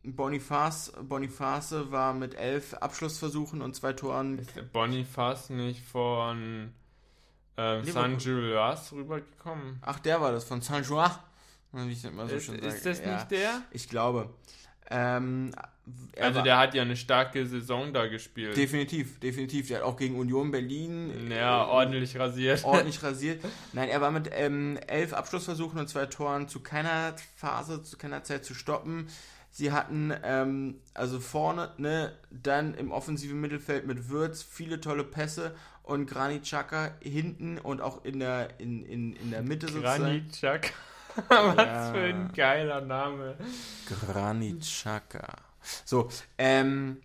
Boniface, 0.03 0.93
Boniface 1.01 1.91
war 1.91 2.14
mit 2.14 2.36
elf 2.36 2.74
Abschlussversuchen 2.74 3.62
und 3.62 3.76
zwei 3.76 3.93
Toren. 3.93 4.39
Ist 4.39 4.72
Boniface 4.74 5.51
nicht 5.51 5.84
von 5.84 6.74
äh, 7.56 7.84
San 7.84 8.18
Julias 8.18 8.91
rübergekommen? 8.91 9.80
Ach, 9.82 9.99
der 9.99 10.22
war 10.22 10.32
das, 10.32 10.45
von. 10.45 10.62
Wie 11.72 11.91
ich 11.91 12.03
immer 12.06 12.28
so 12.28 12.36
ist, 12.36 12.47
sage. 12.47 12.60
Ist 12.60 12.86
das 12.86 12.99
ja, 12.99 13.16
nicht 13.16 13.32
der? 13.32 13.62
Ich 13.72 13.89
glaube. 13.89 14.30
Ähm, 14.89 15.51
also 16.20 16.42
der 16.42 16.58
hat 16.58 16.74
ja 16.74 16.82
eine 16.82 16.96
starke 16.96 17.46
Saison 17.46 17.94
da 17.94 18.08
gespielt. 18.08 18.56
Definitiv, 18.56 19.20
definitiv. 19.20 19.68
Der 19.68 19.78
hat 19.78 19.84
auch 19.84 19.98
gegen 19.98 20.18
Union 20.18 20.52
Berlin 20.52 21.30
ja, 21.30 21.64
äh, 21.64 21.68
ordentlich 21.68 22.18
rasiert. 22.18 22.64
Ordentlich 22.64 23.04
rasiert. 23.04 23.44
Nein, 23.74 23.90
er 23.90 24.02
war 24.02 24.12
mit 24.12 24.30
ähm, 24.34 24.80
elf 24.88 25.14
Abschlussversuchen 25.14 25.80
und 25.80 25.88
zwei 25.88 26.06
Toren 26.06 26.48
zu 26.48 26.62
keiner 26.62 27.16
Phase, 27.36 27.84
zu 27.84 27.98
keiner 27.98 28.24
Zeit 28.24 28.46
zu 28.46 28.54
stoppen. 28.54 29.08
Sie 29.52 29.72
hatten 29.72 30.14
ähm, 30.24 30.82
also 30.94 31.20
vorne, 31.20 31.72
ne, 31.78 32.14
dann 32.30 32.74
im 32.74 32.92
offensiven 32.92 33.40
Mittelfeld 33.40 33.88
mit 33.88 34.10
Würz 34.10 34.44
viele 34.44 34.82
tolle 34.82 35.04
Pässe 35.04 35.56
und 35.84 36.08
Granit 36.08 36.44
Xhaka 36.44 36.92
hinten 37.00 37.58
und 37.60 37.80
auch 37.80 38.04
in 38.04 38.20
der, 38.20 38.60
in, 38.60 38.84
in, 38.84 39.16
in 39.16 39.32
der 39.32 39.44
Mitte 39.44 39.68
Granit 39.68 40.32
Xhaka. 40.32 40.70
Was 41.30 41.56
ja. 41.56 41.92
für 41.94 42.00
ein 42.00 42.32
geiler 42.36 42.82
Name. 42.82 43.36
Granit 43.88 44.60
Xhaka. 44.62 45.45
So, 45.86 46.09
ähm, 46.38 47.01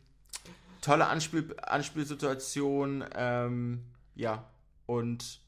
tolle 0.80 1.06
Anspiel, 1.06 1.54
Anspielsituation, 1.62 3.04
ähm, 3.14 3.84
ja, 4.14 4.44
und 4.86 5.40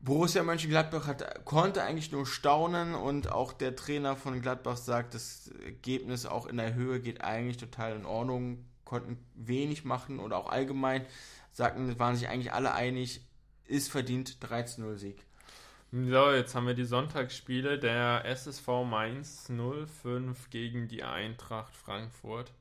Borussia 0.00 0.44
Mönchengladbach 0.44 1.06
hat, 1.06 1.44
konnte 1.44 1.82
eigentlich 1.82 2.12
nur 2.12 2.24
staunen 2.26 2.94
und 2.94 3.32
auch 3.32 3.52
der 3.52 3.74
Trainer 3.74 4.14
von 4.14 4.40
Gladbach 4.40 4.76
sagt, 4.76 5.14
das 5.14 5.50
Ergebnis 5.64 6.24
auch 6.24 6.46
in 6.46 6.56
der 6.56 6.74
Höhe 6.74 7.00
geht 7.00 7.22
eigentlich 7.22 7.56
total 7.56 7.96
in 7.96 8.06
Ordnung, 8.06 8.64
konnten 8.84 9.18
wenig 9.34 9.84
machen 9.84 10.20
oder 10.20 10.36
auch 10.36 10.48
allgemein 10.48 11.04
sagten, 11.52 11.98
waren 11.98 12.14
sich 12.14 12.28
eigentlich 12.28 12.52
alle 12.52 12.72
einig, 12.72 13.22
ist 13.64 13.90
verdient 13.90 14.38
13-0 14.40 14.96
Sieg. 14.96 15.24
So, 15.90 16.32
jetzt 16.32 16.54
haben 16.54 16.66
wir 16.66 16.74
die 16.74 16.84
Sonntagsspiele 16.84 17.78
der 17.78 18.24
SSV 18.26 18.68
Mainz 18.84 19.50
05 19.50 20.50
gegen 20.50 20.86
die 20.86 21.02
Eintracht 21.02 21.74
Frankfurt. 21.74 22.52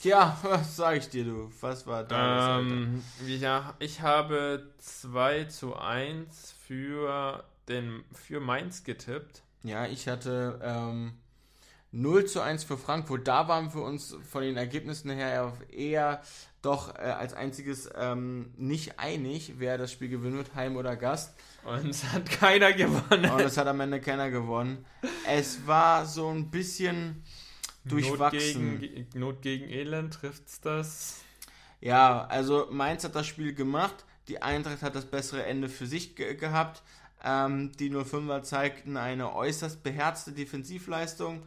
Tja, 0.00 0.38
was 0.42 0.76
sag 0.76 0.98
ich 0.98 1.08
dir, 1.08 1.24
du? 1.24 1.52
Was 1.60 1.88
war 1.88 2.04
da? 2.04 2.60
Ähm, 2.60 3.02
ja, 3.26 3.74
ich 3.80 4.02
habe 4.02 4.72
2 4.78 5.44
zu 5.44 5.76
1 5.76 6.54
für, 6.64 7.42
den, 7.68 8.04
für 8.12 8.38
Mainz 8.38 8.84
getippt. 8.84 9.42
Ja, 9.64 9.86
ich 9.86 10.06
hatte 10.06 10.60
ähm, 10.62 11.14
0 11.92 12.26
zu 12.26 12.40
1 12.40 12.64
für 12.64 12.78
Frankfurt. 12.78 13.26
Da 13.26 13.48
waren 13.48 13.74
wir 13.74 13.82
uns 13.82 14.16
von 14.28 14.42
den 14.42 14.56
Ergebnissen 14.56 15.10
her 15.10 15.52
eher 15.70 16.22
doch 16.62 16.94
äh, 16.94 17.00
als 17.00 17.32
einziges 17.32 17.88
ähm, 17.96 18.52
nicht 18.56 18.98
einig, 18.98 19.54
wer 19.58 19.78
das 19.78 19.90
Spiel 19.90 20.08
gewinnen 20.08 20.36
wird, 20.36 20.54
Heim 20.54 20.76
oder 20.76 20.96
Gast. 20.96 21.34
Und 21.64 21.86
es 21.88 22.04
hat 22.12 22.30
keiner 22.30 22.72
gewonnen. 22.72 23.30
Und 23.30 23.40
es 23.40 23.56
hat 23.56 23.66
am 23.66 23.80
Ende 23.80 24.00
keiner 24.00 24.30
gewonnen. 24.30 24.84
Es 25.26 25.66
war 25.66 26.06
so 26.06 26.28
ein 26.28 26.50
bisschen 26.50 27.22
durchwachsen. 27.84 28.72
Not 28.72 28.80
gegen, 28.80 29.18
Not 29.18 29.42
gegen 29.42 29.68
Elend 29.68 30.14
trifft's 30.14 30.60
das? 30.60 31.20
Ja, 31.80 32.26
also 32.26 32.68
Mainz 32.70 33.04
hat 33.04 33.14
das 33.14 33.26
Spiel 33.26 33.54
gemacht. 33.54 34.04
Die 34.28 34.42
Eintracht 34.42 34.82
hat 34.82 34.94
das 34.94 35.06
bessere 35.06 35.44
Ende 35.44 35.68
für 35.68 35.86
sich 35.86 36.14
ge 36.14 36.34
gehabt. 36.34 36.82
Ähm, 37.22 37.72
die 37.78 37.90
05er 37.90 38.42
zeigten 38.42 38.96
eine 38.96 39.34
äußerst 39.34 39.82
beherzte 39.82 40.32
Defensivleistung. 40.32 41.42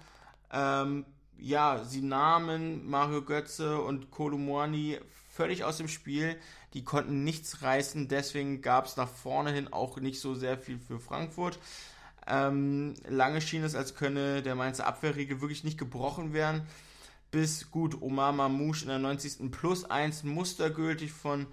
Ähm, 0.53 1.05
ja, 1.37 1.83
sie 1.83 2.01
nahmen 2.01 2.89
Mario 2.89 3.23
Götze 3.23 3.81
und 3.81 4.11
Kolumani 4.11 4.99
völlig 5.29 5.63
aus 5.63 5.77
dem 5.77 5.87
Spiel. 5.87 6.37
Die 6.73 6.83
konnten 6.83 7.23
nichts 7.23 7.61
reißen, 7.61 8.07
deswegen 8.07 8.61
gab 8.61 8.85
es 8.85 8.95
nach 8.95 9.09
vorne 9.09 9.51
hin 9.51 9.71
auch 9.71 9.97
nicht 9.99 10.19
so 10.19 10.35
sehr 10.35 10.57
viel 10.57 10.79
für 10.79 10.99
Frankfurt. 10.99 11.59
Ähm, 12.25 12.93
lange 13.07 13.41
schien 13.41 13.63
es, 13.63 13.75
als 13.75 13.95
könne 13.95 14.41
der 14.41 14.55
Mainzer 14.55 14.87
Abwehrriegel 14.87 15.41
wirklich 15.41 15.63
nicht 15.63 15.77
gebrochen 15.77 16.33
werden. 16.33 16.61
Bis 17.31 17.71
gut 17.71 18.01
Omar 18.01 18.31
Mamouche 18.31 18.83
in 18.83 18.89
der 18.89 18.99
90. 18.99 19.51
plus 19.51 19.85
1 19.85 20.23
mustergültig 20.23 21.11
von, 21.11 21.47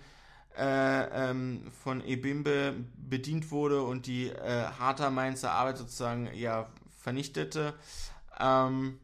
äh, 0.56 1.30
ähm, 1.30 1.64
von 1.82 2.04
Ebimbe 2.04 2.74
bedient 2.96 3.50
wurde 3.50 3.82
und 3.82 4.06
die 4.06 4.28
äh, 4.28 4.64
harter 4.78 5.10
Mainzer 5.10 5.52
Arbeit 5.52 5.78
sozusagen 5.78 6.30
ja 6.34 6.68
vernichtete. 7.00 7.74
Ähm, 8.40 8.98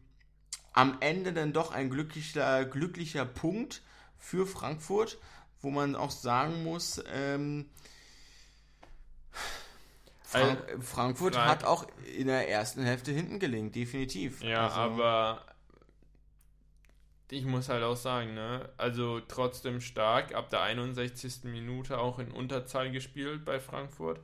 am 0.72 0.98
Ende 1.00 1.32
dann 1.32 1.52
doch 1.52 1.72
ein 1.72 1.90
glücklicher, 1.90 2.64
glücklicher 2.64 3.24
Punkt 3.24 3.82
für 4.18 4.46
Frankfurt, 4.46 5.18
wo 5.60 5.70
man 5.70 5.96
auch 5.96 6.10
sagen 6.10 6.62
muss, 6.64 7.02
ähm, 7.12 7.66
Frank 10.22 10.58
also, 10.68 10.82
Frankfurt 10.82 11.34
Frank 11.34 11.48
hat 11.48 11.64
auch 11.64 11.86
in 12.16 12.26
der 12.26 12.48
ersten 12.48 12.84
Hälfte 12.84 13.12
hinten 13.12 13.38
gelegen, 13.38 13.70
definitiv. 13.70 14.42
Ja, 14.42 14.66
also, 14.66 14.80
aber 14.80 15.46
ich 17.30 17.44
muss 17.44 17.68
halt 17.68 17.82
auch 17.82 17.96
sagen, 17.96 18.34
ne, 18.34 18.68
also 18.76 19.20
trotzdem 19.20 19.80
stark, 19.80 20.34
ab 20.34 20.50
der 20.50 20.62
61. 20.62 21.44
Minute 21.44 21.98
auch 21.98 22.18
in 22.18 22.32
Unterzahl 22.32 22.90
gespielt 22.90 23.44
bei 23.44 23.60
Frankfurt. 23.60 24.20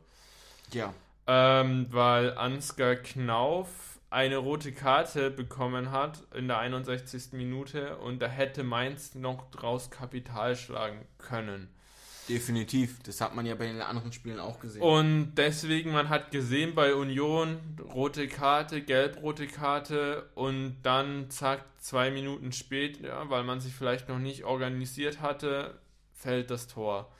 Ja. 0.72 0.92
Ähm, 1.26 1.86
weil 1.90 2.36
Ansgar 2.36 2.96
Knauf 2.96 3.91
eine 4.12 4.36
rote 4.36 4.72
Karte 4.72 5.30
bekommen 5.30 5.90
hat 5.90 6.22
in 6.34 6.46
der 6.46 6.58
61. 6.58 7.32
Minute 7.32 7.96
und 7.96 8.20
da 8.20 8.26
hätte 8.26 8.62
Mainz 8.62 9.14
noch 9.14 9.50
draus 9.50 9.90
Kapital 9.90 10.54
schlagen 10.54 11.06
können. 11.16 11.68
Definitiv, 12.28 13.02
das 13.02 13.20
hat 13.20 13.34
man 13.34 13.46
ja 13.46 13.54
bei 13.54 13.66
den 13.66 13.80
anderen 13.80 14.12
Spielen 14.12 14.38
auch 14.38 14.60
gesehen. 14.60 14.82
Und 14.82 15.34
deswegen, 15.36 15.92
man 15.92 16.08
hat 16.08 16.30
gesehen 16.30 16.74
bei 16.74 16.94
Union, 16.94 17.58
rote 17.92 18.28
Karte, 18.28 18.82
gelb-rote 18.82 19.46
Karte 19.48 20.28
und 20.34 20.76
dann 20.82 21.30
zack, 21.30 21.64
zwei 21.78 22.10
Minuten 22.10 22.52
später, 22.52 23.28
weil 23.30 23.44
man 23.44 23.60
sich 23.60 23.74
vielleicht 23.74 24.08
noch 24.08 24.18
nicht 24.18 24.44
organisiert 24.44 25.20
hatte, 25.20 25.78
fällt 26.12 26.50
das 26.50 26.68
Tor. 26.68 27.10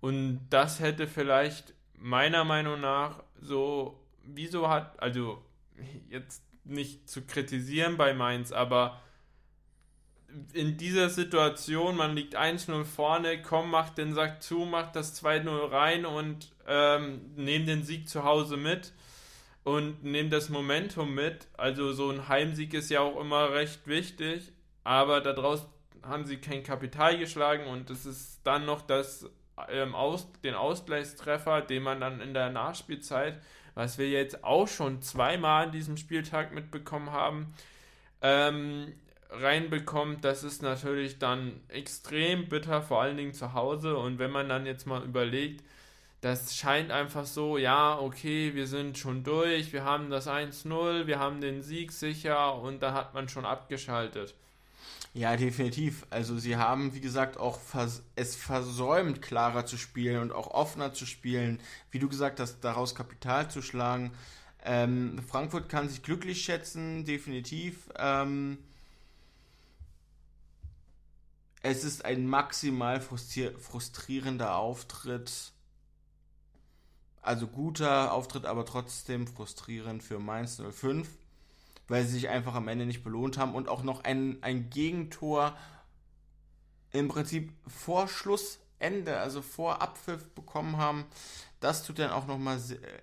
Und 0.00 0.40
das 0.48 0.80
hätte 0.80 1.06
vielleicht 1.06 1.74
meiner 1.96 2.44
Meinung 2.44 2.80
nach 2.80 3.22
so, 3.40 4.00
wieso 4.24 4.68
hat, 4.68 5.00
also 5.00 5.44
jetzt 6.08 6.42
nicht 6.64 7.08
zu 7.08 7.22
kritisieren 7.22 7.96
bei 7.96 8.14
Mainz, 8.14 8.52
aber 8.52 9.00
in 10.52 10.76
dieser 10.76 11.10
Situation, 11.10 11.96
man 11.96 12.14
liegt 12.14 12.36
1-0 12.36 12.84
vorne, 12.84 13.42
komm, 13.42 13.70
macht 13.70 13.98
den 13.98 14.14
Sack 14.14 14.42
zu, 14.42 14.60
macht 14.60 14.94
das 14.94 15.20
2-0 15.22 15.72
rein 15.72 16.06
und 16.06 16.52
ähm, 16.66 17.32
nehmt 17.36 17.68
den 17.68 17.82
Sieg 17.82 18.08
zu 18.08 18.24
Hause 18.24 18.56
mit 18.56 18.92
und 19.64 20.04
nehmt 20.04 20.32
das 20.32 20.48
Momentum 20.48 21.14
mit. 21.14 21.48
Also 21.56 21.92
so 21.92 22.10
ein 22.10 22.28
Heimsieg 22.28 22.74
ist 22.74 22.90
ja 22.90 23.00
auch 23.00 23.20
immer 23.20 23.52
recht 23.52 23.86
wichtig, 23.86 24.52
aber 24.84 25.20
daraus 25.20 25.66
haben 26.02 26.26
sie 26.26 26.38
kein 26.38 26.62
Kapital 26.62 27.18
geschlagen 27.18 27.66
und 27.66 27.90
es 27.90 28.06
ist 28.06 28.40
dann 28.44 28.64
noch 28.64 28.82
das, 28.82 29.28
ähm, 29.68 29.94
Aus, 29.94 30.28
den 30.42 30.54
Ausgleichstreffer, 30.54 31.60
den 31.62 31.82
man 31.82 32.00
dann 32.00 32.20
in 32.20 32.34
der 32.34 32.50
Nachspielzeit, 32.50 33.40
was 33.80 33.96
wir 33.96 34.10
jetzt 34.10 34.44
auch 34.44 34.68
schon 34.68 35.00
zweimal 35.00 35.64
an 35.64 35.72
diesem 35.72 35.96
Spieltag 35.96 36.52
mitbekommen 36.52 37.12
haben, 37.12 37.54
ähm, 38.20 38.92
reinbekommt, 39.30 40.22
das 40.22 40.44
ist 40.44 40.60
natürlich 40.60 41.18
dann 41.18 41.58
extrem 41.68 42.50
bitter, 42.50 42.82
vor 42.82 43.00
allen 43.00 43.16
Dingen 43.16 43.32
zu 43.32 43.54
Hause. 43.54 43.96
Und 43.96 44.18
wenn 44.18 44.30
man 44.30 44.50
dann 44.50 44.66
jetzt 44.66 44.86
mal 44.86 45.02
überlegt, 45.02 45.64
das 46.20 46.54
scheint 46.54 46.90
einfach 46.90 47.24
so, 47.24 47.56
ja, 47.56 47.98
okay, 47.98 48.54
wir 48.54 48.66
sind 48.66 48.98
schon 48.98 49.24
durch, 49.24 49.72
wir 49.72 49.82
haben 49.82 50.10
das 50.10 50.28
1-0, 50.28 51.06
wir 51.06 51.18
haben 51.18 51.40
den 51.40 51.62
Sieg 51.62 51.90
sicher 51.92 52.56
und 52.56 52.82
da 52.82 52.92
hat 52.92 53.14
man 53.14 53.30
schon 53.30 53.46
abgeschaltet. 53.46 54.34
Ja, 55.12 55.36
definitiv. 55.36 56.06
Also 56.10 56.38
sie 56.38 56.56
haben, 56.56 56.94
wie 56.94 57.00
gesagt, 57.00 57.36
auch 57.36 57.58
vers 57.60 58.02
es 58.14 58.36
versäumt, 58.36 59.20
klarer 59.22 59.66
zu 59.66 59.76
spielen 59.76 60.22
und 60.22 60.32
auch 60.32 60.48
offener 60.48 60.92
zu 60.94 61.04
spielen. 61.04 61.60
Wie 61.90 61.98
du 61.98 62.08
gesagt 62.08 62.38
hast, 62.38 62.60
daraus 62.60 62.94
Kapital 62.94 63.50
zu 63.50 63.60
schlagen. 63.60 64.12
Ähm, 64.62 65.20
Frankfurt 65.26 65.68
kann 65.68 65.88
sich 65.88 66.02
glücklich 66.02 66.42
schätzen, 66.44 67.04
definitiv. 67.04 67.88
Ähm, 67.96 68.58
es 71.62 71.82
ist 71.84 72.04
ein 72.04 72.26
maximal 72.26 73.00
frustrierender 73.00 74.54
Auftritt. 74.56 75.52
Also 77.22 77.48
guter 77.48 78.12
Auftritt, 78.12 78.46
aber 78.46 78.64
trotzdem 78.64 79.26
frustrierend 79.26 80.02
für 80.02 80.18
Mainz 80.20 80.60
05 80.60 81.08
weil 81.90 82.04
sie 82.04 82.12
sich 82.12 82.28
einfach 82.28 82.54
am 82.54 82.68
Ende 82.68 82.86
nicht 82.86 83.02
belohnt 83.02 83.36
haben 83.36 83.54
und 83.54 83.68
auch 83.68 83.82
noch 83.82 84.04
ein, 84.04 84.38
ein 84.42 84.70
Gegentor 84.70 85.56
im 86.92 87.08
Prinzip 87.08 87.52
vor 87.66 88.06
Schlussende, 88.06 89.18
also 89.18 89.42
vor 89.42 89.82
Abpfiff 89.82 90.28
bekommen 90.30 90.76
haben. 90.76 91.04
Das 91.58 91.84
tut 91.84 91.98
dann 91.98 92.12
auch 92.12 92.28
nochmal 92.28 92.60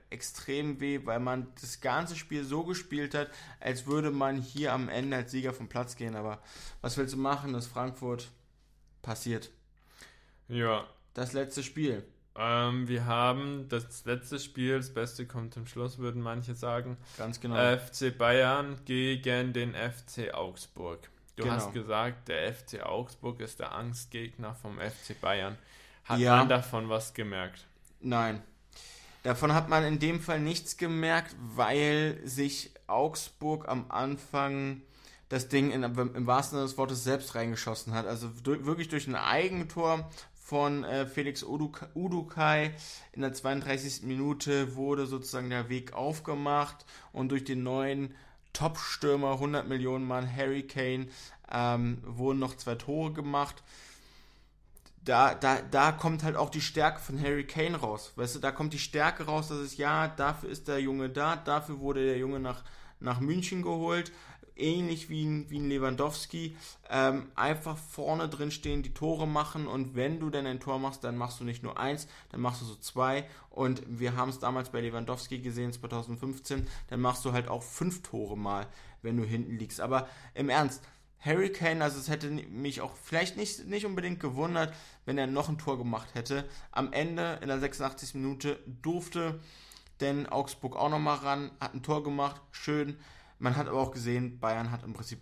extrem 0.09 0.79
weh, 0.79 1.01
weil 1.03 1.19
man 1.19 1.47
das 1.61 1.81
ganze 1.81 2.15
Spiel 2.15 2.45
so 2.45 2.63
gespielt 2.63 3.13
hat, 3.13 3.29
als 3.59 3.87
würde 3.87 4.09
man 4.09 4.37
hier 4.37 4.71
am 4.71 4.87
Ende 4.87 5.17
als 5.17 5.31
Sieger 5.31 5.53
vom 5.53 5.67
Platz 5.67 5.97
gehen. 5.97 6.15
Aber 6.15 6.41
was 6.81 6.97
willst 6.97 7.13
du 7.13 7.17
machen, 7.17 7.51
dass 7.51 7.67
Frankfurt 7.67 8.31
passiert? 9.01 9.51
Ja. 10.47 10.87
Das 11.13 11.33
letzte 11.33 11.61
Spiel. 11.61 12.05
Ähm, 12.37 12.87
wir 12.87 13.05
haben 13.05 13.67
das 13.69 14.05
letzte 14.05 14.39
Spiel, 14.39 14.77
das 14.77 14.93
Beste 14.93 15.25
kommt 15.25 15.53
zum 15.53 15.65
Schluss, 15.65 15.97
würden 15.97 16.21
manche 16.21 16.53
sagen. 16.53 16.97
Ganz 17.17 17.39
genau. 17.39 17.55
FC 17.77 18.15
Bayern 18.15 18.79
gegen 18.85 19.53
den 19.53 19.73
FC 19.73 20.33
Augsburg. 20.33 21.09
Du 21.35 21.43
genau. 21.43 21.55
hast 21.55 21.73
gesagt, 21.73 22.27
der 22.27 22.53
FC 22.53 22.83
Augsburg 22.83 23.39
ist 23.39 23.59
der 23.59 23.73
Angstgegner 23.73 24.55
vom 24.55 24.79
FC 24.79 25.19
Bayern. 25.19 25.57
Hat 26.05 26.19
ja. 26.19 26.37
man 26.37 26.49
davon 26.49 26.89
was 26.89 27.13
gemerkt? 27.13 27.65
Nein. 27.99 28.41
Davon 29.23 29.53
hat 29.53 29.67
man 29.67 29.83
in 29.83 29.99
dem 29.99 30.21
Fall 30.21 30.39
nichts 30.39 30.77
gemerkt, 30.77 31.35
weil 31.39 32.19
sich 32.23 32.71
Augsburg 32.87 33.67
am 33.67 33.85
Anfang 33.89 34.81
das 35.29 35.49
Ding 35.49 35.71
in, 35.71 35.83
im 35.83 36.27
wahrsten 36.27 36.57
Sinne 36.57 36.67
des 36.67 36.77
Wortes 36.77 37.03
selbst 37.03 37.35
reingeschossen 37.35 37.93
hat. 37.93 38.05
Also 38.05 38.29
durch, 38.43 38.65
wirklich 38.65 38.87
durch 38.87 39.07
ein 39.07 39.15
Eigentor 39.15 40.09
von 40.47 40.85
äh, 40.85 41.05
Felix 41.05 41.43
Udukai. 41.43 42.71
In 43.11 43.21
der 43.21 43.33
32. 43.33 44.03
Minute 44.03 44.75
wurde 44.77 45.05
sozusagen 45.05 45.49
der 45.49 45.67
Weg 45.67 45.91
aufgemacht 45.91 46.85
und 47.11 47.29
durch 47.29 47.43
den 47.43 47.63
neuen 47.63 48.15
Top-Stürmer, 48.53 49.33
100 49.33 49.67
Millionen 49.67 50.07
Mann 50.07 50.33
Harry 50.33 50.63
Kane, 50.63 51.07
ähm, 51.51 51.97
wurden 52.05 52.39
noch 52.39 52.55
zwei 52.55 52.75
Tore 52.75 53.11
gemacht. 53.11 53.61
Da, 55.03 55.35
da, 55.35 55.59
da 55.69 55.91
kommt 55.91 56.23
halt 56.23 56.37
auch 56.37 56.49
die 56.49 56.61
Stärke 56.61 57.01
von 57.01 57.21
Harry 57.21 57.45
Kane 57.45 57.75
raus. 57.75 58.13
Weißt 58.15 58.35
du, 58.35 58.39
da 58.39 58.53
kommt 58.53 58.71
die 58.71 58.79
Stärke 58.79 59.25
raus, 59.25 59.49
dass 59.49 59.57
es 59.57 59.75
ja, 59.75 60.07
dafür 60.07 60.49
ist 60.49 60.69
der 60.69 60.79
Junge 60.79 61.09
da, 61.09 61.35
dafür 61.35 61.79
wurde 61.79 62.05
der 62.05 62.17
Junge 62.17 62.39
nach, 62.39 62.63
nach 63.01 63.19
München 63.19 63.63
geholt 63.63 64.13
ähnlich 64.59 65.09
wie 65.09 65.25
ein, 65.25 65.49
wie 65.49 65.59
ein 65.59 65.69
Lewandowski, 65.69 66.55
ähm, 66.89 67.31
einfach 67.35 67.77
vorne 67.77 68.29
drin 68.29 68.51
stehen, 68.51 68.83
die 68.83 68.93
Tore 68.93 69.27
machen 69.27 69.67
und 69.67 69.95
wenn 69.95 70.19
du 70.19 70.29
denn 70.29 70.45
ein 70.45 70.59
Tor 70.59 70.79
machst, 70.79 71.03
dann 71.03 71.17
machst 71.17 71.39
du 71.39 71.43
nicht 71.43 71.63
nur 71.63 71.79
eins, 71.79 72.07
dann 72.29 72.41
machst 72.41 72.61
du 72.61 72.65
so 72.65 72.75
zwei 72.75 73.25
und 73.49 73.81
wir 73.87 74.15
haben 74.15 74.29
es 74.29 74.39
damals 74.39 74.69
bei 74.69 74.81
Lewandowski 74.81 75.39
gesehen, 75.39 75.73
2015, 75.73 76.67
dann 76.89 77.01
machst 77.01 77.25
du 77.25 77.33
halt 77.33 77.47
auch 77.47 77.63
fünf 77.63 78.01
Tore 78.03 78.37
mal, 78.37 78.67
wenn 79.01 79.17
du 79.17 79.23
hinten 79.23 79.57
liegst. 79.57 79.81
Aber 79.81 80.07
im 80.33 80.49
Ernst, 80.49 80.83
Harry 81.19 81.51
Kane, 81.51 81.83
also 81.83 81.99
es 81.99 82.09
hätte 82.09 82.29
mich 82.29 82.81
auch 82.81 82.95
vielleicht 82.95 83.37
nicht, 83.37 83.65
nicht 83.67 83.85
unbedingt 83.85 84.19
gewundert, 84.19 84.73
wenn 85.05 85.17
er 85.17 85.27
noch 85.27 85.49
ein 85.49 85.57
Tor 85.57 85.77
gemacht 85.77 86.09
hätte. 86.13 86.47
Am 86.71 86.93
Ende, 86.93 87.39
in 87.41 87.47
der 87.47 87.59
86. 87.59 88.13
Minute, 88.15 88.59
durfte 88.81 89.39
denn 89.99 90.27
Augsburg 90.27 90.75
auch 90.75 90.89
nochmal 90.89 91.17
ran, 91.17 91.51
hat 91.59 91.73
ein 91.73 91.83
Tor 91.83 92.03
gemacht, 92.03 92.41
schön. 92.51 92.97
Man 93.39 93.55
hat 93.55 93.67
aber 93.67 93.79
auch 93.79 93.91
gesehen, 93.91 94.39
Bayern 94.39 94.71
hat 94.71 94.83
im 94.83 94.93
Prinzip 94.93 95.21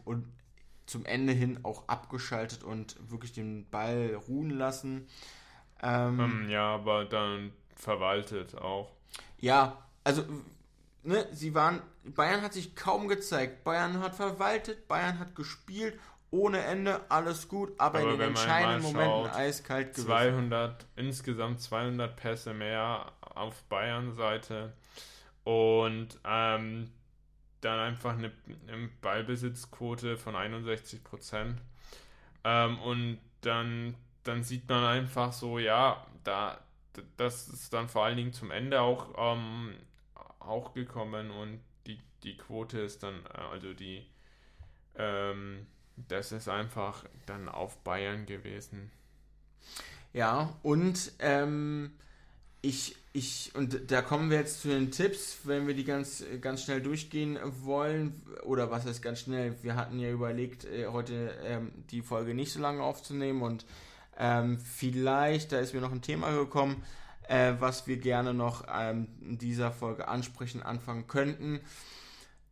zum 0.85 1.05
Ende 1.05 1.33
hin 1.33 1.59
auch 1.63 1.87
abgeschaltet 1.87 2.63
und 2.63 2.95
wirklich 3.09 3.33
den 3.33 3.69
Ball 3.69 4.19
ruhen 4.27 4.51
lassen. 4.51 5.07
Ähm, 5.81 6.19
ähm, 6.19 6.49
ja, 6.49 6.75
aber 6.75 7.05
dann 7.05 7.51
verwaltet 7.75 8.55
auch. 8.55 8.93
Ja, 9.39 9.85
also 10.03 10.23
ne, 11.03 11.27
sie 11.31 11.53
waren, 11.53 11.81
Bayern 12.03 12.41
hat 12.41 12.53
sich 12.53 12.75
kaum 12.75 13.07
gezeigt. 13.07 13.63
Bayern 13.63 13.99
hat 13.99 14.15
verwaltet, 14.15 14.87
Bayern 14.87 15.19
hat 15.19 15.35
gespielt, 15.35 15.99
ohne 16.31 16.59
Ende, 16.59 17.01
alles 17.09 17.47
gut, 17.47 17.73
aber, 17.77 17.99
aber 17.99 18.11
in 18.11 18.19
den 18.19 18.29
entscheidenden 18.29 18.83
Momenten 18.83 19.31
eiskalt 19.31 19.93
gewesen. 19.93 20.07
200, 20.07 20.85
insgesamt 20.95 21.61
200 21.61 22.15
Pässe 22.15 22.53
mehr 22.53 23.11
auf 23.21 23.63
Bayern-Seite 23.63 24.73
und 25.43 26.19
ähm, 26.25 26.91
dann 27.65 27.79
einfach 27.79 28.13
eine, 28.17 28.31
eine 28.67 28.89
Ballbesitzquote 29.01 30.17
von 30.17 30.35
61 30.35 31.03
Prozent. 31.03 31.61
Ähm, 32.43 32.79
und 32.79 33.19
dann, 33.41 33.95
dann 34.23 34.43
sieht 34.43 34.69
man 34.69 34.83
einfach 34.83 35.33
so, 35.33 35.59
ja, 35.59 36.05
da, 36.23 36.59
das 37.17 37.49
ist 37.49 37.73
dann 37.73 37.89
vor 37.89 38.05
allen 38.05 38.17
Dingen 38.17 38.33
zum 38.33 38.51
Ende 38.51 38.81
auch, 38.81 39.13
ähm, 39.17 39.73
auch 40.39 40.73
gekommen 40.73 41.31
und 41.31 41.59
die, 41.87 41.99
die 42.23 42.37
Quote 42.37 42.79
ist 42.79 43.03
dann, 43.03 43.25
äh, 43.33 43.41
also 43.51 43.73
die, 43.73 44.05
ähm, 44.95 45.65
das 45.95 46.31
ist 46.31 46.47
einfach 46.47 47.05
dann 47.25 47.49
auf 47.49 47.77
Bayern 47.79 48.25
gewesen. 48.25 48.91
Ja, 50.13 50.55
und 50.63 51.11
ähm, 51.19 51.91
ich, 52.61 52.95
ich, 53.15 53.53
und 53.55 53.91
da 53.91 54.01
kommen 54.01 54.29
wir 54.29 54.39
jetzt 54.39 54.61
zu 54.61 54.67
den 54.67 54.91
Tipps, 54.91 55.37
wenn 55.45 55.67
wir 55.67 55.73
die 55.73 55.85
ganz, 55.85 56.21
ganz 56.41 56.63
schnell 56.63 56.81
durchgehen 56.81 57.39
wollen, 57.61 58.21
oder 58.43 58.69
was 58.71 58.85
heißt 58.85 59.01
ganz 59.01 59.21
schnell? 59.21 59.55
Wir 59.61 59.77
hatten 59.77 59.99
ja 59.99 60.11
überlegt, 60.11 60.65
äh, 60.65 60.87
heute 60.87 61.33
ähm, 61.45 61.71
die 61.91 62.01
Folge 62.01 62.33
nicht 62.33 62.51
so 62.51 62.59
lange 62.59 62.83
aufzunehmen 62.83 63.41
und 63.41 63.65
ähm, 64.17 64.59
vielleicht, 64.59 65.53
da 65.53 65.59
ist 65.59 65.73
mir 65.73 65.79
noch 65.79 65.93
ein 65.93 66.01
Thema 66.01 66.31
gekommen, 66.31 66.83
äh, 67.29 67.53
was 67.57 67.87
wir 67.87 67.97
gerne 67.97 68.33
noch 68.33 68.65
ähm, 68.69 69.07
in 69.21 69.37
dieser 69.37 69.71
Folge 69.71 70.09
ansprechen, 70.09 70.61
anfangen 70.61 71.07
könnten. 71.07 71.61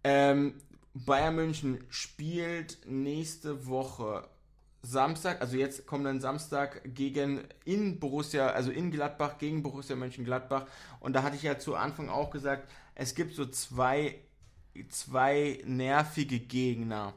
Ähm, 0.06 0.54
Bayern 0.94 1.36
München 1.36 1.84
spielt 1.90 2.78
nächste 2.86 3.68
Woche 3.68 4.30
Samstag, 4.86 5.40
also 5.40 5.56
jetzt 5.56 5.88
kommt 5.88 6.06
dann 6.06 6.20
Samstag 6.20 6.82
gegen 6.84 7.42
in 7.64 8.00
Borussia, 8.00 8.48
also 8.50 8.70
in 8.70 8.92
Gladbach 8.92 9.38
gegen 9.38 9.64
Borussia 9.64 9.96
Mönchengladbach. 9.96 10.66
Und 11.00 11.14
da 11.14 11.24
hatte 11.24 11.38
ich 11.38 11.44
ja 11.44 11.58
zu 11.58 11.76
Anfang 11.76 12.10
auch 12.10 12.32
gesagt, 12.32 12.70
es 12.94 13.16
gibt 13.16 13.34
so 13.34 13.46
zwei, 13.46 14.20
zwei 14.90 15.62
nervige 15.66 16.40
Gegner. 16.40 17.14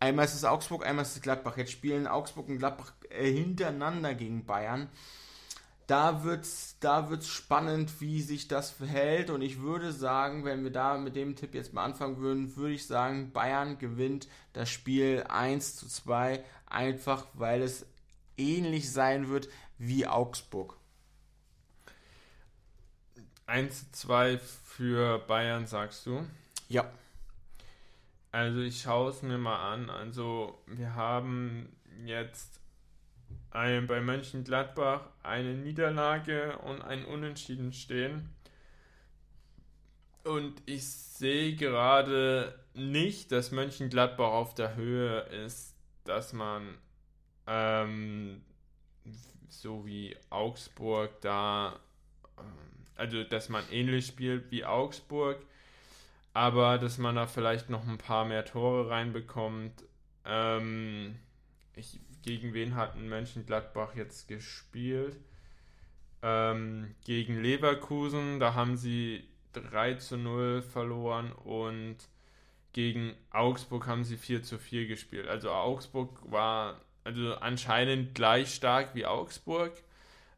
Einmal 0.00 0.24
ist 0.24 0.34
es 0.34 0.44
Augsburg, 0.44 0.84
einmal 0.84 1.04
ist 1.04 1.14
es 1.14 1.22
Gladbach. 1.22 1.56
Jetzt 1.56 1.70
spielen 1.70 2.08
Augsburg 2.08 2.48
und 2.48 2.58
Gladbach 2.58 2.92
äh, 3.10 3.30
hintereinander 3.30 4.14
gegen 4.14 4.44
Bayern 4.44 4.88
da 5.86 6.24
wird's, 6.24 6.76
da 6.80 7.10
wird's 7.10 7.28
spannend, 7.28 8.00
wie 8.00 8.22
sich 8.22 8.48
das 8.48 8.70
verhält. 8.70 9.30
Und 9.30 9.42
ich 9.42 9.60
würde 9.60 9.92
sagen, 9.92 10.44
wenn 10.44 10.64
wir 10.64 10.70
da 10.70 10.96
mit 10.98 11.16
dem 11.16 11.36
Tipp 11.36 11.54
jetzt 11.54 11.72
mal 11.72 11.84
anfangen 11.84 12.18
würden, 12.18 12.56
würde 12.56 12.74
ich 12.74 12.86
sagen, 12.86 13.32
Bayern 13.32 13.78
gewinnt 13.78 14.28
das 14.52 14.70
Spiel 14.70 15.24
1 15.28 15.76
zu 15.76 15.88
2, 15.88 16.44
einfach 16.66 17.26
weil 17.34 17.62
es 17.62 17.86
ähnlich 18.36 18.90
sein 18.90 19.28
wird 19.28 19.48
wie 19.78 20.06
Augsburg. 20.06 20.76
1 23.46 23.92
zu 23.92 24.06
2 24.06 24.38
für 24.38 25.18
Bayern, 25.18 25.66
sagst 25.66 26.06
du? 26.06 26.26
Ja. 26.68 26.90
Also 28.30 28.60
ich 28.60 28.80
schaue 28.80 29.10
es 29.10 29.20
mir 29.20 29.36
mal 29.36 29.74
an. 29.74 29.90
Also 29.90 30.62
wir 30.66 30.94
haben 30.94 31.68
jetzt 32.06 32.61
ein, 33.54 33.86
bei 33.86 34.00
Mönchengladbach 34.00 35.02
eine 35.22 35.54
Niederlage 35.54 36.58
und 36.58 36.82
ein 36.82 37.04
Unentschieden 37.04 37.72
stehen. 37.72 38.30
Und 40.24 40.62
ich 40.66 40.86
sehe 40.86 41.56
gerade 41.56 42.58
nicht, 42.74 43.32
dass 43.32 43.50
Mönchengladbach 43.50 44.30
auf 44.30 44.54
der 44.54 44.76
Höhe 44.76 45.20
ist, 45.44 45.74
dass 46.04 46.32
man 46.32 46.78
ähm, 47.46 48.42
so 49.48 49.84
wie 49.84 50.16
Augsburg 50.30 51.20
da, 51.20 51.80
ähm, 52.38 52.44
also 52.96 53.24
dass 53.24 53.48
man 53.48 53.64
ähnlich 53.70 54.06
spielt 54.06 54.50
wie 54.50 54.64
Augsburg, 54.64 55.44
aber 56.34 56.78
dass 56.78 56.98
man 56.98 57.16
da 57.16 57.26
vielleicht 57.26 57.68
noch 57.68 57.86
ein 57.86 57.98
paar 57.98 58.24
mehr 58.24 58.44
Tore 58.44 58.90
reinbekommt. 58.90 59.84
Ähm, 60.24 61.16
ich 61.74 61.98
gegen 62.22 62.54
wen 62.54 62.74
hat 62.76 62.96
ein 62.96 63.08
Mönchengladbach 63.08 63.94
jetzt 63.94 64.28
gespielt? 64.28 65.16
ähm, 66.22 66.94
gegen 67.04 67.42
Leverkusen, 67.42 68.40
da 68.40 68.54
haben 68.54 68.76
sie 68.76 69.24
3 69.52 69.94
zu 69.94 70.16
0 70.16 70.62
verloren 70.62 71.32
und 71.32 71.96
gegen 72.72 73.14
Augsburg 73.30 73.86
haben 73.86 74.04
sie 74.04 74.16
4 74.16 74.42
zu 74.42 74.58
4 74.58 74.86
gespielt. 74.86 75.28
Also 75.28 75.50
Augsburg 75.50 76.18
war 76.30 76.80
also 77.04 77.34
anscheinend 77.34 78.14
gleich 78.14 78.54
stark 78.54 78.94
wie 78.94 79.04
Augsburg 79.04 79.72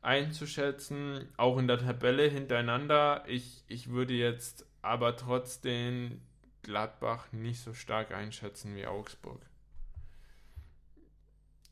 einzuschätzen, 0.03 1.29
auch 1.37 1.59
in 1.59 1.69
der 1.69 1.79
Tabelle 1.79 2.29
hintereinander. 2.29 3.25
Ich, 3.29 3.63
ich 3.69 3.91
würde 3.91 4.15
jetzt 4.15 4.67
aber 4.83 5.17
trotzdem 5.17 6.21
Gladbach 6.63 7.31
nicht 7.33 7.61
so 7.61 7.75
stark 7.75 8.13
einschätzen 8.13 8.75
wie 8.75 8.87
Augsburg. 8.87 9.41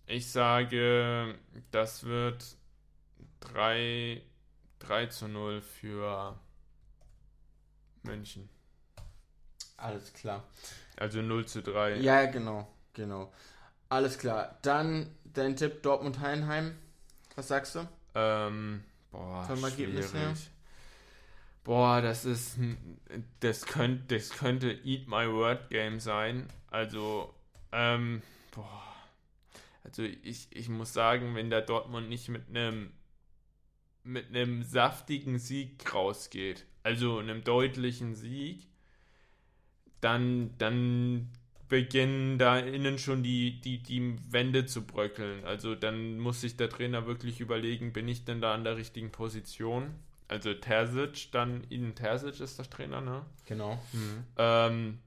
Ich 0.07 0.31
sage, 0.31 1.35
das 1.71 2.05
wird 2.05 2.45
3, 3.41 4.21
3 4.81 5.07
zu 5.07 5.29
0 5.29 5.63
für 5.63 6.39
München. 8.03 8.49
Alles 9.77 10.13
klar. 10.13 10.45
Also 10.97 11.23
0 11.23 11.47
zu 11.47 11.63
3. 11.63 11.97
Ja, 11.97 12.27
genau, 12.27 12.69
genau. 12.93 13.33
Alles 13.89 14.19
klar. 14.19 14.59
Dann 14.63 15.15
dein 15.25 15.57
Tipp 15.57 15.83
Dortmund-Heinheim. 15.83 16.77
Was 17.37 17.49
sagst 17.49 17.75
du? 17.75 17.89
Ähm, 18.15 18.85
boah, 19.11 19.45
Vom 19.45 19.65
Ergebnis 19.65 20.13
her? 20.15 20.35
Boah, 21.65 22.01
das 22.03 22.25
ist, 22.25 22.59
ein- 22.59 23.01
das 23.41 23.65
könnte, 23.67 24.17
das 24.17 24.31
könnte 24.31 24.71
Eat 24.85 25.07
My 25.07 25.31
Word 25.31 25.71
Game 25.71 26.01
sein. 26.01 26.49
Also, 26.71 27.33
ähm, 27.71 28.23
boah. 28.51 28.92
Also 29.85 30.03
ich, 30.03 30.49
ich 30.51 30.69
muss 30.69 30.93
sagen, 30.93 31.35
wenn 31.35 31.51
der 31.51 31.63
Dortmund 31.63 32.09
nicht 32.09 32.29
mit 32.29 32.49
einem 32.49 32.93
mit 34.05 34.29
einem 34.29 34.63
saftigen 34.63 35.39
Sieg 35.39 35.95
rausgeht, 35.95 36.67
also 36.83 37.19
einem 37.19 37.45
deutlichen 37.45 38.15
Sieg, 38.15 38.67
dann, 40.01 40.51
dann 40.59 41.31
beginnen 41.69 42.39
da 42.39 42.59
innen 42.59 42.99
schon 42.99 43.23
die, 43.23 43.61
die, 43.61 43.83
die 43.83 44.17
Wände 44.31 44.67
zu 44.67 44.85
bröckeln. 44.85 45.45
Also 45.45 45.75
dann 45.75 46.19
muss 46.19 46.41
sich 46.41 46.57
der 46.57 46.69
Trainer 46.69 47.07
wirklich 47.07 47.41
überlegen, 47.41 47.93
bin 47.93 48.09
ich 48.09 48.25
denn 48.25 48.41
da 48.41 48.55
an 48.55 48.65
der 48.65 48.77
richtigen 48.77 49.11
Position? 49.11 49.95
Also 50.29 50.55
Terzic, 50.55 51.31
dann 51.33 51.65
Ihnen 51.71 51.95
Terzic 51.95 52.41
ist 52.41 52.59
der 52.59 52.69
Trainer, 52.69 53.01
ne? 53.01 53.25
Genau. 53.47 53.81
Ähm, 54.37 54.99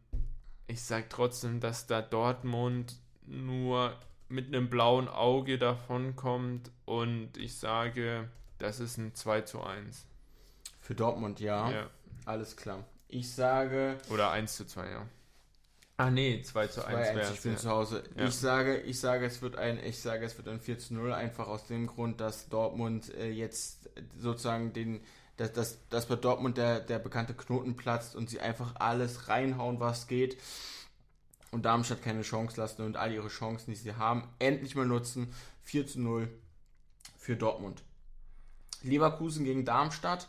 ich 0.67 0.82
sag 0.82 1.09
trotzdem, 1.09 1.59
dass 1.59 1.88
da 1.88 2.01
Dortmund 2.01 2.95
nur 3.28 3.95
mit 4.30 4.47
einem 4.47 4.69
blauen 4.69 5.07
Auge 5.07 5.57
davonkommt 5.57 6.71
und 6.86 7.38
ich 7.38 7.57
sage, 7.57 8.30
das 8.59 8.80
ist 8.80 8.97
ein 8.97 9.13
2 9.13 9.41
zu 9.41 9.61
1. 9.61 10.05
Für 10.82 10.95
Dortmund, 10.95 11.39
ja. 11.39 11.71
Ja. 11.71 11.89
Alles 12.26 12.55
klar. 12.55 12.84
Ich 13.07 13.32
sage 13.34 13.97
Oder 14.09 14.32
1 14.32 14.55
zu 14.55 14.65
2, 14.65 14.89
ja. 14.89 15.07
Ah 15.97 16.09
nee, 16.09 16.41
2 16.41 16.67
zu 16.67 16.86
1 16.86 17.09
2-1, 17.09 17.15
wäre 17.15 17.34
ich 17.34 17.41
bin 17.41 17.53
es. 17.53 17.61
zu 17.61 17.69
Hause. 17.69 18.03
Ja. 18.17 18.26
Ich 18.26 18.36
sage, 18.36 18.78
ich 18.82 18.99
sage, 18.99 19.26
es 19.26 19.41
wird 19.41 19.55
ein, 19.55 19.82
ich 19.82 19.99
sage, 19.99 20.26
es 20.26 20.38
wird 20.38 20.47
ein 20.47 20.59
4 20.59 20.80
zu 20.80 20.93
0, 20.93 21.13
einfach 21.13 21.47
aus 21.47 21.67
dem 21.67 21.88
Grund, 21.88 22.19
dass 22.19 22.49
Dortmund 22.49 23.13
äh, 23.15 23.30
jetzt 23.30 23.89
sozusagen 24.17 24.73
den, 24.73 25.01
dass, 25.38 25.53
dass, 25.53 25.88
dass 25.89 26.07
bei 26.07 26.15
Dortmund 26.15 26.57
der, 26.57 26.82
der 26.82 26.99
bekannte 26.99 27.34
Knoten 27.34 27.78
platzt 27.78 28.15
und 28.15 28.30
sie 28.30 28.41
einfach 28.41 28.76
alles 28.76 29.30
reinhauen, 29.30 29.80
was 29.80 30.07
geht. 30.07 30.38
Und 31.55 31.63
Darmstadt 31.63 32.03
keine 32.03 32.23
Chance 32.23 32.59
lassen 32.59 32.81
und 32.81 32.97
all 32.97 33.13
ihre 33.13 33.29
Chancen, 33.29 33.71
die 33.71 33.77
sie 33.77 33.95
haben, 33.95 34.27
endlich 34.39 34.75
mal 34.75 34.85
nutzen. 34.85 35.33
4 35.63 35.87
zu 35.87 36.01
0 36.01 36.27
für 37.17 37.37
Dortmund. 37.37 37.81
Leverkusen 38.83 39.45
gegen 39.45 39.63
Darmstadt. 39.63 40.27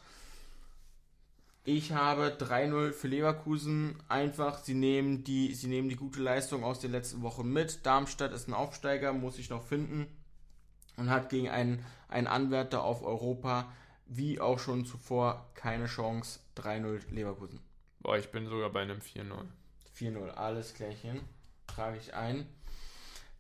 Ich 1.65 1.91
habe 1.91 2.37
3-0 2.39 2.93
für 2.93 3.09
Leverkusen. 3.09 3.97
Einfach, 4.07 4.59
sie 4.59 4.75
nehmen, 4.75 5.25
die, 5.25 5.53
sie 5.53 5.67
nehmen 5.67 5.89
die 5.89 5.97
gute 5.97 6.23
Leistung 6.23 6.63
aus 6.63 6.79
den 6.79 6.93
letzten 6.93 7.23
Wochen 7.23 7.53
mit. 7.53 7.85
Darmstadt 7.85 8.33
ist 8.33 8.47
ein 8.47 8.55
Aufsteiger, 8.55 9.13
muss 9.13 9.41
ich 9.41 9.51
noch 9.51 9.65
finden. 9.65 10.07
Und 10.97 11.11
hat 11.11 11.29
gegen 11.29 11.49
einen, 11.49 11.85
einen 12.07 12.29
Anwärter 12.29 12.85
auf 12.85 13.03
Europa, 13.03 13.73
wie 14.07 14.39
auch 14.39 14.61
schon 14.61 14.87
zuvor, 14.87 15.51
keine 15.55 15.87
Chance. 15.87 16.39
3-0 16.57 17.01
Leverkusen. 17.11 17.59
Boah, 17.99 18.17
ich 18.17 18.31
bin 18.31 18.47
sogar 18.47 18.71
bei 18.71 18.83
einem 18.83 19.01
4-0. 19.01 19.45
4-0, 19.99 20.31
alles 20.31 20.75
klärchen. 20.75 21.21
Trage 21.67 21.99
ich 21.99 22.15
ein. 22.15 22.47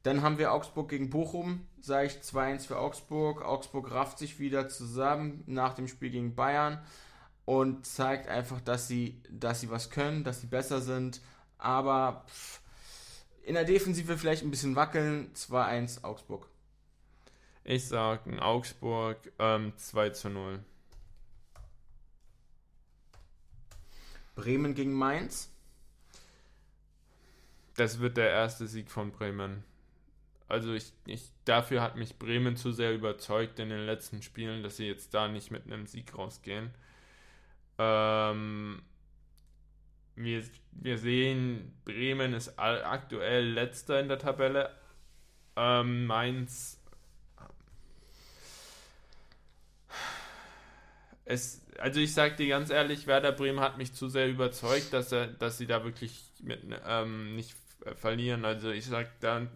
Dann 0.02 0.22
haben 0.22 0.38
wir 0.38 0.52
Augsburg 0.52 0.88
gegen 0.88 1.10
Bochum. 1.10 1.66
Sage 1.80 2.06
ich 2.06 2.12
2-1 2.14 2.66
für 2.66 2.78
Augsburg. 2.78 3.42
Augsburg 3.42 3.90
rafft 3.90 4.18
sich 4.18 4.38
wieder 4.38 4.68
zusammen 4.68 5.42
nach 5.46 5.74
dem 5.74 5.88
Spiel 5.88 6.10
gegen 6.10 6.34
Bayern 6.34 6.80
und 7.44 7.86
zeigt 7.86 8.28
einfach, 8.28 8.60
dass 8.60 8.88
sie, 8.88 9.20
dass 9.30 9.60
sie 9.60 9.70
was 9.70 9.90
können, 9.90 10.24
dass 10.24 10.40
sie 10.40 10.46
besser 10.46 10.80
sind. 10.80 11.20
Aber 11.58 12.24
pff, 12.28 12.60
in 13.42 13.54
der 13.54 13.64
Defensive 13.64 14.18
vielleicht 14.18 14.42
ein 14.42 14.50
bisschen 14.50 14.76
wackeln. 14.76 15.32
2-1 15.34 16.04
Augsburg. 16.04 16.48
Ich 17.64 17.88
sag 17.88 18.26
ein 18.26 18.38
Augsburg 18.38 19.32
ähm, 19.38 19.72
2 19.76 20.10
zu 20.10 20.30
0. 20.30 20.60
Bremen 24.36 24.74
gegen 24.74 24.92
Mainz. 24.92 25.50
Das 27.76 28.00
wird 28.00 28.16
der 28.16 28.30
erste 28.30 28.66
Sieg 28.66 28.90
von 28.90 29.12
Bremen. 29.12 29.64
Also 30.48 30.72
ich, 30.72 30.92
ich 31.06 31.30
dafür 31.44 31.82
hat 31.82 31.96
mich 31.96 32.18
Bremen 32.18 32.56
zu 32.56 32.72
sehr 32.72 32.94
überzeugt 32.94 33.58
in 33.58 33.68
den 33.68 33.84
letzten 33.84 34.22
Spielen, 34.22 34.62
dass 34.62 34.76
sie 34.76 34.86
jetzt 34.86 35.12
da 35.12 35.28
nicht 35.28 35.50
mit 35.50 35.66
einem 35.66 35.86
Sieg 35.86 36.16
rausgehen. 36.16 36.70
Ähm, 37.78 38.82
wir, 40.14 40.42
wir 40.72 40.98
sehen, 40.98 41.74
Bremen 41.84 42.32
ist 42.32 42.58
aktuell 42.58 43.50
letzter 43.50 44.00
in 44.00 44.08
der 44.08 44.18
Tabelle. 44.18 44.70
Ähm, 45.56 46.06
Mainz 46.06 46.80
es, 51.26 51.60
also 51.78 52.00
ich 52.00 52.14
sag 52.14 52.36
dir 52.36 52.46
ganz 52.48 52.70
ehrlich, 52.70 53.06
Werder 53.06 53.32
Bremen 53.32 53.60
hat 53.60 53.76
mich 53.78 53.92
zu 53.92 54.08
sehr 54.08 54.28
überzeugt, 54.28 54.92
dass 54.92 55.10
er, 55.12 55.26
dass 55.26 55.58
sie 55.58 55.66
da 55.66 55.84
wirklich 55.84 56.22
mit, 56.40 56.60
ähm, 56.86 57.34
nicht 57.34 57.54
verlieren. 57.94 58.44
Also 58.44 58.70
ich 58.70 58.86
sag 58.86 59.20
dann, 59.20 59.48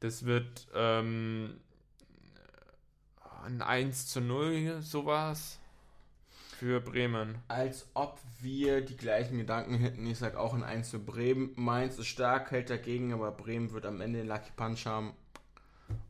das 0.00 0.24
wird 0.24 0.66
ähm, 0.74 1.58
ein 3.44 3.62
1 3.62 4.08
zu 4.08 4.20
0, 4.20 4.82
sowas 4.82 5.58
für 6.58 6.80
Bremen. 6.80 7.36
Als 7.46 7.86
ob 7.94 8.18
wir 8.40 8.80
die 8.80 8.96
gleichen 8.96 9.38
Gedanken 9.38 9.74
hätten. 9.74 10.06
Ich 10.06 10.18
sage 10.18 10.38
auch 10.38 10.54
ein 10.54 10.64
1 10.64 10.90
für 10.90 10.98
Bremen. 10.98 11.52
Mainz 11.54 11.98
ist 11.98 12.08
stark, 12.08 12.50
hält 12.50 12.68
dagegen, 12.68 13.12
aber 13.12 13.30
Bremen 13.30 13.70
wird 13.72 13.86
am 13.86 14.00
Ende 14.00 14.18
den 14.18 14.28
Lucky 14.28 14.50
Punch 14.56 14.86
haben 14.86 15.12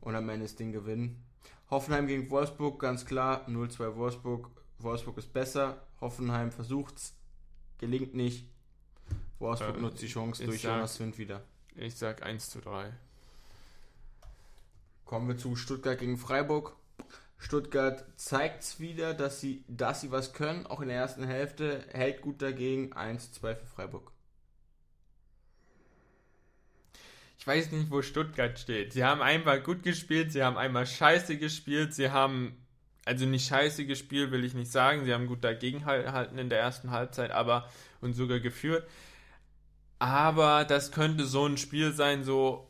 und 0.01 0.15
am 0.15 0.27
Ende 0.29 0.45
das 0.45 0.55
Ding 0.55 0.71
gewinnen. 0.71 1.23
Hoffenheim 1.69 2.07
gegen 2.07 2.31
Wolfsburg, 2.31 2.79
ganz 2.79 3.05
klar, 3.05 3.47
0-2 3.47 3.95
Wolfsburg. 3.95 4.49
Wolfsburg 4.79 5.19
ist 5.19 5.31
besser. 5.33 5.85
Hoffenheim 6.01 6.51
versucht's, 6.51 7.15
gelingt 7.77 8.15
nicht. 8.15 8.47
Wolfsburg 9.39 9.75
Ähm, 9.75 9.81
nutzt 9.81 10.01
die 10.01 10.07
Chance 10.07 10.45
durch 10.45 10.61
sag- 10.61 10.75
Jonas 10.75 10.99
Wind 10.99 11.17
wieder. 11.17 11.41
Ich 11.75 11.95
sag 11.95 12.23
1 12.23 12.49
zu 12.49 12.59
3. 12.61 12.91
Kommen 15.05 15.27
wir 15.27 15.37
zu 15.37 15.55
Stuttgart 15.55 15.97
gegen 15.97 16.17
Freiburg. 16.17 16.75
Stuttgart 17.37 18.03
zeigt's 18.17 18.79
wieder, 18.81 19.13
dass 19.13 19.39
sie, 19.39 19.63
dass 19.69 20.01
sie 20.01 20.11
was 20.11 20.33
können, 20.33 20.65
auch 20.67 20.81
in 20.81 20.89
der 20.89 20.97
ersten 20.97 21.23
Hälfte, 21.25 21.85
hält 21.93 22.21
gut 22.21 22.41
dagegen, 22.41 22.91
1-2 22.93 23.55
für 23.55 23.65
Freiburg. 23.65 24.11
Ich 27.37 27.47
weiß 27.47 27.71
nicht, 27.71 27.89
wo 27.89 28.01
Stuttgart 28.01 28.59
steht. 28.59 28.91
Sie 28.91 29.05
haben 29.05 29.21
einmal 29.21 29.61
gut 29.61 29.83
gespielt, 29.83 30.33
sie 30.33 30.43
haben 30.43 30.57
einmal 30.57 30.85
scheiße 30.85 31.37
gespielt, 31.37 31.93
sie 31.93 32.11
haben, 32.11 32.57
also 33.05 33.25
nicht 33.25 33.47
scheiße 33.47 33.85
gespielt, 33.85 34.31
will 34.31 34.43
ich 34.43 34.53
nicht 34.53 34.69
sagen, 34.71 35.05
sie 35.05 35.13
haben 35.13 35.25
gut 35.27 35.41
dagegen 35.43 35.79
gehalten 35.85 36.37
in 36.37 36.49
der 36.49 36.59
ersten 36.59 36.91
Halbzeit, 36.91 37.31
aber 37.31 37.69
und 38.01 38.13
sogar 38.13 38.41
geführt. 38.41 38.85
Aber 39.99 40.63
das 40.63 40.91
könnte 40.91 41.25
so 41.25 41.45
ein 41.45 41.57
Spiel 41.57 41.91
sein, 41.91 42.23
so 42.23 42.67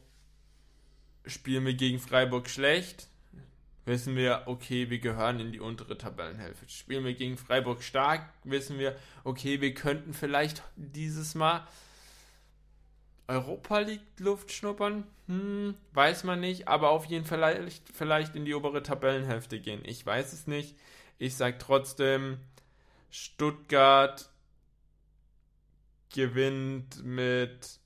spielen 1.26 1.66
wir 1.66 1.76
gegen 1.76 2.00
Freiburg 2.00 2.50
schlecht, 2.50 3.08
wissen 3.86 4.16
wir, 4.16 4.44
okay, 4.48 4.90
wir 4.90 5.00
gehören 5.00 5.40
in 5.40 5.52
die 5.52 5.60
untere 5.60 5.98
Tabellenhälfte. 5.98 6.68
Spielen 6.68 7.06
wir 7.06 7.14
gegen 7.14 7.38
Freiburg 7.38 7.84
stark, 7.84 8.28
wissen 8.44 8.80
wir, 8.80 8.96
okay, 9.24 9.62
wir 9.62 9.74
könnten 9.74 10.14
vielleicht 10.14 10.64
dieses 10.76 11.36
Mal 11.36 11.68
Europa 13.28 13.80
League 13.80 14.02
Luft 14.18 14.52
schnuppern? 14.52 15.06
Hm, 15.28 15.76
weiß 15.94 16.24
man 16.24 16.40
nicht, 16.40 16.68
aber 16.68 16.90
auf 16.90 17.06
jeden 17.06 17.26
Fall 17.26 17.68
vielleicht, 17.94 18.36
in 18.36 18.46
die 18.46 18.56
obere 18.56 18.82
Tabellenhälfte 18.82 19.60
gehen. 19.60 19.82
Ich 19.86 20.04
weiß 20.04 20.34
es 20.34 20.48
nicht. 20.48 20.76
Ich 21.20 21.36
sag 21.36 21.60
trotzdem, 21.60 22.40
Stuttgart 23.12 24.29
gewinnt 26.14 27.03
mit, 27.03 27.80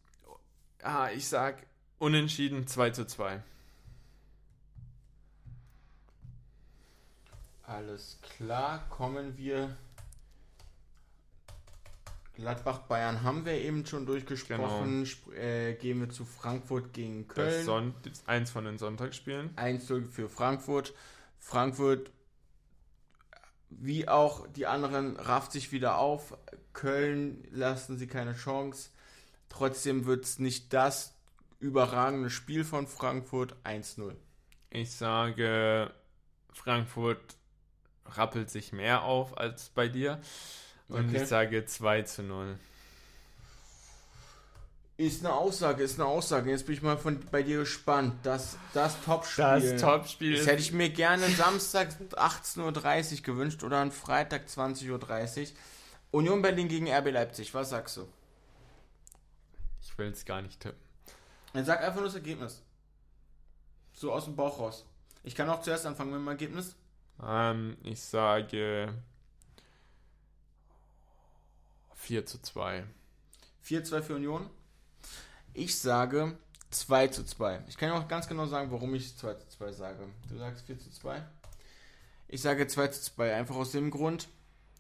ah, 0.82 1.10
ich 1.12 1.28
sag 1.28 1.66
unentschieden 2.00 2.68
2 2.68 2.90
zu 2.92 3.06
2. 3.06 3.42
Alles 7.66 8.20
klar, 8.22 8.88
kommen 8.90 9.38
wir. 9.38 9.76
Gladbach-Bayern 12.36 13.22
haben 13.24 13.46
wir 13.46 13.54
eben 13.54 13.86
schon 13.86 14.06
durchgesprochen. 14.06 15.06
Genau. 15.06 15.38
Äh, 15.38 15.76
gehen 15.76 16.00
wir 16.00 16.10
zu 16.10 16.26
Frankfurt 16.26 16.92
gegen 16.94 17.28
Köln. 17.28 17.66
Das, 17.66 18.12
das 18.12 18.28
eins 18.28 18.52
von 18.52 18.66
den 18.66 18.78
Sonntagsspielen. 18.78 19.52
1 19.56 19.86
für 20.10 20.30
Frankfurt. 20.30 20.94
Frankfurt, 21.38 22.12
wie 23.80 24.08
auch 24.08 24.48
die 24.48 24.68
anderen, 24.68 25.18
rafft 25.18 25.52
sich 25.52 25.72
wieder 25.72 25.98
auf. 25.98 26.38
Köln 26.74 27.44
lassen 27.52 27.98
sie 27.98 28.08
keine 28.08 28.34
Chance. 28.34 28.90
Trotzdem 29.50 30.06
wird 30.06 30.26
es 30.26 30.40
nicht 30.40 30.74
das 30.74 31.14
überragende 31.60 32.30
Spiel 32.30 32.64
von 32.64 32.88
Frankfurt 32.88 33.56
1-0. 33.64 34.16
Ich 34.70 34.92
sage, 34.92 35.94
Frankfurt 36.52 37.38
rappelt 38.06 38.50
sich 38.50 38.74
mehr 38.74 39.04
auf 39.04 39.38
als 39.38 39.70
bei 39.70 39.88
dir. 39.88 40.20
Und 40.88 41.10
okay. 41.10 41.22
ich 41.22 41.28
sage 41.28 41.66
2 41.66 42.02
zu 42.04 42.24
0. 42.24 42.58
Ist 44.96 45.26
eine 45.26 45.34
Aussage, 45.34 45.84
ist 45.84 46.00
eine 46.00 46.08
Aussage. 46.08 46.52
Jetzt 46.52 46.68
bin 46.68 46.76
ich 46.76 46.84
mal 46.84 46.98
von, 46.98 47.20
bei 47.32 47.42
dir 47.42 47.60
gespannt. 47.60 48.14
Das, 48.22 48.58
das 48.74 48.96
Topspiel. 49.04 49.44
Das 49.44 49.82
Topspiel. 49.82 50.38
Das 50.38 50.46
hätte 50.46 50.62
ich 50.62 50.72
mir 50.72 50.90
gerne 50.90 51.28
Samstag 51.30 51.90
18.30 52.12 53.18
Uhr 53.18 53.22
gewünscht 53.24 53.64
oder 53.64 53.80
an 53.80 53.92
Freitag 53.92 54.48
20.30 54.48 55.42
Uhr. 55.42 55.48
Union 56.12 56.44
Berlin 56.44 56.68
gegen 56.68 56.88
RB 56.88 57.12
Leipzig. 57.12 57.54
Was 57.56 57.72
sagst 57.72 57.98
du? 57.98 58.08
Ich 59.82 59.98
will 59.98 60.12
es 60.12 60.26
gar 60.26 60.44
nicht 60.44 60.60
tippen. 60.60 60.80
Dann 61.54 61.66
sag 61.66 61.82
einfach 61.82 61.96
nur 61.96 62.06
das 62.06 62.16
Ergebnis. 62.16 62.62
So 63.94 64.12
aus 64.12 64.26
dem 64.26 64.36
Bauch 64.36 64.60
raus. 64.60 64.86
Ich 65.24 65.34
kann 65.34 65.50
auch 65.50 65.62
zuerst 65.62 65.88
anfangen 65.88 66.12
mit 66.12 66.20
dem 66.20 66.28
Ergebnis. 66.28 66.76
Ähm, 67.24 67.78
ich 67.84 68.00
sage 68.00 68.94
4 71.96 72.26
zu 72.28 72.42
2. 72.42 72.84
4 73.62 73.84
zu 73.84 73.90
2 73.92 74.02
für 74.04 74.16
Union. 74.16 74.50
Ich 75.54 75.78
sage 75.78 76.36
2 76.72 77.08
zu 77.10 77.24
2. 77.24 77.66
Ich 77.68 77.78
kann 77.78 77.90
ja 77.90 78.00
auch 78.00 78.08
ganz 78.08 78.28
genau 78.28 78.48
sagen, 78.48 78.72
warum 78.72 78.96
ich 78.96 79.16
2 79.16 79.36
zu 79.36 79.48
2 79.50 79.72
sage. 79.74 80.08
Du 80.30 80.38
sagst 80.38 80.66
4 80.66 80.80
zu 80.80 80.92
2. 80.92 81.24
Ich 82.28 82.42
sage 82.42 82.66
2 82.66 82.88
zu 82.88 83.02
2, 83.02 83.36
einfach 83.36 83.56
aus 83.56 83.72
dem 83.72 83.92
Grund, 83.92 84.28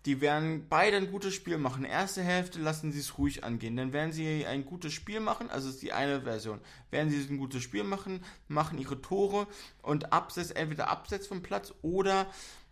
die 0.05 0.19
werden 0.19 0.65
beide 0.67 0.97
ein 0.97 1.11
gutes 1.11 1.35
Spiel 1.35 1.57
machen. 1.57 1.85
Erste 1.85 2.23
Hälfte 2.23 2.59
lassen 2.59 2.91
sie 2.91 2.99
es 2.99 3.17
ruhig 3.19 3.43
angehen. 3.43 3.77
Dann 3.77 3.93
werden 3.93 4.11
sie 4.11 4.45
ein 4.45 4.65
gutes 4.65 4.93
Spiel 4.93 5.19
machen, 5.19 5.49
also 5.51 5.69
ist 5.69 5.81
die 5.83 5.93
eine 5.93 6.21
Version. 6.21 6.59
Werden 6.89 7.11
sie 7.11 7.21
ein 7.31 7.37
gutes 7.37 7.61
Spiel 7.61 7.83
machen, 7.83 8.23
machen 8.47 8.79
ihre 8.79 8.99
Tore 8.99 9.47
und 9.83 10.11
abseits, 10.11 10.51
entweder 10.51 10.89
abseits 10.89 11.27
vom 11.27 11.43
Platz 11.43 11.73
oder 11.83 12.25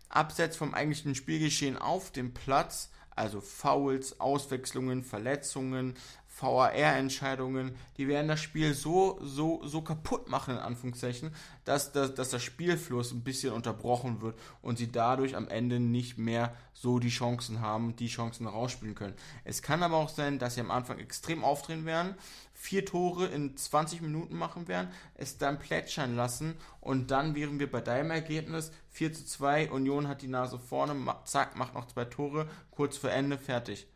abseits 0.08 0.56
vom 0.56 0.74
eigentlichen 0.74 1.14
Spielgeschehen 1.14 1.78
auf 1.78 2.10
dem 2.10 2.34
Platz, 2.34 2.90
also 3.14 3.40
Fouls, 3.40 4.20
Auswechslungen, 4.20 5.04
Verletzungen, 5.04 5.94
VAR-Entscheidungen, 6.40 7.76
die 7.98 8.08
werden 8.08 8.28
das 8.28 8.40
Spiel 8.40 8.74
so, 8.74 9.18
so, 9.22 9.64
so 9.66 9.82
kaputt 9.82 10.28
machen, 10.28 10.54
in 10.54 10.60
Anführungszeichen, 10.60 11.34
dass, 11.64 11.92
dass, 11.92 12.14
dass 12.14 12.30
der 12.30 12.38
Spielfluss 12.38 13.12
ein 13.12 13.22
bisschen 13.22 13.52
unterbrochen 13.52 14.22
wird 14.22 14.38
und 14.62 14.78
sie 14.78 14.90
dadurch 14.90 15.36
am 15.36 15.48
Ende 15.48 15.78
nicht 15.78 16.18
mehr 16.18 16.54
so 16.72 16.98
die 16.98 17.10
Chancen 17.10 17.60
haben, 17.60 17.96
die 17.96 18.08
Chancen 18.08 18.46
rausspielen 18.46 18.94
können. 18.94 19.14
Es 19.44 19.62
kann 19.62 19.82
aber 19.82 19.96
auch 19.96 20.08
sein, 20.08 20.38
dass 20.38 20.54
sie 20.54 20.62
am 20.62 20.70
Anfang 20.70 20.98
extrem 20.98 21.44
aufdrehen 21.44 21.84
werden, 21.84 22.14
vier 22.54 22.84
Tore 22.84 23.26
in 23.26 23.56
20 23.56 24.00
Minuten 24.00 24.36
machen 24.36 24.68
werden, 24.68 24.88
es 25.14 25.38
dann 25.38 25.58
plätschern 25.58 26.16
lassen 26.16 26.54
und 26.80 27.10
dann 27.10 27.34
wären 27.34 27.58
wir 27.58 27.70
bei 27.70 27.80
deinem 27.80 28.10
Ergebnis 28.10 28.72
4 28.90 29.12
zu 29.12 29.26
2, 29.26 29.70
Union 29.70 30.08
hat 30.08 30.22
die 30.22 30.28
Nase 30.28 30.58
vorne, 30.58 30.94
zack, 31.24 31.56
macht 31.56 31.74
noch 31.74 31.86
zwei 31.86 32.04
Tore, 32.04 32.48
kurz 32.70 32.96
vor 32.96 33.10
Ende, 33.10 33.38
fertig. 33.38 33.86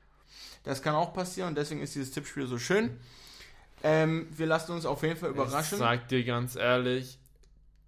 Das 0.66 0.82
kann 0.82 0.96
auch 0.96 1.14
passieren 1.14 1.50
und 1.50 1.54
deswegen 1.54 1.80
ist 1.80 1.94
dieses 1.94 2.10
Tippspiel 2.10 2.48
so 2.48 2.58
schön. 2.58 2.98
Ähm, 3.84 4.26
wir 4.36 4.46
lassen 4.46 4.72
uns 4.72 4.84
auf 4.84 5.02
jeden 5.04 5.16
Fall 5.16 5.30
überraschen. 5.30 5.76
Ich 5.76 5.78
sag 5.78 6.08
dir 6.08 6.24
ganz 6.24 6.56
ehrlich, 6.56 7.18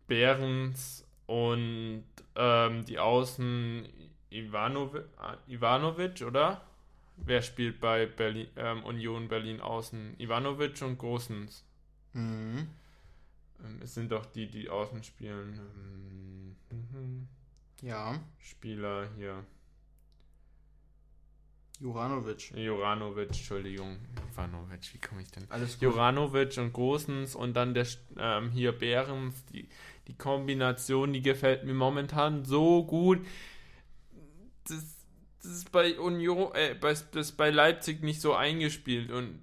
Behrens 0.07 1.05
und 1.27 2.05
ähm, 2.37 2.85
die 2.85 3.01
Außen 3.01 3.89
Ivanovic, 4.31 5.07
Ivanovic, 5.49 6.23
oder? 6.23 6.63
Wer 7.17 7.43
spielt 7.43 7.81
bei 7.81 8.07
Berlin, 8.07 8.47
ähm, 8.55 8.85
Union 8.85 9.27
Berlin 9.27 9.61
Außen? 9.61 10.15
Ivanovic 10.21 10.81
und 10.83 10.99
Großens. 10.99 11.65
Mhm. 12.13 12.69
Ähm, 13.65 13.81
es 13.83 13.95
sind 13.95 14.13
doch 14.13 14.27
die, 14.27 14.47
die 14.47 14.71
Außen 14.71 15.03
spielen. 15.03 15.59
Mhm. 16.71 17.27
Ja. 17.83 18.21
Spieler 18.39 19.09
hier. 19.17 19.45
Juranovic. 21.81 22.53
Juranovic, 22.57 23.29
Entschuldigung. 23.29 23.99
Ivanovic, 24.33 24.93
wie 24.93 24.99
komme 24.99 25.23
ich 25.23 25.31
denn? 25.31 25.47
Alles 25.49 25.75
gut. 25.75 25.83
Juranovic 25.83 26.59
und 26.59 26.73
Großens 26.73 27.35
und 27.35 27.55
dann 27.55 27.75
der 27.75 27.87
ähm, 28.19 28.51
hier 28.51 28.73
Behrens. 28.73 29.45
Die, 29.47 29.69
die 30.09 30.15
Kombination, 30.15 31.13
die 31.13 31.23
gefällt 31.23 31.65
mir 31.65 31.75
momentan 31.75 32.45
so 32.45 32.85
gut. 32.85 33.25
Das, 34.67 35.05
das 35.43 35.53
ist 35.53 35.73
bei 35.73 35.99
Union, 35.99 36.53
äh, 36.55 36.75
bei, 36.75 36.95
das 37.13 37.33
bei 37.33 37.51
Leipzig 37.51 38.03
nicht 38.03 38.21
so 38.21 38.35
eingespielt 38.35 39.13
und 39.13 39.43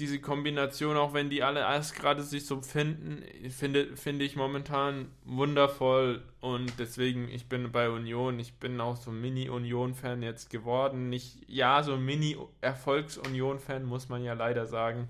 diese 0.00 0.18
Kombination, 0.18 0.96
auch 0.96 1.12
wenn 1.12 1.30
die 1.30 1.42
alle 1.42 1.60
erst 1.60 1.94
gerade 1.94 2.22
sich 2.22 2.46
so 2.46 2.62
finden, 2.62 3.22
finde, 3.50 3.96
finde 3.96 4.24
ich 4.24 4.34
momentan 4.34 5.12
wundervoll 5.24 6.22
und 6.40 6.72
deswegen, 6.78 7.28
ich 7.28 7.48
bin 7.48 7.70
bei 7.70 7.90
Union, 7.90 8.40
ich 8.40 8.54
bin 8.54 8.80
auch 8.80 8.96
so 8.96 9.10
Mini-Union-Fan 9.10 10.22
jetzt 10.22 10.48
geworden. 10.50 11.10
Nicht, 11.10 11.38
ja, 11.46 11.82
so 11.82 11.96
Mini-Erfolgs-Union-Fan 11.96 13.84
muss 13.84 14.08
man 14.08 14.24
ja 14.24 14.32
leider 14.32 14.66
sagen, 14.66 15.08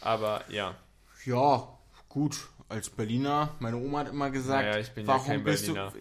aber 0.00 0.42
ja. 0.48 0.74
Ja, 1.26 1.68
gut, 2.08 2.48
als 2.68 2.90
Berliner, 2.90 3.54
meine 3.60 3.76
Oma 3.76 4.00
hat 4.00 4.08
immer 4.08 4.30
gesagt, 4.30 4.64
naja, 4.64 4.78
ich 4.78 4.90
bin 4.90 5.06
warum 5.06 5.22
ja 5.22 5.28
kein 5.34 5.44
bist 5.44 5.66
Berliner. 5.66 5.92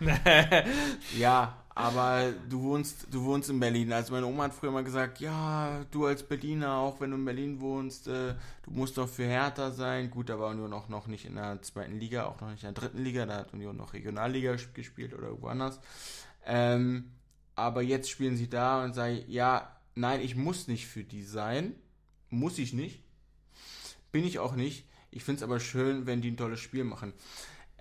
du. 0.00 1.18
ja, 1.18 1.56
aber 1.80 2.32
du 2.48 2.60
wohnst, 2.62 3.06
du 3.10 3.24
wohnst 3.24 3.48
in 3.48 3.58
Berlin. 3.58 3.92
Also 3.92 4.12
meine 4.12 4.26
Oma 4.26 4.44
hat 4.44 4.54
früher 4.54 4.70
mal 4.70 4.84
gesagt, 4.84 5.20
ja, 5.20 5.84
du 5.90 6.06
als 6.06 6.22
Berliner, 6.22 6.74
auch 6.74 7.00
wenn 7.00 7.10
du 7.10 7.16
in 7.16 7.24
Berlin 7.24 7.60
wohnst, 7.60 8.06
äh, 8.06 8.34
du 8.64 8.70
musst 8.70 8.98
doch 8.98 9.08
für 9.08 9.24
Hertha 9.24 9.70
sein. 9.70 10.10
Gut, 10.10 10.28
da 10.28 10.38
war 10.38 10.50
Union 10.50 10.72
auch 10.72 10.88
noch 10.88 11.06
nicht 11.06 11.24
in 11.24 11.36
der 11.36 11.62
zweiten 11.62 11.98
Liga, 11.98 12.26
auch 12.26 12.40
noch 12.40 12.50
nicht 12.50 12.64
in 12.64 12.74
der 12.74 12.82
dritten 12.82 13.02
Liga, 13.02 13.24
da 13.24 13.36
hat 13.36 13.54
Union 13.54 13.76
noch 13.76 13.94
Regionalliga 13.94 14.56
gespielt 14.74 15.14
oder 15.14 15.28
irgendwo 15.28 15.48
anders. 15.48 15.80
Ähm, 16.44 17.12
aber 17.56 17.82
jetzt 17.82 18.10
spielen 18.10 18.36
sie 18.36 18.48
da 18.48 18.84
und 18.84 18.94
sagen, 18.94 19.22
ja, 19.26 19.76
nein, 19.94 20.20
ich 20.20 20.36
muss 20.36 20.68
nicht 20.68 20.86
für 20.86 21.04
die 21.04 21.22
sein. 21.22 21.74
Muss 22.28 22.58
ich 22.58 22.72
nicht. 22.72 23.02
Bin 24.12 24.24
ich 24.24 24.38
auch 24.38 24.54
nicht. 24.54 24.86
Ich 25.10 25.24
finde 25.24 25.38
es 25.38 25.42
aber 25.42 25.60
schön, 25.60 26.06
wenn 26.06 26.20
die 26.20 26.30
ein 26.30 26.36
tolles 26.36 26.60
Spiel 26.60 26.84
machen. 26.84 27.12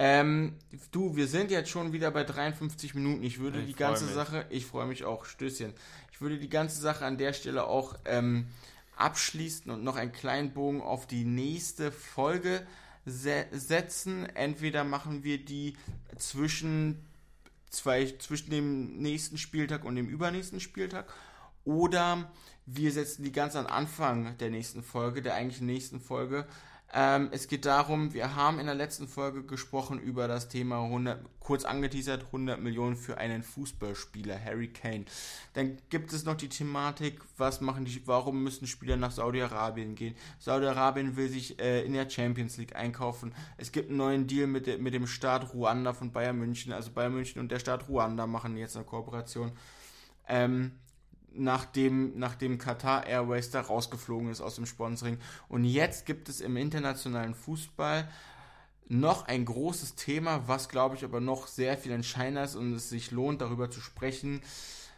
Ähm, 0.01 0.55
du, 0.91 1.17
wir 1.17 1.27
sind 1.27 1.51
jetzt 1.51 1.69
schon 1.69 1.91
wieder 1.91 2.09
bei 2.09 2.23
53 2.23 2.95
Minuten. 2.95 3.21
Ich 3.21 3.39
würde 3.39 3.59
ich 3.59 3.67
die 3.67 3.75
ganze 3.75 4.05
mich. 4.05 4.13
Sache, 4.13 4.45
ich 4.49 4.65
freue 4.65 4.87
mich 4.87 5.03
auch, 5.03 5.25
Stößchen. 5.25 5.73
Ich 6.13 6.21
würde 6.21 6.39
die 6.39 6.49
ganze 6.49 6.79
Sache 6.79 7.05
an 7.05 7.17
der 7.17 7.33
Stelle 7.33 7.65
auch 7.65 7.95
ähm, 8.05 8.47
abschließen 8.95 9.69
und 9.69 9.83
noch 9.83 9.97
einen 9.97 10.13
kleinen 10.13 10.53
Bogen 10.53 10.81
auf 10.81 11.05
die 11.05 11.25
nächste 11.25 11.91
Folge 11.91 12.65
se 13.05 13.45
setzen. 13.51 14.25
Entweder 14.35 14.85
machen 14.85 15.25
wir 15.25 15.43
die 15.43 15.75
zwischen 16.17 17.05
zwei, 17.69 18.05
zwischen 18.19 18.51
dem 18.51 19.01
nächsten 19.01 19.37
Spieltag 19.37 19.83
und 19.83 19.97
dem 19.97 20.07
übernächsten 20.07 20.61
Spieltag 20.61 21.13
oder 21.65 22.31
wir 22.65 22.91
setzen 22.93 23.23
die 23.23 23.33
ganz 23.33 23.57
am 23.57 23.67
Anfang 23.67 24.37
der 24.37 24.49
nächsten 24.49 24.81
Folge, 24.81 25.21
der 25.21 25.33
eigentlichen 25.33 25.67
nächsten 25.67 25.99
Folge, 25.99 26.47
ähm, 26.91 27.29
es 27.31 27.47
geht 27.47 27.65
darum, 27.65 28.13
wir 28.13 28.35
haben 28.35 28.59
in 28.59 28.65
der 28.65 28.73
letzten 28.73 29.07
Folge 29.07 29.43
gesprochen 29.43 29.99
über 29.99 30.27
das 30.27 30.47
Thema 30.47 30.83
100, 30.83 31.23
kurz 31.39 31.63
angeteasert, 31.63 32.25
100 32.25 32.59
Millionen 32.59 32.95
für 32.95 33.19
einen 33.19 33.43
Fußballspieler, 33.43 34.43
Harry 34.43 34.69
Kane. 34.69 35.05
Dann 35.53 35.77
gibt 35.89 36.13
es 36.13 36.25
noch 36.25 36.35
die 36.35 36.49
Thematik, 36.49 37.21
was 37.37 37.61
machen 37.61 37.85
die, 37.85 38.01
warum 38.07 38.43
müssen 38.43 38.65
Spieler 38.65 38.97
nach 38.97 39.11
Saudi-Arabien 39.11 39.93
gehen? 39.93 40.15
Saudi-Arabien 40.39 41.15
will 41.15 41.29
sich 41.29 41.59
äh, 41.59 41.85
in 41.85 41.93
der 41.93 42.09
Champions 42.09 42.57
League 42.57 42.75
einkaufen. 42.75 43.35
Es 43.57 43.71
gibt 43.71 43.89
einen 43.89 43.97
neuen 43.97 44.25
Deal 44.25 44.47
mit, 44.47 44.81
mit 44.81 44.95
dem 44.95 45.05
Staat 45.05 45.53
Ruanda 45.53 45.93
von 45.93 46.11
Bayern 46.11 46.39
München. 46.39 46.73
Also 46.73 46.91
Bayern 46.91 47.13
München 47.13 47.39
und 47.39 47.51
der 47.51 47.59
Staat 47.59 47.87
Ruanda 47.87 48.25
machen 48.25 48.57
jetzt 48.57 48.75
eine 48.75 48.85
Kooperation. 48.85 49.51
Ähm, 50.27 50.71
nachdem, 51.39 52.17
nachdem 52.17 52.57
Qatar 52.57 53.07
Airways 53.07 53.49
da 53.49 53.61
rausgeflogen 53.61 54.29
ist 54.29 54.41
aus 54.41 54.55
dem 54.55 54.65
Sponsoring. 54.65 55.17
Und 55.47 55.63
jetzt 55.63 56.05
gibt 56.05 56.27
es 56.29 56.41
im 56.41 56.57
internationalen 56.57 57.33
Fußball 57.33 58.09
noch 58.87 59.27
ein 59.27 59.45
großes 59.45 59.95
Thema, 59.95 60.47
was 60.47 60.69
glaube 60.69 60.95
ich 60.95 61.03
aber 61.03 61.21
noch 61.21 61.47
sehr 61.47 61.77
viel 61.77 61.91
entscheidender 61.91 62.43
ist 62.43 62.55
und 62.55 62.73
es 62.73 62.89
sich 62.89 63.11
lohnt, 63.11 63.41
darüber 63.41 63.69
zu 63.69 63.81
sprechen. 63.81 64.41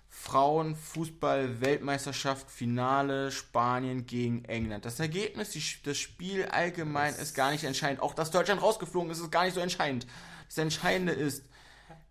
Frauenfußball-Weltmeisterschaft, 0.09 2.49
Finale, 2.51 3.31
Spanien 3.31 4.05
gegen 4.05 4.45
England. 4.45 4.85
Das 4.85 4.99
Ergebnis, 4.99 5.49
die, 5.51 5.63
das 5.83 5.97
Spiel 5.97 6.45
allgemein 6.45 7.15
ist 7.15 7.33
gar 7.33 7.51
nicht 7.51 7.63
entscheidend. 7.63 8.01
Auch 8.01 8.13
dass 8.13 8.31
Deutschland 8.31 8.61
rausgeflogen 8.61 9.09
ist, 9.11 9.19
ist 9.19 9.31
gar 9.31 9.45
nicht 9.45 9.55
so 9.55 9.61
entscheidend. 9.61 10.05
Das 10.47 10.57
Entscheidende 10.57 11.13
ist, 11.13 11.45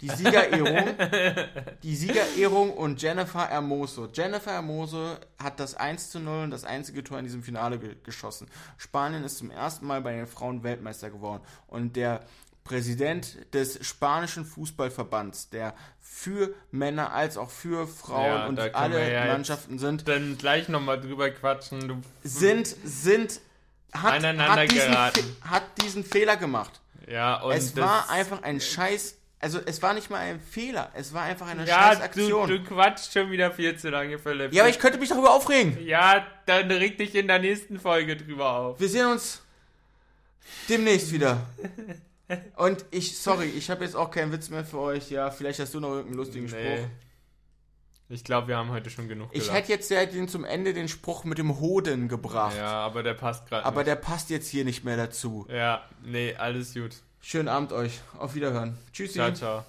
die 0.00 0.08
Siegerehrung, 0.08 0.96
die 1.82 1.96
Siegerehrung 1.96 2.72
und 2.72 3.00
Jennifer 3.00 3.48
Hermoso. 3.48 4.08
Jennifer 4.12 4.52
Hermoso 4.52 5.16
hat 5.38 5.60
das 5.60 5.74
1 5.74 6.10
zu 6.10 6.20
0 6.20 6.44
und 6.44 6.50
das 6.50 6.64
einzige 6.64 7.04
Tor 7.04 7.18
in 7.18 7.24
diesem 7.24 7.42
Finale 7.42 7.78
ge 7.78 7.96
geschossen. 8.02 8.48
Spanien 8.78 9.24
ist 9.24 9.38
zum 9.38 9.50
ersten 9.50 9.86
Mal 9.86 10.00
bei 10.00 10.12
den 10.12 10.26
Frauen 10.26 10.62
Weltmeister 10.62 11.10
geworden. 11.10 11.42
Und 11.66 11.96
der 11.96 12.20
Präsident 12.64 13.52
des 13.52 13.84
spanischen 13.86 14.44
Fußballverbands, 14.44 15.50
der 15.50 15.74
für 16.00 16.54
Männer 16.70 17.12
als 17.12 17.36
auch 17.36 17.50
für 17.50 17.86
Frauen 17.86 18.24
Ja, 18.24 18.46
und 18.46 18.58
alle 18.74 19.12
ja 19.12 19.26
Mannschaften 19.26 19.78
sind, 19.78 20.06
Dann 20.06 20.38
gleich 20.38 20.68
nochmal 20.68 21.00
drüber 21.00 21.30
quatschen. 21.30 21.88
Du, 21.88 22.00
sind, 22.22 22.66
sind, 22.66 23.40
hat, 23.92 24.22
hat, 24.22 24.70
diesen, 24.70 24.94
hat 25.40 25.62
diesen 25.82 26.04
Fehler 26.04 26.36
gemacht. 26.36 26.80
ja, 27.10 27.40
und 27.40 27.52
es 27.52 27.76
war 27.76 28.08
einfach 28.10 28.42
ein 28.42 28.60
Scheiß, 28.60 29.16
also 29.40 29.58
es 29.64 29.80
war 29.82 29.94
nicht 29.94 30.10
mal 30.10 30.18
ein 30.18 30.38
Fehler, 30.40 30.90
es 30.94 31.12
war 31.14 31.22
einfach 31.22 31.48
eine 31.48 31.66
Ja, 31.66 31.74
scheiß 31.88 31.98
du, 31.98 32.04
Aktion. 32.04 32.48
du 32.48 32.62
quatschst 32.62 33.12
schon 33.12 33.30
wieder 33.30 33.50
viel 33.50 33.76
zu 33.76 33.88
lange, 33.90 34.18
Philipp. 34.18 34.52
ja, 34.52 34.62
aber 34.62 34.70
ich 34.70 34.78
könnte 34.78 34.98
mich 34.98 35.08
darüber 35.08 35.32
aufregen. 35.34 35.78
Ja, 35.84 36.26
dann 36.46 36.70
reg 36.70 36.98
dich 36.98 37.14
in 37.14 37.26
der 37.26 37.38
nächsten 37.38 37.80
Folge 37.80 38.16
drüber 38.16 38.52
auf. 38.56 38.80
Wir 38.80 38.88
sehen 38.88 39.06
uns 39.06 39.42
demnächst 40.68 41.12
wieder. 41.12 41.46
Und 42.56 42.84
ich, 42.90 43.18
sorry, 43.18 43.46
ich 43.46 43.70
habe 43.70 43.82
jetzt 43.84 43.96
auch 43.96 44.10
keinen 44.10 44.30
Witz 44.32 44.50
mehr 44.50 44.64
für 44.64 44.78
euch. 44.78 45.10
Ja, 45.10 45.30
vielleicht 45.30 45.58
hast 45.58 45.74
du 45.74 45.80
noch 45.80 45.90
irgendeinen 45.90 46.16
lustigen 46.16 46.48
Spruch. 46.48 46.86
Ich 48.08 48.24
glaube, 48.24 48.48
wir 48.48 48.56
haben 48.56 48.70
heute 48.70 48.90
schon 48.90 49.08
genug 49.08 49.28
Ich 49.32 49.42
gelacht. 49.42 49.56
hätte 49.56 49.72
jetzt 49.72 49.90
ja 49.90 50.04
den 50.04 50.26
zum 50.28 50.44
Ende 50.44 50.72
den 50.74 50.88
Spruch 50.88 51.24
mit 51.24 51.38
dem 51.38 51.60
Hoden 51.60 52.08
gebracht. 52.08 52.56
Ja, 52.56 52.72
aber 52.84 53.02
der 53.04 53.14
passt 53.14 53.46
gerade 53.48 53.64
Aber 53.64 53.80
nicht. 53.80 53.86
der 53.88 53.96
passt 53.96 54.30
jetzt 54.30 54.48
hier 54.48 54.64
nicht 54.64 54.84
mehr 54.84 54.96
dazu. 54.96 55.46
Ja, 55.48 55.84
nee, 56.04 56.34
alles 56.36 56.74
gut. 56.74 56.96
Schönen 57.20 57.48
Abend 57.48 57.72
euch. 57.72 58.00
Auf 58.18 58.34
Wiederhören. 58.34 58.78
Tschüssi. 58.92 59.14
Ciao, 59.14 59.32
ciao. 59.32 59.64